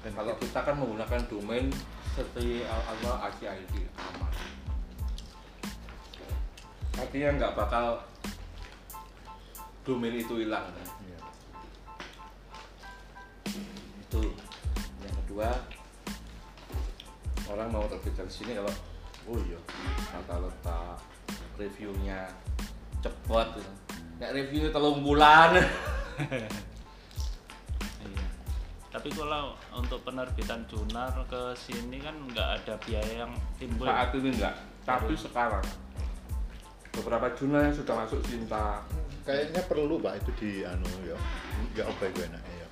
kalau 0.02 0.34
kita 0.42 0.60
kan 0.66 0.76
menggunakan 0.82 1.22
domain 1.30 1.70
seperti 2.18 2.66
Allah 2.66 3.30
ACID 3.30 3.86
artinya 7.00 7.30
nggak 7.40 7.56
bakal 7.56 8.04
domain 9.88 10.16
itu 10.16 10.44
hilang 10.44 10.68
kan? 10.68 10.88
Iya. 11.04 11.20
itu 14.02 14.22
yang 15.02 15.16
kedua 15.24 15.50
orang 17.52 17.68
mau 17.72 17.88
terbit 17.88 18.16
dari 18.16 18.32
sini 18.32 18.52
kalau 18.60 18.74
oh 19.32 19.38
iya 19.48 19.60
kata 20.12 20.36
letak 20.44 20.98
reviewnya 21.60 22.28
cepet 23.02 23.48
gitu. 23.60 23.72
Nek 24.22 24.32
review 24.38 24.70
telung 24.70 25.02
bulan 25.02 25.58
iya 28.06 28.28
tapi 28.92 29.08
kalau 29.16 29.56
untuk 29.72 30.04
penerbitan 30.04 30.68
jurnal 30.68 31.10
ke 31.32 31.56
sini 31.56 32.04
kan 32.04 32.12
nggak 32.28 32.50
ada 32.62 32.76
biaya 32.84 33.24
yang 33.24 33.34
timbul 33.56 33.88
saat 33.88 34.12
ini 34.20 34.30
enggak 34.36 34.56
tapi 34.84 35.16
sekarang 35.16 35.64
beberapa 36.92 37.32
jurnal 37.36 37.72
yang 37.72 37.76
sudah 37.76 37.96
masuk 38.04 38.20
cinta. 38.28 38.84
Kayaknya 39.24 39.62
perlu 39.70 40.02
pak 40.02 40.20
itu 40.24 40.32
di 40.42 40.52
anu 40.66 40.90
ya. 41.06 41.18
Ya 41.78 41.84
apa 41.88 42.04
enaknya 42.10 42.56
ya. 42.58 42.68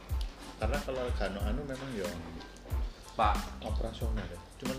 Karena 0.59 0.77
kalau 0.83 1.03
kano 1.15 1.39
anu 1.45 1.61
memang 1.63 1.89
ya 1.95 2.09
pak. 3.15 3.35
operasional 3.63 4.25
ya. 4.27 4.39
Cuman 4.63 4.77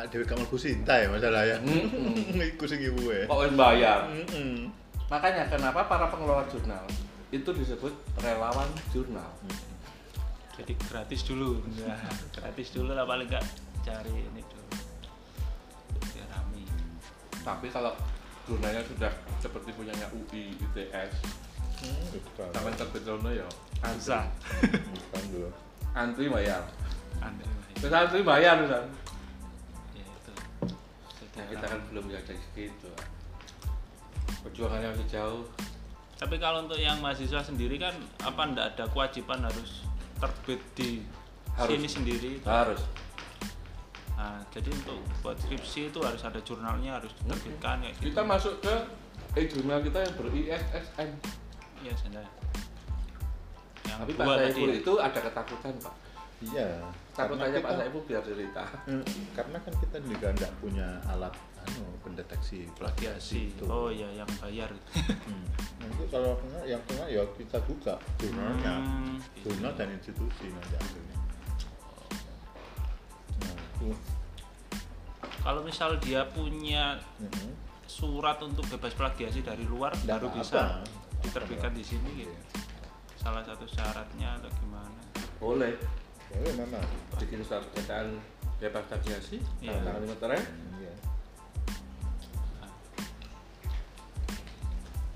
kamu 0.00 0.48
mlebu 0.48 0.56
Sinta 0.56 0.96
ya 0.96 1.12
masalah 1.12 1.44
ya. 1.44 1.56
Iku 2.56 2.64
sing 2.64 2.80
ibu 2.80 3.12
ya. 3.12 3.28
Kok 3.28 3.38
wis 3.48 3.52
bayar? 3.56 4.08
Makanya 5.10 5.44
kenapa 5.50 5.84
para 5.90 6.06
pengelola 6.08 6.46
jurnal 6.48 6.84
itu 7.28 7.50
disebut 7.52 7.92
relawan 8.22 8.68
jurnal? 8.94 9.28
Jadi 10.56 10.76
gratis 10.88 11.24
dulu. 11.24 11.60
Nah, 11.80 11.96
gratis 12.36 12.68
dulu 12.72 12.92
lah 12.92 13.08
paling 13.08 13.28
nggak 13.28 13.44
cari 13.84 14.12
ini 14.12 14.42
dulu. 14.44 14.72
Biar 16.12 16.28
rame. 16.28 16.64
Tapi 17.40 17.66
kalau 17.72 17.92
jurnalnya 18.50 18.82
sudah 18.82 19.12
seperti 19.38 19.70
punyanya 19.78 20.10
UI, 20.10 20.58
ITS 20.58 21.14
Hmm, 21.80 22.12
terbit 22.76 23.08
rono 23.08 23.32
ya? 23.32 23.48
Antri 23.80 24.04
bisa. 24.04 24.28
Bukan 24.68 25.24
dulu. 25.32 25.48
Antri 25.96 26.28
bayar. 26.28 26.60
Anda 27.24 27.40
terus 27.80 27.94
antri 27.96 28.20
bayar 28.20 28.60
kan 28.68 28.84
ya 29.96 30.04
itu. 30.04 30.32
Nah, 31.40 31.46
kita 31.48 31.64
kan 31.64 31.80
belum 31.88 32.04
ada 32.12 32.36
gitu 32.52 32.90
perjuangannya 34.44 34.92
masih 34.92 35.08
jauh. 35.08 35.44
Tapi 36.20 36.36
kalau 36.36 36.68
untuk 36.68 36.76
yang 36.76 37.00
mahasiswa 37.00 37.40
sendiri 37.40 37.80
kan 37.80 37.96
apa 38.20 38.40
ndak 38.52 38.76
ada 38.76 38.84
kewajiban 38.92 39.40
harus 39.40 39.88
terbit 40.20 40.60
di 40.76 41.00
Harus. 41.56 41.72
sini 41.80 41.88
sendiri. 41.88 42.32
harus 42.44 42.80
Nah, 44.20 44.36
jadi 44.52 44.68
untuk 44.68 45.00
buat 45.24 45.32
skripsi 45.34 45.88
itu 45.88 45.98
harus 46.04 46.20
ada 46.20 46.36
jurnalnya 46.44 47.00
harus 47.00 47.08
diterbitkan 47.16 47.80
kayak 47.80 47.96
gitu. 47.96 48.12
kita 48.12 48.20
masuk 48.20 48.54
ke 48.60 48.74
e 49.32 49.40
jurnal 49.48 49.80
kita 49.80 49.98
yang 49.98 50.12
ber 50.14 50.26
ISSN 50.28 51.08
Iya, 51.80 51.92
saya. 51.96 52.20
Yang 53.82 53.98
tapi 53.98 54.12
Pak 54.12 54.26
Saiful 54.36 54.68
ya. 54.68 54.76
itu 54.76 54.92
ada 54.94 55.18
ketakutan 55.18 55.72
Pak 55.80 55.94
iya 56.40 56.68
takut 57.12 57.36
aja 57.36 57.58
Pak 57.58 57.72
Saiful 57.74 58.02
biar 58.04 58.20
cerita 58.20 58.64
Hmm, 58.84 59.04
karena 59.32 59.56
kan 59.58 59.72
kita 59.76 59.96
juga 60.00 60.26
nggak 60.30 60.52
punya 60.60 60.88
alat 61.06 61.32
anu 61.60 61.84
pendeteksi 62.00 62.64
plagiasi. 62.72 63.52
itu. 63.52 63.64
Oh 63.68 63.88
iya, 63.88 64.08
yang 64.14 64.28
bayar. 64.40 64.72
Hmm. 64.96 65.44
Nanti 65.76 66.04
kalau 66.08 66.32
kena 66.36 66.60
yang 66.64 66.80
kena 66.84 67.04
ya 67.06 67.20
kita 67.36 67.60
buka 67.64 67.96
jurnalnya, 68.16 68.80
Hmm, 68.80 69.16
jurnal 69.40 69.72
dan 69.76 69.92
institusi 69.92 70.48
nanti 70.48 70.74
akhirnya. 70.76 71.16
Nah, 73.40 73.56
itu. 73.76 73.92
Kalau 75.40 75.60
misal 75.60 75.96
dia 75.98 76.22
punya 76.26 77.00
Mhm. 77.16 77.50
surat 77.84 78.38
untuk 78.38 78.68
bebas 78.68 78.92
plagiasi 78.92 79.40
dari 79.40 79.64
luar 79.64 79.90
baru 79.98 80.28
apa-apa. 80.28 80.38
bisa 80.38 80.62
diterbitkan 81.20 81.72
di 81.72 81.82
sini 81.82 82.10
gitu. 82.18 82.34
Salah 83.16 83.42
satu 83.42 83.64
syaratnya 83.66 84.36
atau 84.36 84.48
gimana? 84.56 85.00
boleh 85.36 85.72
Boleh 86.28 86.52
memang. 86.54 86.84
bikin 87.16 87.40
surat 87.40 87.64
pernyataan 87.66 88.20
bebas 88.56 88.84
plagiasi 88.86 89.40
Iya. 89.58 89.72
tanda 89.74 89.88
tangan 89.90 90.04
meterai 90.06 90.40
Iya. 90.76 90.94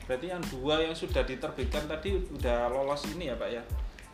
Berarti 0.05 0.27
yang 0.27 0.43
dua 0.51 0.75
yang 0.81 0.93
sudah 0.93 1.23
diterbitkan 1.23 1.85
tadi 1.87 2.17
udah 2.31 2.69
lolos 2.69 3.05
ini 3.09 3.29
ya 3.29 3.37
Pak 3.37 3.51
ya? 3.51 3.63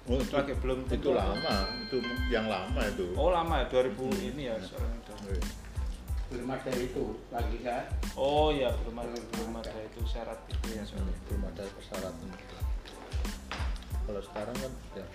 Oh, 0.04 0.16
itu, 0.16 0.32
Lagi 0.32 0.54
belum 0.56 0.86
itu 0.86 1.10
lama, 1.12 1.54
itu 1.78 1.96
yang 2.28 2.46
lama 2.46 2.80
itu. 2.84 3.14
Oh 3.14 3.30
lama 3.30 3.62
ya 3.62 3.66
2000 3.68 4.10
ini 4.24 4.42
ya 4.46 4.54
soalnya 4.58 4.96
udah. 5.00 5.16
Iya. 6.30 6.38
belum 6.38 6.54
ada 6.54 6.70
itu 6.78 7.04
lagi 7.34 7.58
kan 7.58 7.84
Oh 8.14 8.54
ya 8.54 8.70
belum 8.70 9.02
ada 9.02 9.18
belum 9.34 9.52
ada 9.58 9.74
itu 9.82 10.00
syarat 10.06 10.38
itu 10.46 10.66
ya 10.70 10.82
soalnya. 10.86 11.10
belum 11.26 11.42
ada 11.50 11.62
persyaratan 11.74 12.28
kalau 14.06 14.22
sekarang 14.22 14.54
kan 14.54 14.72
ya 14.94 15.06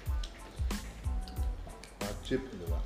wajib 2.02 2.40
gitu 2.52 2.66
pak 2.68 2.84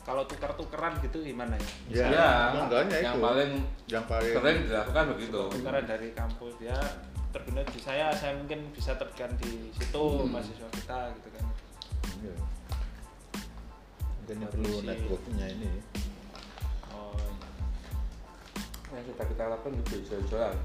Kalau 0.00 0.26
tukar-tukeran 0.26 0.98
gitu 1.04 1.22
gimana 1.22 1.54
ya? 1.54 1.68
Ya, 1.92 2.06
ya 2.10 2.28
makanya 2.56 2.98
yang 2.98 3.14
itu. 3.14 3.22
paling 3.22 3.52
yang 3.86 4.04
paling 4.10 4.32
sering 4.34 4.58
dilakukan 4.66 5.04
begitu 5.14 5.40
Tukaran 5.54 5.84
dari 5.86 6.08
kampus 6.16 6.54
ya 6.58 6.78
terbina 7.30 7.62
di 7.62 7.78
saya, 7.78 8.10
saya 8.10 8.34
mungkin 8.34 8.70
bisa 8.70 8.94
terbitkan 8.94 9.30
di 9.38 9.70
situ 9.72 10.02
Hmm. 10.02 10.30
mahasiswa 10.30 10.68
kita 10.70 10.98
gitu 11.14 11.28
kan. 11.30 11.44
Iya. 12.20 12.34
Makanya 14.20 14.46
Buat 14.46 14.54
perlu 14.54 14.78
networknya 14.84 15.46
ini 15.50 15.70
Oh 16.88 17.18
iya. 17.18 17.48
yang 18.94 19.04
sudah 19.04 19.26
kita 19.26 19.44
lakukan 19.46 19.74
itu 19.76 19.94
jual-jualan 20.06 20.58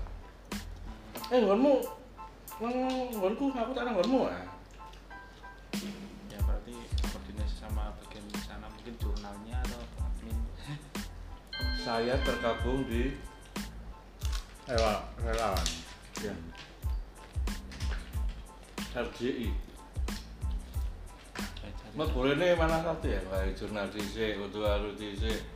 eh 1.26 1.40
ngonmu 1.42 1.74
ngonku 3.18 3.46
aku 3.50 3.72
tak 3.74 3.90
ngonmu 3.90 4.30
ah 4.30 4.46
Ya 6.30 6.38
berarti 6.42 6.78
koordinasi 7.02 7.56
sama 7.58 7.90
bagian 7.98 8.22
di 8.30 8.38
sana 8.40 8.70
mungkin 8.70 8.94
jurnalnya 9.02 9.58
atau 9.66 9.82
admin. 9.98 10.38
saya 11.82 12.14
tergabung 12.22 12.86
di 12.86 13.18
Ewa, 14.66 15.10
relawan 15.22 15.66
ya, 16.18 16.34
RJI. 18.96 19.52
Mas 21.96 22.10
boleh 22.12 22.36
nih 22.40 22.56
mana 22.56 22.80
satu 22.84 23.08
ya? 23.08 23.20
Kayak 23.28 23.56
jurnal 23.56 23.88
DC, 23.92 24.40
untuk 24.40 24.64
harus 24.64 24.96
DC 24.96 25.56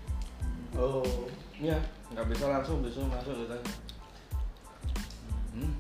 oh. 0.78 1.28
Ya 1.60 1.76
nggak 2.10 2.26
bisa 2.32 2.46
langsung 2.50 2.82
bisa 2.82 3.06
masuk 3.06 3.36
kita 3.46 3.58
hmm. 5.54 5.74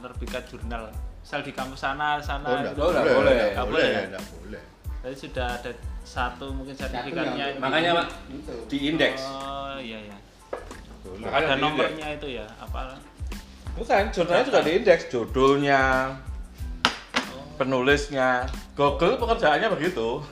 Terbitkan 0.00 0.42
jurnal. 0.48 0.84
Misal 1.20 1.40
di 1.44 1.52
kampus 1.52 1.80
sana 1.80 2.16
sana 2.18 2.46
Oh, 2.48 2.56
enggak 2.56 2.72
gitu. 2.72 2.80
Oh, 2.80 2.88
enggak 2.90 3.04
boleh. 3.04 3.34
enggak 3.52 3.66
boleh, 3.68 3.84
boleh 3.84 4.04
enggak 4.08 4.24
boleh. 4.34 4.62
Jadi 5.00 5.16
sudah 5.16 5.46
ada 5.56 5.70
satu 6.04 6.46
mungkin 6.52 6.74
sertifikatnya 6.76 7.56
Satu 7.56 7.60
Makanya, 7.64 7.90
Pak, 7.96 8.06
Itu. 8.28 8.54
di 8.68 8.78
indeks. 8.88 9.22
Oh 9.24 9.76
iya 9.80 9.98
ya 10.12 10.16
Boleh. 11.00 11.24
Makanya 11.24 11.46
ada 11.48 11.54
nomornya 11.56 12.06
itu 12.16 12.26
ya 12.36 12.46
apa? 12.60 13.00
Bukan 13.76 14.02
jurnalnya 14.12 14.44
juga 14.44 14.60
di 14.60 14.72
indeks. 14.76 15.02
Judulnya 15.08 15.80
penulisnya. 17.56 18.48
Google 18.76 19.20
pekerjaannya 19.20 19.68
begitu. 19.76 20.24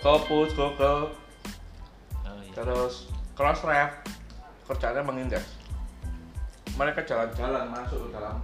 Scopus, 0.00 0.52
Google. 0.52 1.12
Oh 2.24 2.40
iya. 2.40 2.52
Terus 2.56 3.08
Crossref 3.36 4.00
kerjanya 4.68 5.00
mengindeks. 5.04 5.48
Mereka 6.76 7.04
jalan-jalan 7.04 7.68
masuk 7.68 8.08
ke 8.08 8.16
dalam 8.16 8.40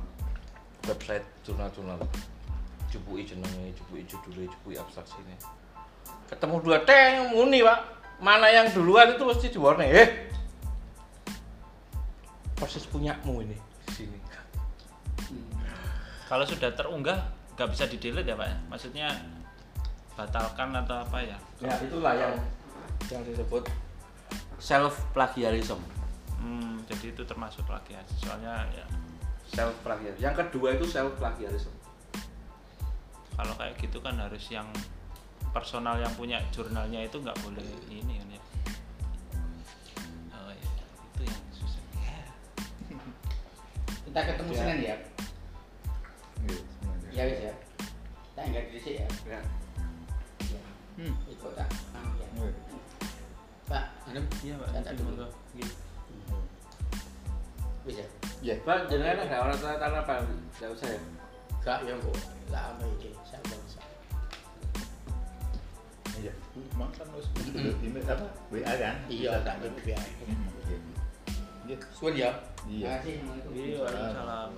website 0.87 1.27
jurnal-jurnal 1.43 2.01
jupui 2.89 3.27
jenenge, 3.27 3.75
jupui 3.75 4.07
judulnya, 4.07 4.47
jupui 4.49 4.75
abstraksinya 4.79 5.37
ketemu 6.27 6.57
dua 6.63 6.79
teng 6.83 7.35
muni 7.35 7.63
pak. 7.63 7.95
Mana 8.17 8.49
yang 8.49 8.73
duluan 8.73 9.13
itu 9.13 9.23
mesti 9.29 9.53
diwarnai. 9.53 9.93
Eh 9.93 10.09
persis 12.57 12.89
punyamu 12.89 13.45
ini 13.45 13.57
di 13.85 13.93
sini. 13.93 14.19
Kalau 16.27 16.49
sudah 16.49 16.73
terunggah 16.73 17.29
nggak 17.55 17.69
bisa 17.71 17.85
di 17.87 18.01
delete 18.01 18.33
ya 18.33 18.37
pak 18.41 18.49
ya? 18.49 18.57
Maksudnya 18.73 19.09
batalkan 20.17 20.73
atau 20.73 21.05
apa 21.05 21.19
ya? 21.21 21.37
Ya 21.61 21.77
itulah 21.85 22.17
yang 22.17 22.35
yang 23.13 23.23
disebut 23.29 23.69
self 24.57 24.97
plagiarism 25.13 25.79
hmm, 26.41 26.83
jadi 26.89 27.13
itu 27.13 27.23
termasuk 27.29 27.63
plagiat 27.69 28.03
soalnya 28.19 28.65
ya 28.73 28.87
self 29.53 29.75
plagiarism 29.87 30.23
yang 30.23 30.35
kedua 30.35 30.75
itu 30.75 30.87
self 30.89 31.15
plagiarism 31.19 31.73
kalau 33.37 33.53
kayak 33.61 33.77
gitu 33.79 34.01
kan 34.01 34.17
harus 34.17 34.43
yang 34.49 34.67
personal 35.53 35.97
yang 36.01 36.13
punya 36.17 36.41
jurnalnya 36.53 37.05
itu 37.05 37.17
nggak 37.21 37.37
boleh 37.45 37.65
ini 37.89 38.21
kan 38.21 38.29
ya 38.33 38.43
oh 40.37 40.53
iya 40.53 40.85
itu 41.17 41.23
yang 41.25 41.43
susah 41.53 41.83
ya. 42.01 42.25
Kita 44.09 44.21
ketemu 44.21 44.53
Ya. 44.53 44.61
Senin 44.61 44.79
ya. 44.81 44.97
Iya, 46.47 46.57
semuanya. 46.61 47.09
Ya 47.13 47.23
wis 47.29 47.41
ya. 47.41 47.55
Tak 48.37 48.45
enggak 48.53 48.65
di 48.73 48.79
sini 48.81 49.01
ya. 49.01 49.09
ya. 49.29 49.41
Ya. 50.53 50.61
Hmm. 51.01 51.15
Ikut 51.29 51.53
tak. 51.57 51.69
Ah, 51.93 52.09
ya. 52.17 52.27
Iya. 52.37 52.51
Pak, 53.67 53.85
anu 54.09 54.21
iya 54.45 54.55
pak 54.61 54.69
tak 54.73 54.83
Jadi 54.95 55.01
dulu. 55.03 55.27
Gitu. 55.57 55.75
Wis 57.85 57.97
ya. 58.43 58.55
Iya. 58.55 58.55
Pak, 58.63 58.79
jenengan 58.89 59.25
ada 59.25 59.37
orang 59.45 59.59
tanda 59.59 60.01
apa? 60.01 60.15
Enggak 60.23 60.71
usah 60.73 60.89
ya. 60.91 61.01
Gak 61.65 61.79
ya 61.83 61.95
kok. 61.99 62.17
Lama 62.53 62.85
iki. 62.99 63.11
Saya 63.27 63.41
bangsa. 63.47 63.81
Iya. 66.17 66.33
Emang 66.73 66.91
kan 66.97 67.07
harus 67.13 67.27
email 67.85 68.05
apa? 68.07 68.27
WA 68.49 68.73
kan? 68.77 68.97
Iya, 69.11 69.33
tak. 69.45 69.55
Hmm, 69.61 69.77
Iya. 69.85 69.99
Iya. 71.67 71.77
Suwun 71.93 72.15
ya. 72.15 72.31
Iya. 72.67 72.99
Assalamualaikum. 73.03 73.51
Iya, 73.53 73.77
Waalaikumsalam. 73.83 74.51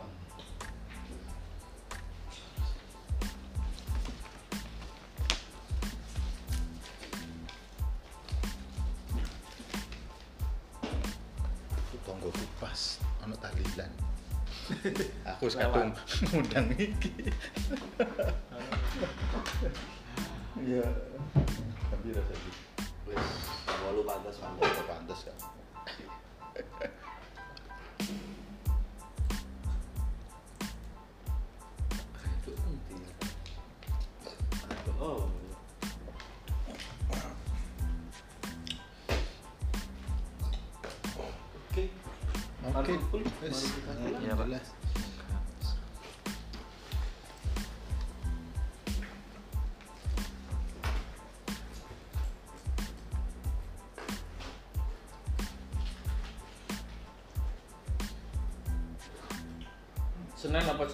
Aku 15.48 15.56
sekarang 15.56 15.96
ngundang 16.28 16.68
iki. 16.76 17.32
Iya. 20.60 20.84
Tapi 21.88 22.06
rasa 22.12 22.32
iki. 22.36 22.52
Wis, 23.08 23.24
walu 23.64 24.04
pantas 24.04 24.36
Pantes 24.44 24.84
pantes 24.84 25.20
kan. 25.24 25.36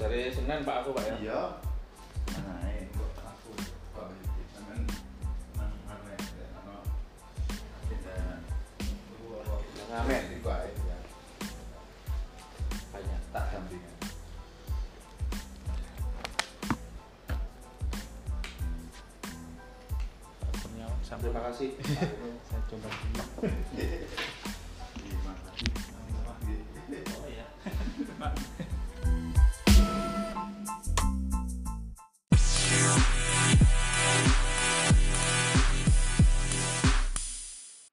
Jari 0.04 0.28
Senin 0.28 0.60
Pak 0.68 0.84
aku 0.84 0.92
Pak 0.92 1.04
ya? 1.08 1.16
Iya. 1.16 1.40